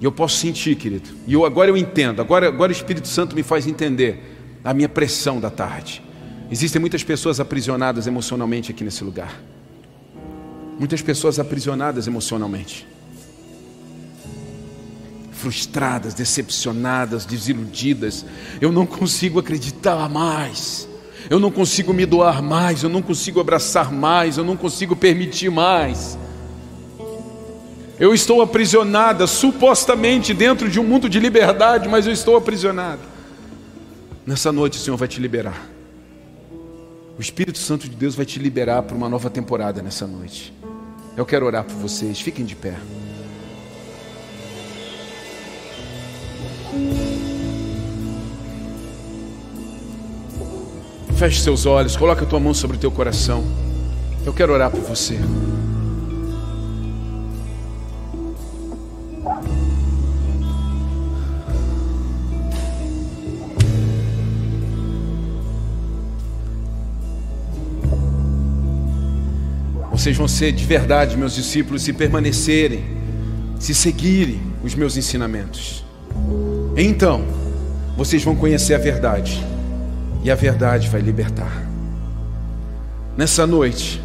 E 0.01 0.05
eu 0.05 0.13
posso 0.13 0.37
sentir, 0.37 0.77
querido. 0.77 1.09
E 1.27 1.33
eu, 1.33 1.45
agora 1.45 1.71
eu 1.71 1.77
entendo. 1.77 2.21
Agora, 2.21 2.49
agora 2.49 2.71
o 2.71 2.73
Espírito 2.73 3.09
Santo 3.09 3.35
me 3.35 3.43
faz 3.43 3.67
entender 3.67 4.59
a 4.63 4.75
minha 4.75 4.89
pressão 4.89 5.41
da 5.41 5.51
tarde. 5.51 6.03
Existem 6.51 6.81
muitas 6.81 7.03
pessoas 7.03 7.41
aprisionadas 7.41 8.07
emocionalmente 8.07 8.71
aqui 8.71 8.85
nesse 8.85 9.03
lugar. 9.03 9.41
Muitas 10.79 11.01
pessoas 11.01 11.39
aprisionadas 11.39 12.07
emocionalmente. 12.07 12.87
Frustradas, 15.33 16.13
decepcionadas, 16.13 17.25
desiludidas. 17.25 18.27
Eu 18.61 18.71
não 18.71 18.85
consigo 18.85 19.39
acreditar 19.39 20.09
mais. 20.11 20.87
Eu 21.31 21.41
não 21.41 21.51
consigo 21.51 21.95
me 21.95 22.05
doar 22.05 22.43
mais. 22.43 22.83
Eu 22.83 22.91
não 22.91 23.01
consigo 23.01 23.41
abraçar 23.41 23.91
mais. 23.91 24.37
Eu 24.37 24.45
não 24.45 24.57
consigo 24.57 24.95
permitir 24.95 25.51
mais. 25.51 26.19
Eu 27.99 28.13
estou 28.13 28.43
aprisionada, 28.43 29.27
supostamente 29.27 30.35
dentro 30.35 30.69
de 30.69 30.79
um 30.79 30.85
mundo 30.85 31.09
de 31.09 31.19
liberdade, 31.19 31.89
mas 31.89 32.07
eu 32.07 32.13
estou 32.13 32.37
aprisionada. 32.37 33.01
Nessa 34.27 34.53
noite 34.53 34.79
o 34.79 34.81
Senhor 34.81 34.97
vai 34.97 35.09
te 35.09 35.21
liberar. 35.21 35.67
O 37.19 37.23
Espírito 37.23 37.57
Santo 37.57 37.89
de 37.89 37.97
Deus 37.97 38.15
vai 38.15 38.27
te 38.27 38.39
liberar 38.39 38.83
para 38.83 38.95
uma 38.95 39.09
nova 39.09 39.31
temporada 39.31 39.83
nessa 39.83 40.07
noite. 40.07 40.53
Eu 41.17 41.25
quero 41.25 41.47
orar 41.47 41.65
por 41.65 41.75
vocês, 41.77 42.21
fiquem 42.21 42.45
de 42.45 42.55
pé. 42.55 42.75
Feche 51.17 51.41
seus 51.41 51.65
olhos, 51.65 51.97
coloque 51.97 52.25
a 52.25 52.27
tua 52.27 52.39
mão 52.39 52.53
sobre 52.53 52.77
o 52.77 52.81
teu 52.81 52.91
coração. 52.91 53.43
Eu 54.27 54.35
quero 54.35 54.53
orar 54.53 54.71
por 54.71 54.81
você. 54.81 55.19
Vocês 70.07 70.17
vão 70.17 70.29
ser 70.29 70.53
de 70.53 70.65
verdade 70.65 71.17
meus 71.17 71.35
discípulos 71.35 71.83
se 71.83 71.93
permanecerem, 71.93 72.85
se 73.59 73.75
seguirem 73.75 74.41
os 74.63 74.73
meus 74.73 74.97
ensinamentos. 74.97 75.85
Então, 76.77 77.25
vocês 77.97 78.23
vão 78.23 78.37
conhecer 78.37 78.75
a 78.75 78.79
verdade, 78.79 79.45
e 80.23 80.31
a 80.31 80.37
verdade 80.37 80.89
vai 80.89 81.01
libertar. 81.01 81.67
Nessa 83.17 83.49
noite, 83.49 84.01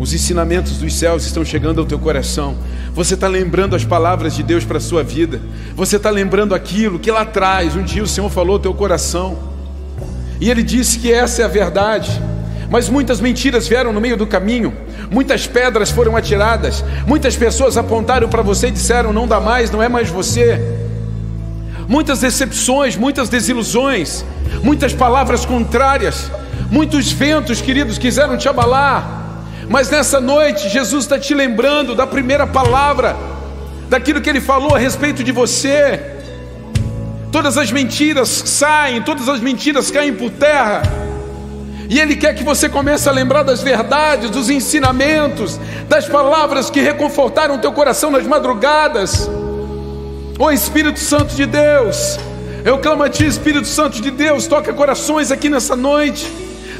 os 0.00 0.12
ensinamentos 0.12 0.78
dos 0.78 0.92
céus 0.94 1.24
estão 1.24 1.44
chegando 1.44 1.80
ao 1.80 1.86
teu 1.86 2.00
coração. 2.00 2.56
Você 2.92 3.14
está 3.14 3.28
lembrando 3.28 3.76
as 3.76 3.84
palavras 3.84 4.34
de 4.34 4.42
Deus 4.42 4.64
para 4.64 4.78
a 4.78 4.80
sua 4.80 5.04
vida. 5.04 5.40
Você 5.76 5.94
está 5.94 6.10
lembrando 6.10 6.56
aquilo 6.56 6.98
que 6.98 7.12
lá 7.12 7.20
atrás, 7.20 7.76
um 7.76 7.84
dia 7.84 8.02
o 8.02 8.08
Senhor 8.08 8.28
falou 8.30 8.54
ao 8.54 8.58
teu 8.58 8.74
coração. 8.74 9.38
E 10.40 10.50
Ele 10.50 10.64
disse 10.64 10.98
que 10.98 11.12
essa 11.12 11.42
é 11.42 11.44
a 11.44 11.48
verdade. 11.48 12.20
Mas 12.70 12.88
muitas 12.88 13.20
mentiras 13.20 13.66
vieram 13.66 13.92
no 13.92 14.00
meio 14.00 14.16
do 14.16 14.26
caminho, 14.26 14.74
muitas 15.10 15.46
pedras 15.46 15.90
foram 15.90 16.16
atiradas, 16.16 16.84
muitas 17.06 17.34
pessoas 17.34 17.78
apontaram 17.78 18.28
para 18.28 18.42
você 18.42 18.68
e 18.68 18.70
disseram: 18.70 19.12
não 19.12 19.26
dá 19.26 19.40
mais, 19.40 19.70
não 19.70 19.82
é 19.82 19.88
mais 19.88 20.10
você. 20.10 20.60
Muitas 21.88 22.20
decepções, 22.20 22.96
muitas 22.96 23.30
desilusões, 23.30 24.22
muitas 24.62 24.92
palavras 24.92 25.46
contrárias, 25.46 26.30
muitos 26.70 27.10
ventos, 27.10 27.62
queridos, 27.62 27.96
quiseram 27.96 28.36
te 28.36 28.46
abalar. 28.46 29.16
Mas 29.70 29.88
nessa 29.88 30.20
noite, 30.20 30.68
Jesus 30.68 31.04
está 31.04 31.18
te 31.18 31.32
lembrando 31.34 31.94
da 31.94 32.06
primeira 32.06 32.46
palavra, 32.46 33.16
daquilo 33.88 34.20
que 34.20 34.28
ele 34.28 34.40
falou 34.40 34.74
a 34.74 34.78
respeito 34.78 35.24
de 35.24 35.32
você. 35.32 36.16
Todas 37.32 37.56
as 37.56 37.72
mentiras 37.72 38.28
saem, 38.28 39.00
todas 39.00 39.26
as 39.26 39.40
mentiras 39.40 39.90
caem 39.90 40.12
por 40.12 40.30
terra. 40.30 41.07
E 41.88 41.98
Ele 41.98 42.16
quer 42.16 42.34
que 42.34 42.44
você 42.44 42.68
comece 42.68 43.08
a 43.08 43.12
lembrar 43.12 43.42
das 43.42 43.62
verdades, 43.62 44.30
dos 44.30 44.50
ensinamentos, 44.50 45.58
das 45.88 46.06
palavras 46.06 46.68
que 46.68 46.80
reconfortaram 46.80 47.54
o 47.54 47.58
teu 47.58 47.72
coração 47.72 48.10
nas 48.10 48.26
madrugadas. 48.26 49.26
Ô 50.38 50.44
oh, 50.44 50.50
Espírito 50.50 51.00
Santo 51.00 51.34
de 51.34 51.46
Deus, 51.46 52.18
eu 52.64 52.78
clamo 52.78 53.02
a 53.02 53.08
Ti, 53.08 53.26
Espírito 53.26 53.66
Santo 53.66 54.00
de 54.02 54.10
Deus, 54.10 54.46
toca 54.46 54.72
corações 54.72 55.32
aqui 55.32 55.48
nessa 55.48 55.74
noite. 55.74 56.30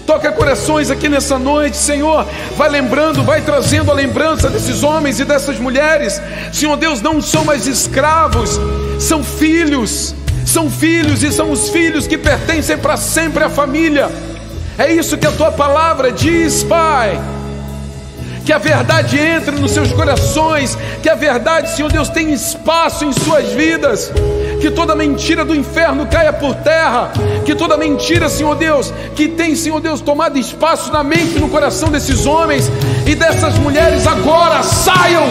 Toca 0.06 0.32
corações 0.32 0.90
aqui 0.90 1.06
nessa 1.06 1.38
noite, 1.38 1.76
Senhor. 1.76 2.26
Vai 2.56 2.70
lembrando, 2.70 3.22
vai 3.22 3.42
trazendo 3.42 3.90
a 3.90 3.94
lembrança 3.94 4.48
desses 4.48 4.82
homens 4.82 5.20
e 5.20 5.24
dessas 5.26 5.58
mulheres. 5.58 6.18
Senhor 6.50 6.76
Deus, 6.78 7.02
não 7.02 7.20
são 7.20 7.44
mais 7.44 7.66
escravos, 7.66 8.58
são 8.98 9.22
filhos. 9.22 10.14
São 10.46 10.70
filhos 10.70 11.22
e 11.22 11.30
são 11.30 11.50
os 11.50 11.68
filhos 11.68 12.06
que 12.06 12.16
pertencem 12.16 12.78
para 12.78 12.96
sempre 12.96 13.44
à 13.44 13.50
família. 13.50 14.10
É 14.78 14.92
isso 14.92 15.18
que 15.18 15.26
a 15.26 15.32
tua 15.32 15.50
palavra 15.50 16.12
diz, 16.12 16.62
Pai. 16.62 17.20
Que 18.46 18.52
a 18.52 18.58
verdade 18.58 19.18
entre 19.18 19.56
nos 19.56 19.72
seus 19.72 19.92
corações, 19.92 20.78
que 21.02 21.10
a 21.10 21.16
verdade, 21.16 21.74
Senhor 21.74 21.90
Deus, 21.90 22.08
tenha 22.08 22.32
espaço 22.32 23.04
em 23.04 23.12
suas 23.12 23.48
vidas, 23.48 24.12
que 24.60 24.70
toda 24.70 24.94
mentira 24.94 25.44
do 25.44 25.54
inferno 25.54 26.06
caia 26.06 26.32
por 26.32 26.54
terra, 26.54 27.10
que 27.44 27.56
toda 27.56 27.76
mentira, 27.76 28.28
Senhor 28.28 28.54
Deus, 28.54 28.94
que 29.16 29.26
tem, 29.26 29.56
Senhor 29.56 29.80
Deus, 29.80 30.00
tomado 30.00 30.38
espaço 30.38 30.92
na 30.92 31.02
mente 31.02 31.36
e 31.36 31.40
no 31.40 31.48
coração 31.48 31.90
desses 31.90 32.24
homens 32.24 32.70
e 33.04 33.16
dessas 33.16 33.58
mulheres 33.58 34.06
agora 34.06 34.62
saiam, 34.62 35.24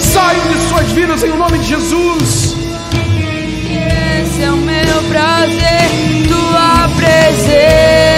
saiam 0.00 0.48
de 0.48 0.68
suas 0.68 0.86
vidas 0.88 1.22
em 1.22 1.30
nome 1.30 1.58
de 1.60 1.66
Jesus. 1.66 2.56
Esse 4.20 4.42
é 4.42 4.50
o 4.50 4.56
meu 4.56 5.02
prazer, 5.08 6.28
tua 6.28 6.88
presença. 6.96 8.09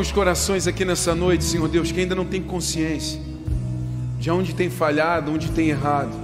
Alguns 0.00 0.12
corações 0.12 0.66
aqui 0.66 0.82
nessa 0.82 1.14
noite, 1.14 1.44
Senhor 1.44 1.68
Deus, 1.68 1.92
que 1.92 2.00
ainda 2.00 2.14
não 2.14 2.24
tem 2.24 2.42
consciência 2.42 3.20
de 4.18 4.30
onde 4.30 4.54
tem 4.54 4.70
falhado, 4.70 5.30
onde 5.30 5.50
tem 5.50 5.68
errado. 5.68 6.16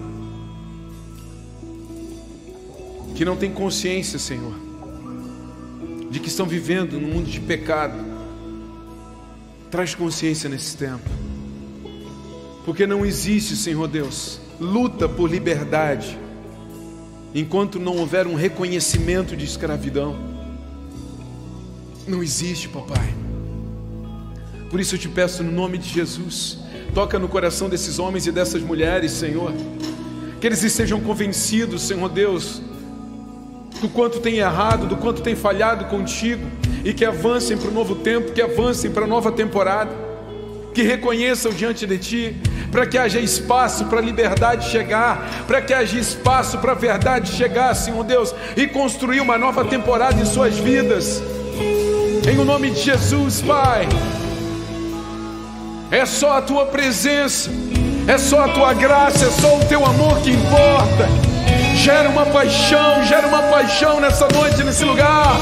Que 3.15 3.23
não 3.23 3.37
tem 3.37 3.53
consciência, 3.53 4.19
Senhor, 4.19 4.55
de 6.11 6.19
que 6.19 6.29
estão 6.29 6.47
vivendo 6.47 6.99
num 6.99 7.17
mundo 7.17 7.31
de 7.31 7.39
pecado. 7.39 8.03
Traz 9.71 9.95
consciência 9.95 10.49
nesse 10.49 10.75
tempo. 10.75 11.11
Porque 12.65 12.87
não 12.87 13.05
existe, 13.05 13.55
Senhor 13.55 13.87
Deus, 13.89 14.41
luta 14.59 15.07
por 15.07 15.31
liberdade 15.31 16.19
enquanto 17.35 17.79
não 17.79 17.99
houver 17.99 18.27
um 18.27 18.37
reconhecimento 18.37 19.37
de 19.37 19.45
escravidão. 19.45 20.17
Não 22.09 22.23
existe, 22.23 22.71
papai. 22.71 23.36
Por 24.71 24.81
isso 24.81 24.95
eu 24.95 24.99
te 24.99 25.09
peço 25.09 25.43
no 25.43 25.53
nome 25.53 25.79
de 25.79 25.89
Jesus, 25.89 26.59
toca 26.95 27.19
no 27.19 27.29
coração 27.29 27.69
desses 27.69 27.99
homens 27.99 28.27
e 28.27 28.33
dessas 28.33 28.63
mulheres, 28.63 29.13
Senhor, 29.13 29.53
que 30.41 30.47
eles 30.47 30.63
estejam 30.63 31.01
convencidos, 31.01 31.83
Senhor 31.83 32.09
Deus, 32.09 32.61
do 33.81 33.89
quanto 33.89 34.21
tem 34.21 34.39
errado, 34.39 34.87
do 34.87 34.97
quanto 34.97 35.23
tem 35.23 35.37
falhado 35.37 35.87
contigo, 35.87 36.47
e 36.85 36.93
que 36.93 37.05
avancem 37.05 37.57
para 37.57 37.69
o 37.69 37.73
novo 37.73 37.97
tempo, 37.97 38.33
que 38.33 38.43
avancem 38.43 38.91
para 38.91 39.05
a 39.05 39.09
nova 39.09 39.31
temporada, 39.33 39.91
que 40.75 40.83
reconheçam 40.83 41.53
diante 41.53 41.87
de 41.87 41.99
Ti, 41.99 42.37
para 42.71 42.87
que 42.87 42.99
haja 42.99 43.19
espaço 43.19 43.87
para 43.87 43.99
a 43.99 44.03
liberdade 44.03 44.69
chegar, 44.69 45.45
para 45.47 45.63
que 45.63 45.73
haja 45.73 45.99
espaço 45.99 46.59
para 46.59 46.73
a 46.73 46.75
verdade 46.75 47.33
chegar, 47.33 47.75
Senhor 47.75 48.05
Deus, 48.05 48.35
e 48.57 48.67
construir 48.67 49.21
uma 49.21 49.39
nova 49.39 49.65
temporada 49.65 50.21
em 50.21 50.27
suas 50.27 50.59
vidas. 50.59 51.23
Em 52.31 52.39
o 52.39 52.45
nome 52.45 52.71
de 52.71 52.83
Jesus, 52.83 53.41
Pai. 53.41 53.89
É 55.91 56.05
só 56.05 56.39
a 56.39 56.43
tua 56.43 56.67
presença, 56.67 57.49
é 58.09 58.19
só 58.19 58.45
a 58.45 58.49
tua 58.49 58.75
graça, 58.75 59.25
é 59.25 59.31
só 59.31 59.57
o 59.57 59.65
teu 59.67 59.87
amor 59.87 60.19
que 60.19 60.31
importa. 60.31 61.09
Gera 61.77 62.09
uma 62.09 62.27
paixão, 62.27 63.05
gera 63.05 63.29
uma 63.29 63.43
paixão 63.43 64.01
nessa 64.01 64.27
noite, 64.35 64.65
nesse 64.65 64.85
lugar. 64.85 65.37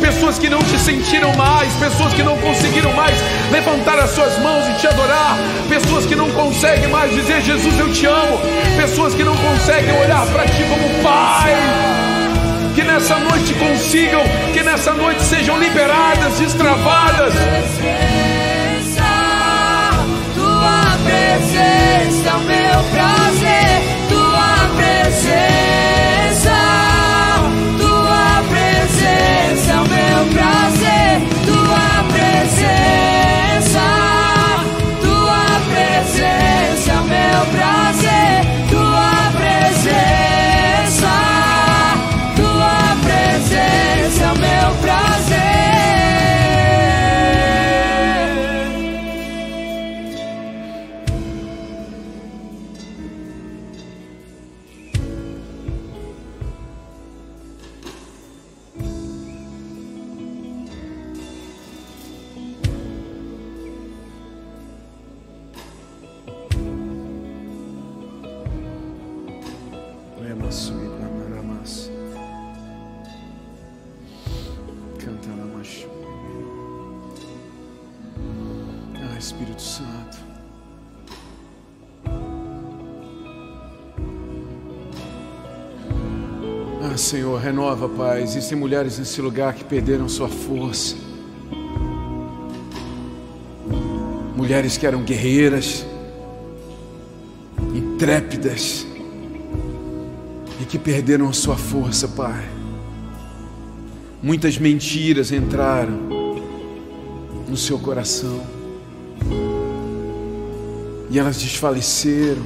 Pessoas 0.00 0.36
que 0.36 0.50
não 0.50 0.58
te 0.58 0.78
sentiram 0.80 1.32
mais, 1.36 1.72
pessoas 1.74 2.12
que 2.12 2.24
não 2.24 2.36
conseguiram 2.38 2.92
mais 2.92 3.14
levantar 3.52 3.98
as 4.00 4.10
suas 4.10 4.36
mãos 4.40 4.66
e 4.68 4.80
te 4.80 4.86
adorar, 4.88 5.38
pessoas 5.68 6.04
que 6.06 6.16
não 6.16 6.28
conseguem 6.32 6.88
mais 6.88 7.14
dizer 7.14 7.40
Jesus 7.42 7.78
eu 7.78 7.92
te 7.92 8.04
amo, 8.04 8.40
pessoas 8.76 9.14
que 9.14 9.22
não 9.22 9.36
conseguem 9.36 9.96
olhar 10.00 10.26
para 10.26 10.44
ti 10.46 10.64
como 10.68 11.02
Pai. 11.04 11.54
Que 12.74 12.82
nessa 12.82 13.16
noite 13.18 13.54
consigam, 13.54 14.22
que 14.52 14.62
nessa 14.64 14.92
noite 14.92 15.22
sejam 15.22 15.56
liberadas, 15.56 16.36
destravadas. 16.40 17.32
Tua 21.04 21.10
presença 21.10 22.63
Espírito 79.44 79.62
Santo. 79.62 80.16
Ah, 86.82 86.96
Senhor, 86.96 87.38
renova, 87.38 87.88
Pai. 87.88 88.22
Existem 88.22 88.56
mulheres 88.56 88.98
nesse 88.98 89.20
lugar 89.20 89.54
que 89.54 89.62
perderam 89.62 90.08
sua 90.08 90.28
força. 90.28 90.96
Mulheres 94.34 94.78
que 94.78 94.86
eram 94.86 95.02
guerreiras, 95.02 95.84
intrépidas 97.74 98.86
e 100.60 100.64
que 100.64 100.78
perderam 100.78 101.28
a 101.28 101.32
sua 101.34 101.56
força, 101.56 102.08
Pai. 102.08 102.48
Muitas 104.22 104.56
mentiras 104.56 105.30
entraram 105.30 105.98
no 107.46 107.56
seu 107.58 107.78
coração 107.78 108.53
e 111.14 111.18
elas 111.18 111.36
desfaleceram. 111.36 112.42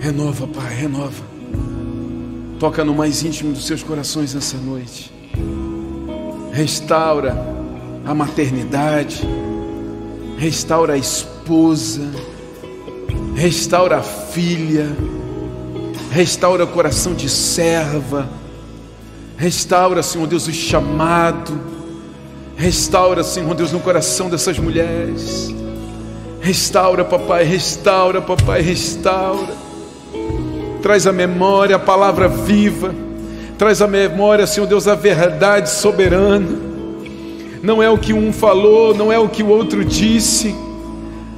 Renova, 0.00 0.48
Pai, 0.48 0.74
renova. 0.74 1.22
Toca 2.58 2.84
no 2.84 2.92
mais 2.92 3.22
íntimo 3.22 3.52
dos 3.52 3.64
seus 3.64 3.80
corações 3.80 4.34
nessa 4.34 4.56
noite. 4.56 5.14
Restaura 6.52 7.36
a 8.04 8.12
maternidade, 8.12 9.22
restaura 10.36 10.94
a 10.94 10.98
esposa, 10.98 12.10
restaura 13.36 13.98
a 13.98 14.02
filha, 14.02 14.88
restaura 16.10 16.64
o 16.64 16.68
coração 16.68 17.14
de 17.14 17.28
serva, 17.28 18.28
restaura, 19.36 20.02
Senhor 20.02 20.26
Deus, 20.26 20.48
o 20.48 20.52
chamado, 20.52 21.71
restaura, 22.56 23.22
Senhor 23.22 23.54
Deus, 23.54 23.72
no 23.72 23.80
coração 23.80 24.28
dessas 24.28 24.58
mulheres, 24.58 25.54
restaura, 26.40 27.04
papai, 27.04 27.44
restaura, 27.44 28.20
papai, 28.20 28.60
restaura, 28.60 29.54
traz 30.82 31.06
a 31.06 31.12
memória, 31.12 31.76
a 31.76 31.78
palavra 31.78 32.28
viva, 32.28 32.94
traz 33.56 33.80
a 33.80 33.86
memória, 33.86 34.46
Senhor 34.46 34.66
Deus, 34.66 34.88
a 34.88 34.94
verdade 34.94 35.70
soberana, 35.70 36.58
não 37.62 37.82
é 37.82 37.88
o 37.88 37.96
que 37.96 38.12
um 38.12 38.32
falou, 38.32 38.92
não 38.92 39.12
é 39.12 39.18
o 39.18 39.28
que 39.28 39.42
o 39.42 39.48
outro 39.48 39.84
disse, 39.84 40.54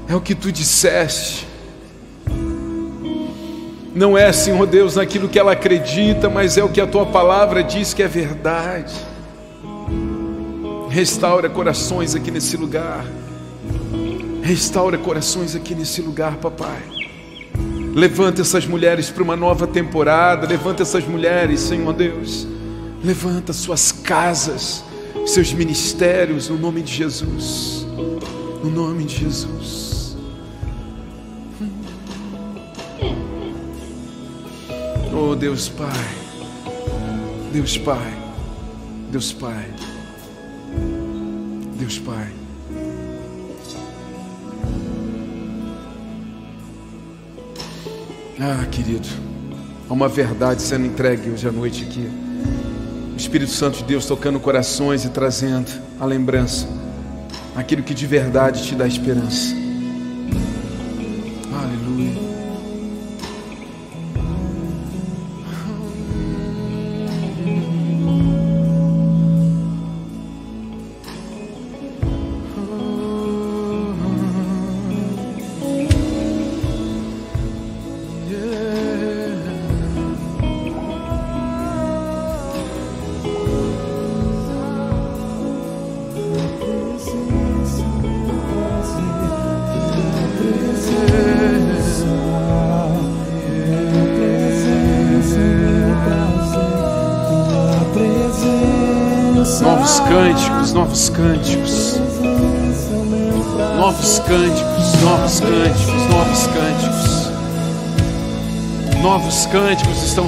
é 0.09 0.15
o 0.15 0.21
que 0.21 0.35
tu 0.35 0.51
disseste. 0.51 1.47
Não 3.95 4.19
é, 4.19 4.33
Senhor 4.33 4.67
Deus, 4.67 4.97
naquilo 4.97 5.29
que 5.29 5.39
ela 5.39 5.53
acredita, 5.53 6.29
mas 6.29 6.57
é 6.57 6.65
o 6.65 6.69
que 6.69 6.81
a 6.81 6.87
tua 6.87 7.07
palavra 7.07 7.63
diz 7.63 7.95
que 7.95 8.03
é 8.03 8.09
verdade. 8.09 8.93
Restaura 10.95 11.51
corações 11.51 12.15
aqui 12.15 12.31
nesse 12.31 12.57
lugar. 12.57 13.05
Restaura 14.45 14.97
corações 14.97 15.57
aqui 15.57 15.75
nesse 15.75 16.01
lugar, 16.01 16.37
papai. 16.37 16.85
Levanta 17.93 18.43
essas 18.43 18.65
mulheres 18.65 19.11
para 19.11 19.25
uma 19.25 19.35
nova 19.35 19.67
temporada. 19.67 20.47
Levanta 20.47 20.83
essas 20.83 21.05
mulheres, 21.05 21.59
Senhor 21.59 21.93
Deus. 21.93 22.47
Levanta 23.03 23.53
suas 23.53 23.91
casas 23.91 24.85
seus 25.27 25.53
ministérios 25.53 26.49
no 26.49 26.57
nome 26.57 26.81
de 26.81 26.95
Jesus. 26.95 27.85
No 28.63 28.71
nome 28.71 29.03
de 29.03 29.17
Jesus. 29.17 30.17
Oh 35.13 35.35
Deus 35.35 35.69
Pai. 35.69 35.89
Deus 37.53 37.77
Pai. 37.79 38.15
Deus 39.11 39.33
Pai. 39.33 39.75
Deus 41.85 41.99
Pai. 41.99 42.33
Ah, 48.41 48.65
querido, 48.71 49.07
há 49.89 49.93
uma 49.93 50.09
verdade 50.09 50.63
sendo 50.63 50.87
entregue 50.87 51.29
hoje 51.29 51.47
à 51.47 51.53
noite 51.53 51.85
aqui. 51.85 52.09
O 53.13 53.17
Espírito 53.19 53.51
Santo 53.51 53.79
de 53.79 53.85
Deus 53.85 54.07
tocando 54.07 54.41
corações 54.41 55.05
e 55.05 55.11
trazendo 55.11 55.71
a 56.01 56.07
lembrança, 56.07 56.67
aquilo 57.55 57.83
que 57.83 57.93
de 57.93 58.07
verdade 58.07 58.65
te 58.65 58.75
dá 58.75 58.87
esperança. 58.87 59.64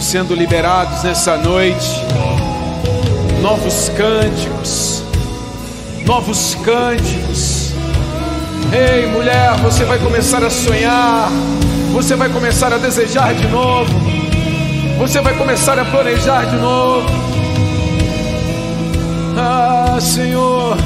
Sendo 0.07 0.36
liberados 0.36 1.02
nessa 1.02 1.36
noite. 1.36 2.00
Novos 3.42 3.88
cânticos. 3.96 5.02
Novos 6.07 6.54
cânticos. 6.64 7.72
Ei, 8.72 9.09
mulher, 9.09 9.54
você 9.57 9.84
vai 9.84 9.98
começar 9.98 10.44
a 10.44 10.50
sonhar. 10.50 11.28
Você 11.92 12.14
vai 12.14 12.28
começar 12.28 12.72
a 12.72 12.78
desejar 12.78 13.34
de 13.34 13.48
novo. 13.48 13.92
Você 14.98 15.20
vai 15.20 15.36
começar 15.36 15.76
a 15.76 15.84
planejar 15.84 16.44
de 16.44 16.57
novo. 16.57 17.11
Ah, 19.36 19.98
Senhor, 20.00 20.76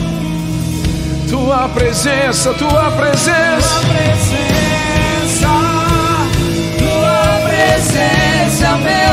tua 1.28 1.68
presença, 1.68 2.54
tua 2.54 2.90
presença. 2.92 3.80
Tua 3.80 3.96
presença, 3.98 5.48
tua 6.78 7.40
presença, 7.44 8.76
meu 8.78 9.09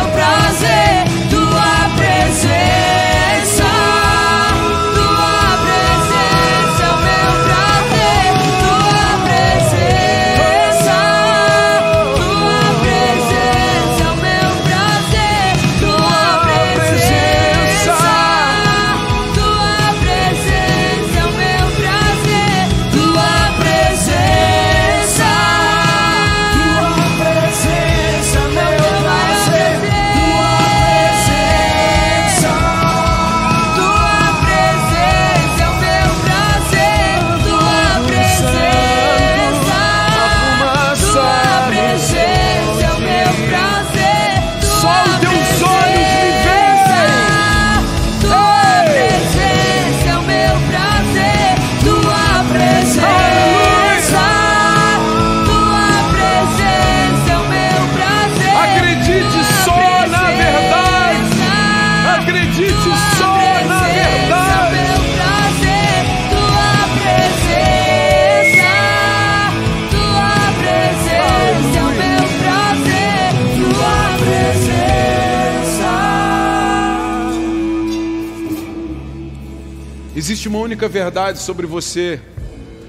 Existe 80.47 80.55
uma 80.55 80.63
única 80.63 80.87
verdade 80.87 81.39
sobre 81.39 81.67
você. 81.67 82.21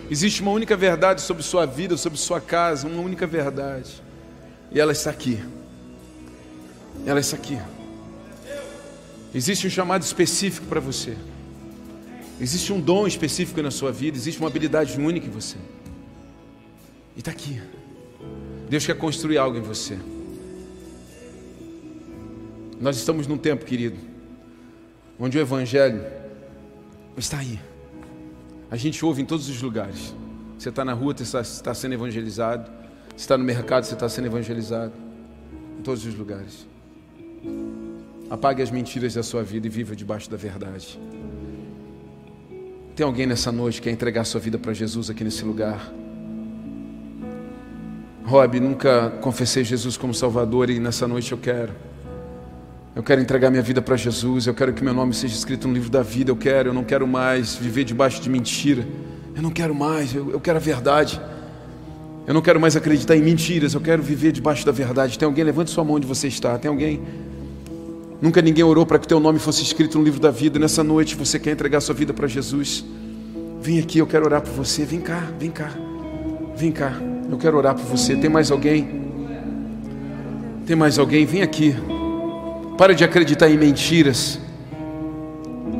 Existe 0.08 0.42
uma 0.42 0.52
única 0.52 0.76
verdade 0.76 1.20
sobre 1.20 1.42
sua 1.42 1.66
vida, 1.66 1.96
sobre 1.96 2.16
sua 2.16 2.40
casa, 2.40 2.86
uma 2.86 3.02
única 3.02 3.26
verdade. 3.26 4.00
E 4.70 4.78
ela 4.78 4.92
está 4.92 5.10
aqui. 5.10 5.40
Ela 7.04 7.18
está 7.18 7.36
aqui. 7.36 7.58
Existe 9.34 9.66
um 9.66 9.70
chamado 9.70 10.02
específico 10.02 10.66
para 10.66 10.78
você. 10.78 11.16
Existe 12.40 12.72
um 12.72 12.80
dom 12.80 13.08
específico 13.08 13.60
na 13.60 13.72
sua 13.72 13.90
vida, 13.90 14.16
existe 14.16 14.38
uma 14.38 14.48
habilidade 14.48 14.96
única 14.96 15.26
em 15.26 15.30
você. 15.30 15.56
E 17.16 17.18
está 17.18 17.32
aqui. 17.32 17.60
Deus 18.70 18.86
quer 18.86 18.96
construir 18.96 19.36
algo 19.36 19.58
em 19.58 19.62
você. 19.62 19.98
Nós 22.80 22.96
estamos 22.96 23.26
num 23.26 23.36
tempo, 23.36 23.64
querido, 23.64 23.96
onde 25.18 25.36
o 25.36 25.40
Evangelho 25.40 26.17
está 27.18 27.38
aí. 27.38 27.58
A 28.70 28.76
gente 28.76 29.04
ouve 29.04 29.22
em 29.22 29.24
todos 29.24 29.48
os 29.48 29.62
lugares. 29.62 30.14
Você 30.58 30.68
está 30.68 30.84
na 30.84 30.92
rua, 30.92 31.14
você 31.16 31.22
está, 31.22 31.40
está 31.40 31.74
sendo 31.74 31.94
evangelizado. 31.94 32.70
Você 33.10 33.16
está 33.16 33.38
no 33.38 33.44
mercado, 33.44 33.84
você 33.84 33.94
está 33.94 34.08
sendo 34.08 34.26
evangelizado. 34.26 34.92
Em 35.78 35.82
todos 35.82 36.04
os 36.04 36.14
lugares. 36.14 36.66
Apague 38.28 38.62
as 38.62 38.70
mentiras 38.70 39.14
da 39.14 39.22
sua 39.22 39.42
vida 39.42 39.66
e 39.66 39.70
viva 39.70 39.96
debaixo 39.96 40.30
da 40.30 40.36
verdade. 40.36 40.98
Tem 42.94 43.06
alguém 43.06 43.26
nessa 43.26 43.50
noite 43.50 43.80
que 43.80 43.84
quer 43.84 43.92
entregar 43.92 44.24
sua 44.24 44.40
vida 44.40 44.58
para 44.58 44.72
Jesus 44.74 45.08
aqui 45.08 45.24
nesse 45.24 45.44
lugar? 45.44 45.92
Rob, 48.24 48.60
nunca 48.60 49.10
confessei 49.22 49.64
Jesus 49.64 49.96
como 49.96 50.12
Salvador 50.12 50.68
e 50.68 50.78
nessa 50.78 51.08
noite 51.08 51.32
eu 51.32 51.38
quero. 51.38 51.72
Eu 52.98 53.04
quero 53.04 53.20
entregar 53.20 53.48
minha 53.48 53.62
vida 53.62 53.80
para 53.80 53.94
Jesus. 53.94 54.48
Eu 54.48 54.54
quero 54.54 54.72
que 54.72 54.82
meu 54.82 54.92
nome 54.92 55.14
seja 55.14 55.32
escrito 55.32 55.68
no 55.68 55.74
livro 55.74 55.88
da 55.88 56.02
vida. 56.02 56.32
Eu 56.32 56.36
quero, 56.36 56.70
eu 56.70 56.74
não 56.74 56.82
quero 56.82 57.06
mais 57.06 57.54
viver 57.54 57.84
debaixo 57.84 58.20
de 58.20 58.28
mentira. 58.28 58.84
Eu 59.36 59.40
não 59.40 59.52
quero 59.52 59.72
mais, 59.72 60.12
eu, 60.12 60.32
eu 60.32 60.40
quero 60.40 60.56
a 60.56 60.60
verdade. 60.60 61.20
Eu 62.26 62.34
não 62.34 62.42
quero 62.42 62.58
mais 62.58 62.74
acreditar 62.74 63.16
em 63.16 63.22
mentiras. 63.22 63.72
Eu 63.72 63.80
quero 63.80 64.02
viver 64.02 64.32
debaixo 64.32 64.66
da 64.66 64.72
verdade. 64.72 65.16
Tem 65.16 65.26
alguém? 65.26 65.44
Levante 65.44 65.70
sua 65.70 65.84
mão 65.84 65.94
onde 65.94 66.08
você 66.08 66.26
está. 66.26 66.58
Tem 66.58 66.68
alguém? 66.68 67.00
Nunca 68.20 68.42
ninguém 68.42 68.64
orou 68.64 68.84
para 68.84 68.98
que 68.98 69.04
o 69.04 69.08
teu 69.08 69.20
nome 69.20 69.38
fosse 69.38 69.62
escrito 69.62 69.96
no 69.96 70.02
livro 70.02 70.18
da 70.18 70.32
vida. 70.32 70.58
Nessa 70.58 70.82
noite 70.82 71.14
você 71.14 71.38
quer 71.38 71.52
entregar 71.52 71.80
sua 71.80 71.94
vida 71.94 72.12
para 72.12 72.26
Jesus. 72.26 72.84
Vem 73.60 73.78
aqui, 73.78 73.98
eu 73.98 74.08
quero 74.08 74.24
orar 74.24 74.42
por 74.42 74.50
você. 74.50 74.84
Vem 74.84 75.00
cá, 75.00 75.22
vem 75.38 75.52
cá. 75.52 75.70
Vem 76.56 76.72
cá. 76.72 77.00
Eu 77.30 77.38
quero 77.38 77.58
orar 77.58 77.76
por 77.76 77.84
você. 77.84 78.16
Tem 78.16 78.28
mais 78.28 78.50
alguém? 78.50 79.04
Tem 80.66 80.74
mais 80.74 80.98
alguém? 80.98 81.24
Vem 81.24 81.42
aqui. 81.42 81.76
Para 82.78 82.94
de 82.94 83.02
acreditar 83.02 83.50
em 83.50 83.58
mentiras. 83.58 84.38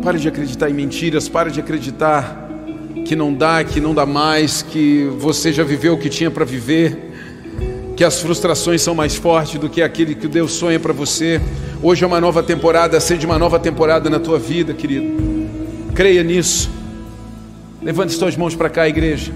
Para 0.03 0.19
de 0.19 0.27
acreditar 0.27 0.69
em 0.69 0.75
mentiras. 0.75 1.29
Para 1.29 1.49
de 1.49 1.61
acreditar 1.61 2.49
que 3.07 3.15
não 3.15 3.33
dá, 3.33 3.63
que 3.63 3.81
não 3.81 3.95
dá 3.95 4.05
mais, 4.05 4.63
que 4.63 5.09
você 5.17 5.53
já 5.53 5.63
viveu 5.63 5.95
o 5.95 5.99
que 5.99 6.09
tinha 6.09 6.29
para 6.29 6.45
viver, 6.45 7.13
que 7.97 8.03
as 8.03 8.21
frustrações 8.21 8.83
são 8.83 8.97
mais 8.97 9.15
fortes 9.15 9.61
do 9.61 9.71
que 9.71 9.81
aquele 9.81 10.17
que 10.17 10.27
Deus 10.27 10.53
sonha 10.53 10.81
para 10.81 10.93
você. 10.93 11.41
Hoje 11.81 12.03
é 12.03 12.07
uma 12.07 12.21
nova 12.21 12.43
temporada, 12.43 12.99
seja 12.99 13.27
uma 13.27 13.39
nova 13.39 13.61
temporada 13.61 14.11
na 14.11 14.19
tua 14.19 14.39
vida, 14.39 14.75
querido. 14.75 15.07
Creia 15.95 16.25
nisso. 16.25 16.69
Levante 17.81 18.13
suas 18.13 18.37
mãos 18.37 18.57
para 18.57 18.69
cá, 18.69 18.89
igreja. 18.89 19.33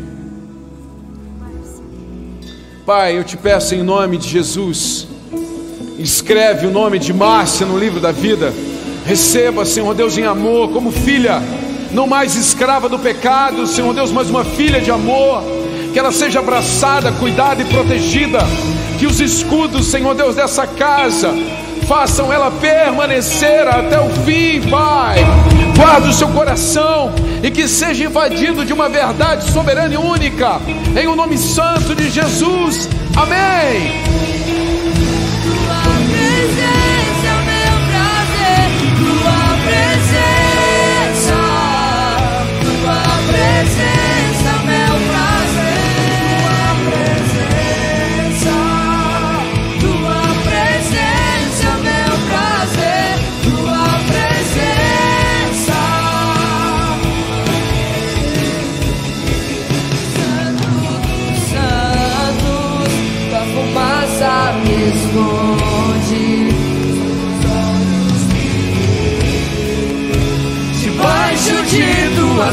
Pai, 2.85 3.17
eu 3.17 3.23
te 3.23 3.37
peço 3.37 3.77
em 3.77 3.85
nome 3.85 4.19
de 4.19 4.29
Jesus, 4.29 5.07
escreve 6.03 6.67
o 6.67 6.71
nome 6.71 6.99
de 6.99 7.13
Márcia 7.13 7.65
no 7.65 7.79
livro 7.79 8.01
da 8.01 8.13
vida. 8.13 8.53
Receba, 9.07 9.65
Senhor 9.65 9.95
Deus, 9.95 10.19
em 10.19 10.25
amor, 10.25 10.71
como 10.71 10.91
filha, 10.91 11.43
não 11.93 12.07
mais 12.07 12.35
escrava 12.35 12.89
do 12.89 12.99
pecado, 12.99 13.67
Senhor 13.67 13.95
Deus, 13.95 14.11
mas 14.11 14.29
uma 14.29 14.45
filha 14.45 14.81
de 14.81 14.91
amor. 14.91 15.43
Que 15.93 15.99
ela 15.99 16.11
seja 16.11 16.41
abraçada, 16.41 17.13
cuidada 17.13 17.63
e 17.63 17.67
protegida. 17.67 18.41
Que 18.99 19.07
os 19.07 19.21
escudos, 19.21 19.87
Senhor 19.87 20.15
Deus, 20.15 20.35
dessa 20.35 20.67
casa 20.67 21.35
façam 21.87 22.33
ela 22.33 22.51
permanecer 22.51 23.67
até 23.67 24.01
o 24.01 24.09
fim, 24.25 24.61
Pai. 24.71 25.19
Guarda 25.77 26.09
o 26.09 26.13
seu 26.13 26.29
coração 26.29 27.13
e 27.43 27.51
que 27.51 27.67
seja 27.69 28.05
invadido 28.05 28.65
de 28.65 28.73
uma 28.73 28.89
verdade 28.89 29.51
soberana 29.51 29.93
e 29.93 29.97
única, 29.97 30.61
em 30.99 31.07
o 31.07 31.17
nome 31.17 31.37
santo 31.37 31.95
de 31.95 32.09
Jesus. 32.09 32.89
Amém. 33.17 34.72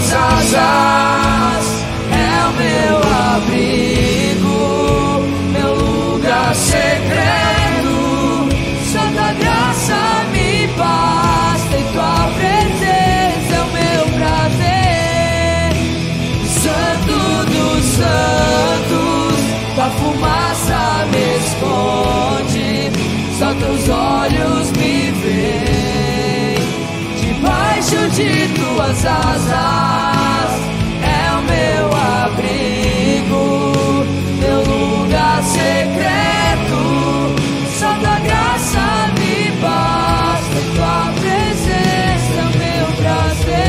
Zaza. 0.01 0.98
De 28.20 28.49
tuas 28.53 29.05
asas 29.05 30.51
é 31.01 31.32
o 31.38 31.41
meu 31.43 31.86
abrigo, 31.95 33.45
meu 34.41 34.59
lugar 34.59 35.41
secreto. 35.41 36.82
Só 37.80 37.93
tua 37.93 38.20
graça 38.20 39.07
me 39.17 39.51
basta, 39.61 40.59
tua 40.76 41.13
presença 41.22 42.36
é 42.36 42.43
o 42.43 42.51
meu 42.57 42.88
prazer. 42.97 43.63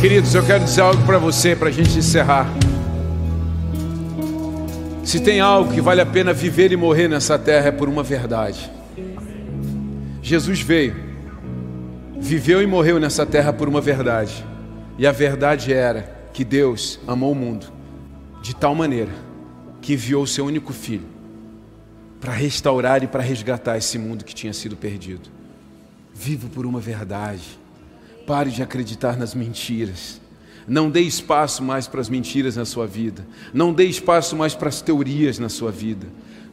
Queridos, 0.00 0.34
eu 0.34 0.42
quero 0.42 0.64
dizer 0.64 0.80
algo 0.80 1.02
para 1.02 1.18
você, 1.18 1.54
para 1.54 1.68
a 1.68 1.72
gente 1.72 1.98
encerrar. 1.98 2.50
Se 5.04 5.20
tem 5.20 5.38
algo 5.38 5.70
que 5.74 5.82
vale 5.82 6.00
a 6.00 6.06
pena 6.06 6.32
viver 6.32 6.72
e 6.72 6.76
morrer 6.76 7.08
nessa 7.08 7.38
terra 7.38 7.68
é 7.68 7.72
por 7.72 7.90
uma 7.90 8.02
verdade. 8.02 8.75
Jesus 10.26 10.60
veio, 10.60 10.96
viveu 12.18 12.60
e 12.60 12.66
morreu 12.66 12.98
nessa 12.98 13.24
terra 13.24 13.52
por 13.52 13.68
uma 13.68 13.80
verdade. 13.80 14.44
E 14.98 15.06
a 15.06 15.12
verdade 15.12 15.72
era 15.72 16.02
que 16.32 16.44
Deus 16.44 16.98
amou 17.06 17.30
o 17.30 17.34
mundo 17.36 17.72
de 18.42 18.52
tal 18.52 18.74
maneira 18.74 19.12
que 19.80 19.92
enviou 19.92 20.24
o 20.24 20.26
seu 20.26 20.44
único 20.44 20.72
filho 20.72 21.06
para 22.20 22.32
restaurar 22.32 23.04
e 23.04 23.06
para 23.06 23.22
resgatar 23.22 23.78
esse 23.78 24.00
mundo 24.00 24.24
que 24.24 24.34
tinha 24.34 24.52
sido 24.52 24.74
perdido. 24.74 25.30
Viva 26.12 26.48
por 26.48 26.66
uma 26.66 26.80
verdade. 26.80 27.56
Pare 28.26 28.50
de 28.50 28.64
acreditar 28.64 29.16
nas 29.16 29.32
mentiras. 29.32 30.20
Não 30.66 30.90
dê 30.90 31.02
espaço 31.02 31.62
mais 31.62 31.86
para 31.86 32.00
as 32.00 32.08
mentiras 32.08 32.56
na 32.56 32.64
sua 32.64 32.84
vida. 32.84 33.24
Não 33.54 33.72
dê 33.72 33.84
espaço 33.84 34.34
mais 34.34 34.56
para 34.56 34.70
as 34.70 34.82
teorias 34.82 35.38
na 35.38 35.48
sua 35.48 35.70
vida. 35.70 36.08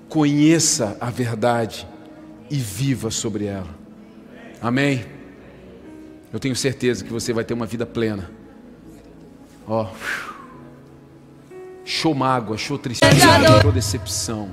Conheça 0.09 0.95
a 1.01 1.09
verdade 1.09 1.87
e 2.49 2.57
viva 2.57 3.09
sobre 3.11 3.45
ela. 3.45 3.69
Amém? 4.61 5.05
Eu 6.31 6.39
tenho 6.39 6.55
certeza 6.55 7.03
que 7.03 7.11
você 7.11 7.31
vai 7.33 7.43
ter 7.43 7.53
uma 7.53 7.65
vida 7.65 7.85
plena. 7.85 8.31
Ó, 9.67 9.89
show 11.85 12.13
mágoa, 12.13 12.57
show 12.57 12.77
tristeza, 12.77 13.61
show 13.61 13.71
decepção. 13.71 14.49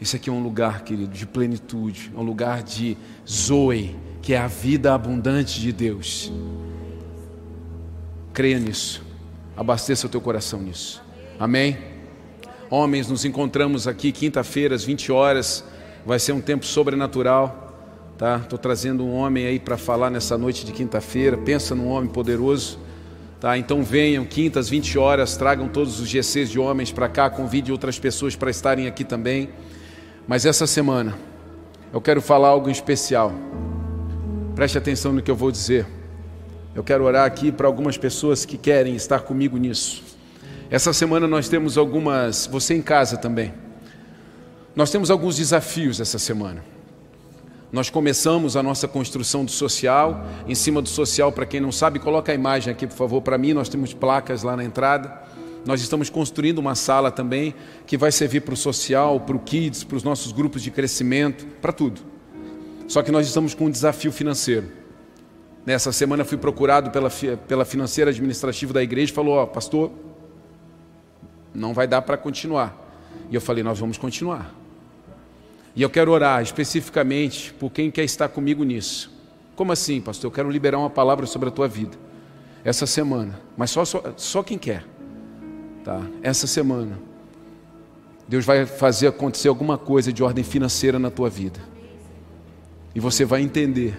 Esse 0.00 0.16
aqui 0.16 0.28
é 0.28 0.32
um 0.32 0.42
lugar, 0.42 0.82
querido, 0.82 1.12
de 1.12 1.26
plenitude, 1.26 2.10
é 2.14 2.18
um 2.18 2.24
lugar 2.24 2.62
de 2.62 2.96
Zoe, 3.28 3.94
que 4.20 4.34
é 4.34 4.38
a 4.38 4.48
vida 4.48 4.92
abundante 4.92 5.60
de 5.60 5.72
Deus. 5.72 6.32
Creia 8.32 8.58
nisso. 8.58 9.04
Abasteça 9.56 10.06
o 10.06 10.10
teu 10.10 10.20
coração 10.20 10.60
nisso. 10.60 11.00
Amém? 11.38 11.78
Homens, 12.68 13.06
nos 13.08 13.24
encontramos 13.24 13.86
aqui 13.86 14.10
quinta-feira 14.10 14.74
às 14.74 14.82
20 14.82 15.12
horas. 15.12 15.64
Vai 16.04 16.18
ser 16.18 16.32
um 16.32 16.40
tempo 16.40 16.64
sobrenatural. 16.66 17.70
Tá? 18.18 18.36
Estou 18.36 18.58
trazendo 18.58 19.04
um 19.04 19.14
homem 19.14 19.46
aí 19.46 19.58
para 19.58 19.76
falar 19.76 20.10
nessa 20.10 20.36
noite 20.36 20.64
de 20.64 20.72
quinta-feira. 20.72 21.36
Pensa 21.36 21.74
num 21.74 21.88
homem 21.88 22.10
poderoso. 22.10 22.78
Tá? 23.40 23.58
Então 23.58 23.82
venham, 23.82 24.24
quintas, 24.24 24.68
20 24.68 24.98
horas, 24.98 25.36
tragam 25.36 25.66
todos 25.66 25.98
os 25.98 26.08
GCs 26.08 26.48
de 26.48 26.60
homens 26.60 26.92
para 26.92 27.08
cá, 27.08 27.28
convide 27.28 27.72
outras 27.72 27.98
pessoas 27.98 28.36
para 28.36 28.50
estarem 28.50 28.86
aqui 28.86 29.02
também. 29.02 29.48
Mas 30.28 30.46
essa 30.46 30.64
semana 30.66 31.18
eu 31.92 32.00
quero 32.00 32.22
falar 32.22 32.48
algo 32.48 32.68
em 32.68 32.72
especial. 32.72 33.32
Preste 34.54 34.78
atenção 34.78 35.12
no 35.12 35.20
que 35.20 35.30
eu 35.30 35.34
vou 35.34 35.50
dizer. 35.50 35.86
Eu 36.74 36.84
quero 36.84 37.04
orar 37.04 37.26
aqui 37.26 37.50
para 37.50 37.66
algumas 37.66 37.98
pessoas 37.98 38.44
que 38.44 38.56
querem 38.56 38.94
estar 38.94 39.20
comigo 39.20 39.56
nisso. 39.58 40.02
Essa 40.70 40.92
semana 40.92 41.26
nós 41.26 41.48
temos 41.48 41.76
algumas, 41.76 42.46
você 42.46 42.74
em 42.74 42.80
casa 42.80 43.16
também. 43.16 43.52
Nós 44.74 44.90
temos 44.90 45.10
alguns 45.10 45.36
desafios 45.36 46.00
essa 46.00 46.18
semana. 46.18 46.64
Nós 47.70 47.90
começamos 47.90 48.56
a 48.56 48.62
nossa 48.62 48.88
construção 48.88 49.44
do 49.44 49.50
social. 49.50 50.26
Em 50.46 50.54
cima 50.54 50.80
do 50.80 50.88
social, 50.88 51.30
para 51.30 51.46
quem 51.46 51.60
não 51.60 51.72
sabe, 51.72 51.98
coloca 51.98 52.32
a 52.32 52.34
imagem 52.34 52.72
aqui, 52.72 52.86
por 52.86 52.96
favor, 52.96 53.22
para 53.22 53.36
mim. 53.36 53.52
Nós 53.52 53.68
temos 53.68 53.92
placas 53.92 54.42
lá 54.42 54.56
na 54.56 54.64
entrada. 54.64 55.22
Nós 55.64 55.80
estamos 55.80 56.10
construindo 56.10 56.58
uma 56.58 56.74
sala 56.74 57.10
também 57.10 57.54
que 57.86 57.96
vai 57.96 58.10
servir 58.10 58.40
para 58.40 58.54
o 58.54 58.56
social, 58.56 59.20
para 59.20 59.36
o 59.36 59.38
kids, 59.38 59.84
para 59.84 59.96
os 59.96 60.02
nossos 60.02 60.32
grupos 60.32 60.62
de 60.62 60.70
crescimento, 60.70 61.46
para 61.60 61.72
tudo. 61.72 62.00
Só 62.88 63.02
que 63.02 63.12
nós 63.12 63.26
estamos 63.26 63.54
com 63.54 63.66
um 63.66 63.70
desafio 63.70 64.10
financeiro. 64.10 64.68
Nessa 65.64 65.92
semana 65.92 66.24
fui 66.24 66.36
procurado 66.36 66.90
pela, 66.90 67.08
pela 67.46 67.64
financeira 67.64 68.10
administrativa 68.10 68.72
da 68.72 68.82
igreja 68.82 69.12
e 69.12 69.14
falou: 69.14 69.34
Ó, 69.34 69.44
oh, 69.44 69.46
pastor, 69.46 69.92
não 71.54 71.72
vai 71.72 71.86
dar 71.86 72.02
para 72.02 72.16
continuar. 72.16 72.76
E 73.30 73.34
eu 73.34 73.40
falei: 73.40 73.62
Nós 73.62 73.78
vamos 73.78 73.96
continuar. 73.96 74.61
E 75.74 75.82
eu 75.82 75.90
quero 75.90 76.10
orar 76.10 76.42
especificamente 76.42 77.52
por 77.54 77.70
quem 77.70 77.90
quer 77.90 78.04
estar 78.04 78.28
comigo 78.28 78.62
nisso. 78.64 79.10
Como 79.56 79.72
assim, 79.72 80.00
pastor? 80.00 80.28
Eu 80.28 80.34
quero 80.34 80.50
liberar 80.50 80.78
uma 80.78 80.90
palavra 80.90 81.26
sobre 81.26 81.48
a 81.48 81.52
tua 81.52 81.68
vida 81.68 81.96
essa 82.64 82.86
semana, 82.86 83.40
mas 83.56 83.70
só, 83.70 83.84
só, 83.84 84.02
só 84.16 84.42
quem 84.42 84.58
quer. 84.58 84.84
Tá? 85.84 86.00
Essa 86.22 86.46
semana, 86.46 86.98
Deus 88.28 88.44
vai 88.44 88.66
fazer 88.66 89.08
acontecer 89.08 89.48
alguma 89.48 89.76
coisa 89.76 90.12
de 90.12 90.22
ordem 90.22 90.44
financeira 90.44 90.98
na 90.98 91.10
tua 91.10 91.28
vida. 91.28 91.60
E 92.94 93.00
você 93.00 93.24
vai 93.24 93.42
entender 93.42 93.96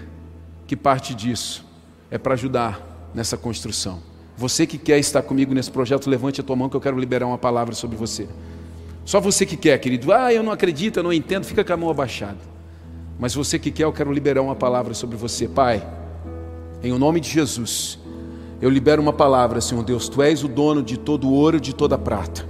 que 0.66 0.76
parte 0.76 1.14
disso 1.14 1.66
é 2.10 2.18
para 2.18 2.34
ajudar 2.34 3.12
nessa 3.14 3.36
construção. 3.36 4.02
Você 4.38 4.66
que 4.66 4.78
quer 4.78 4.98
estar 4.98 5.22
comigo 5.22 5.54
nesse 5.54 5.70
projeto, 5.70 6.10
levante 6.10 6.40
a 6.42 6.44
tua 6.44 6.56
mão 6.56 6.70
que 6.70 6.76
eu 6.76 6.82
quero 6.82 6.98
liberar 6.98 7.28
uma 7.28 7.38
palavra 7.38 7.76
sobre 7.76 7.98
você. 7.98 8.28
Só 9.06 9.20
você 9.20 9.46
que 9.46 9.58
quer, 9.58 9.78
querido. 9.80 10.12
Ah, 10.14 10.34
eu 10.34 10.44
não 10.44 10.52
acredito, 10.52 10.98
eu 10.98 11.04
não 11.04 11.14
entendo, 11.14 11.46
fica 11.46 11.64
com 11.64 11.74
a 11.74 11.78
mão 11.78 11.90
abaixada. 11.90 12.38
Mas 13.20 13.36
você 13.36 13.60
que 13.60 13.72
quer, 13.72 13.84
eu 13.84 13.94
quero 13.94 14.12
liberar 14.12 14.42
uma 14.42 14.56
palavra 14.56 14.94
sobre 14.94 15.18
você. 15.18 15.48
Pai, 15.48 15.86
em 16.84 16.92
o 16.92 17.00
nome 17.00 17.20
de 17.20 17.30
Jesus, 17.30 18.00
eu 18.62 18.70
libero 18.70 19.02
uma 19.02 19.14
palavra, 19.14 19.62
Senhor 19.62 19.84
Deus. 19.84 20.08
Tu 20.10 20.22
és 20.22 20.44
o 20.44 20.48
dono 20.48 20.82
de 20.82 20.98
todo 20.98 21.30
ouro 21.30 21.60
de 21.60 21.74
toda 21.74 21.98
prata. 21.98 22.46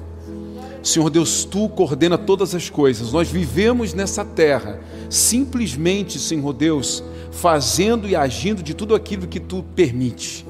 Senhor 0.84 1.10
Deus, 1.10 1.45
tu 1.45 1.70
coordena 1.70 2.18
todas 2.18 2.54
as 2.54 2.70
coisas. 2.70 3.14
Nós 3.14 3.30
vivemos 3.30 3.93
nessa 3.93 4.26
terra 4.26 4.82
simplesmente, 5.10 6.20
Senhor 6.20 6.54
Deus, 6.54 7.04
fazendo 7.32 8.08
e 8.08 8.16
agindo 8.16 8.62
de 8.62 8.74
tudo 8.74 8.93
aquilo 8.93 9.26
que 9.26 9.39
tu 9.39 9.64
permite. 9.76 10.45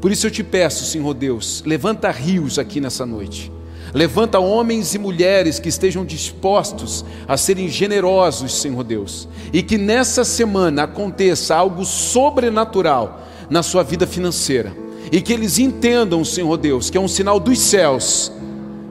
Por 0.00 0.10
isso 0.10 0.26
eu 0.26 0.30
te 0.30 0.42
peço, 0.42 0.84
Senhor 0.84 1.14
Deus, 1.14 1.62
levanta 1.64 2.10
rios 2.10 2.58
aqui 2.58 2.80
nessa 2.80 3.06
noite. 3.06 3.52
Levanta 3.94 4.38
homens 4.38 4.94
e 4.94 4.98
mulheres 4.98 5.58
que 5.58 5.68
estejam 5.68 6.04
dispostos 6.04 7.04
a 7.26 7.36
serem 7.36 7.68
generosos, 7.68 8.60
Senhor 8.60 8.84
Deus, 8.84 9.28
e 9.52 9.62
que 9.62 9.78
nessa 9.78 10.24
semana 10.24 10.84
aconteça 10.84 11.54
algo 11.54 11.84
sobrenatural 11.84 13.22
na 13.48 13.62
sua 13.62 13.82
vida 13.82 14.06
financeira, 14.06 14.76
e 15.10 15.20
que 15.22 15.32
eles 15.32 15.58
entendam, 15.58 16.24
Senhor 16.24 16.56
Deus, 16.58 16.90
que 16.90 16.98
é 16.98 17.00
um 17.00 17.08
sinal 17.08 17.40
dos 17.40 17.58
céus, 17.58 18.30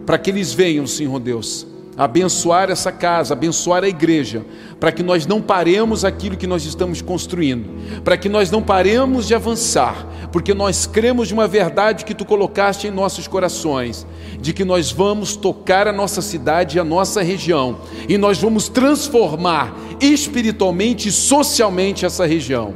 para 0.06 0.18
que 0.18 0.32
eles 0.32 0.54
venham, 0.54 0.88
Senhor 0.88 1.20
Deus, 1.20 1.68
abençoar 1.98 2.70
essa 2.70 2.91
casa, 2.91 3.34
abençoar 3.34 3.84
a 3.84 3.88
igreja, 3.88 4.45
para 4.80 4.91
que 4.91 5.02
nós 5.02 5.26
não 5.26 5.41
paremos 5.41 6.06
aquilo 6.06 6.38
que 6.38 6.45
nós 6.45 6.64
estamos 6.64 7.02
construindo, 7.02 7.68
para 8.04 8.16
que 8.16 8.30
nós 8.30 8.52
não 8.52 8.62
paremos 8.62 9.28
de 9.28 9.34
avançar, 9.34 10.06
porque 10.32 10.54
nós 10.54 10.86
cremos 10.86 11.28
de 11.28 11.34
uma 11.34 11.48
verdade 11.48 12.06
que 12.06 12.14
tu 12.14 12.24
colocaste 12.24 12.88
em 12.88 12.91
nossos 12.91 13.28
corações, 13.28 14.06
de 14.39 14.54
que 14.54 14.64
nós 14.64 14.91
vamos 14.91 15.36
tocar 15.36 15.88
a 15.88 15.93
nossa 15.93 16.22
cidade 16.22 16.78
e 16.78 16.80
a 16.80 16.84
nossa 16.84 17.24
região, 17.24 17.80
e 18.08 18.16
nós 18.16 18.38
vamos 18.38 18.70
transformar 18.70 19.76
espiritualmente 20.00 21.10
e 21.10 21.12
socialmente 21.12 22.06
essa 22.06 22.28
região. 22.28 22.76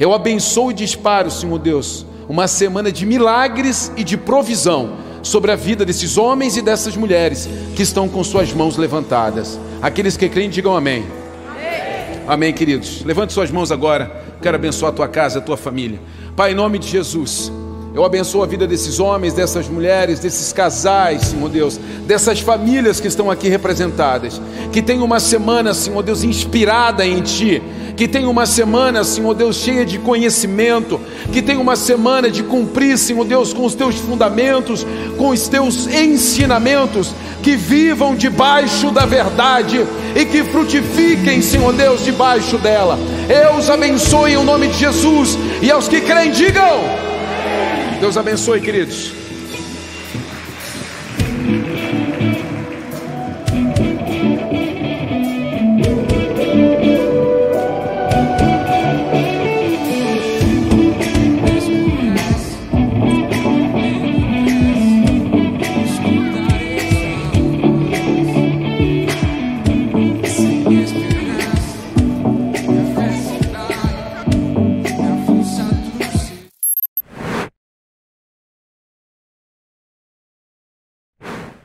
Eu 0.00 0.14
abençoo 0.14 0.70
e 0.70 0.74
disparo, 0.74 1.30
Senhor 1.30 1.58
Deus, 1.58 2.06
uma 2.26 2.48
semana 2.48 2.90
de 2.90 3.04
milagres 3.04 3.92
e 3.98 4.02
de 4.02 4.16
provisão 4.16 5.11
sobre 5.22 5.52
a 5.52 5.56
vida 5.56 5.84
desses 5.84 6.18
homens 6.18 6.56
e 6.56 6.62
dessas 6.62 6.96
mulheres 6.96 7.48
que 7.74 7.82
estão 7.82 8.08
com 8.08 8.22
suas 8.24 8.52
mãos 8.52 8.76
levantadas. 8.76 9.58
Aqueles 9.80 10.16
que 10.16 10.28
creem, 10.28 10.50
digam 10.50 10.76
amém. 10.76 11.04
Amém, 11.48 12.22
amém 12.26 12.52
queridos. 12.52 13.02
Levante 13.04 13.32
suas 13.32 13.50
mãos 13.50 13.70
agora. 13.70 14.22
Quero 14.42 14.56
abençoar 14.56 14.92
a 14.92 14.94
tua 14.94 15.08
casa, 15.08 15.38
a 15.38 15.42
tua 15.42 15.56
família. 15.56 16.00
Pai, 16.34 16.52
em 16.52 16.54
nome 16.54 16.78
de 16.78 16.88
Jesus. 16.88 17.52
Eu 17.94 18.06
abençoo 18.06 18.42
a 18.42 18.46
vida 18.46 18.66
desses 18.66 18.98
homens, 18.98 19.34
dessas 19.34 19.68
mulheres, 19.68 20.18
desses 20.18 20.50
casais, 20.50 21.26
Senhor 21.26 21.50
Deus, 21.50 21.78
dessas 22.06 22.40
famílias 22.40 22.98
que 22.98 23.06
estão 23.06 23.30
aqui 23.30 23.50
representadas. 23.50 24.40
Que 24.72 24.80
tenham 24.80 25.04
uma 25.04 25.20
semana, 25.20 25.74
Senhor 25.74 26.02
Deus, 26.02 26.24
inspirada 26.24 27.04
em 27.04 27.20
Ti, 27.20 27.62
que 27.94 28.08
tenha 28.08 28.30
uma 28.30 28.46
semana, 28.46 29.04
Senhor 29.04 29.34
Deus, 29.34 29.56
cheia 29.56 29.84
de 29.84 29.98
conhecimento, 29.98 30.98
que 31.34 31.42
tenha 31.42 31.60
uma 31.60 31.76
semana 31.76 32.30
de 32.30 32.42
cumprir, 32.42 32.96
Senhor 32.96 33.26
Deus, 33.26 33.52
com 33.52 33.66
os 33.66 33.74
teus 33.74 33.96
fundamentos, 33.96 34.86
com 35.18 35.28
os 35.28 35.46
teus 35.46 35.86
ensinamentos, 35.86 37.14
que 37.42 37.56
vivam 37.56 38.16
debaixo 38.16 38.90
da 38.90 39.04
verdade 39.04 39.86
e 40.16 40.24
que 40.24 40.42
frutifiquem, 40.44 41.42
Senhor 41.42 41.74
Deus, 41.74 42.02
debaixo 42.02 42.56
dela. 42.56 42.98
Eu 43.28 43.58
os 43.58 43.68
abençoe 43.68 44.32
em 44.32 44.42
nome 44.42 44.68
de 44.68 44.78
Jesus 44.78 45.36
e 45.60 45.70
aos 45.70 45.88
que 45.88 46.00
creem, 46.00 46.30
digam. 46.30 47.11
Deus 48.02 48.16
abençoe, 48.16 48.60
queridos. 48.60 49.21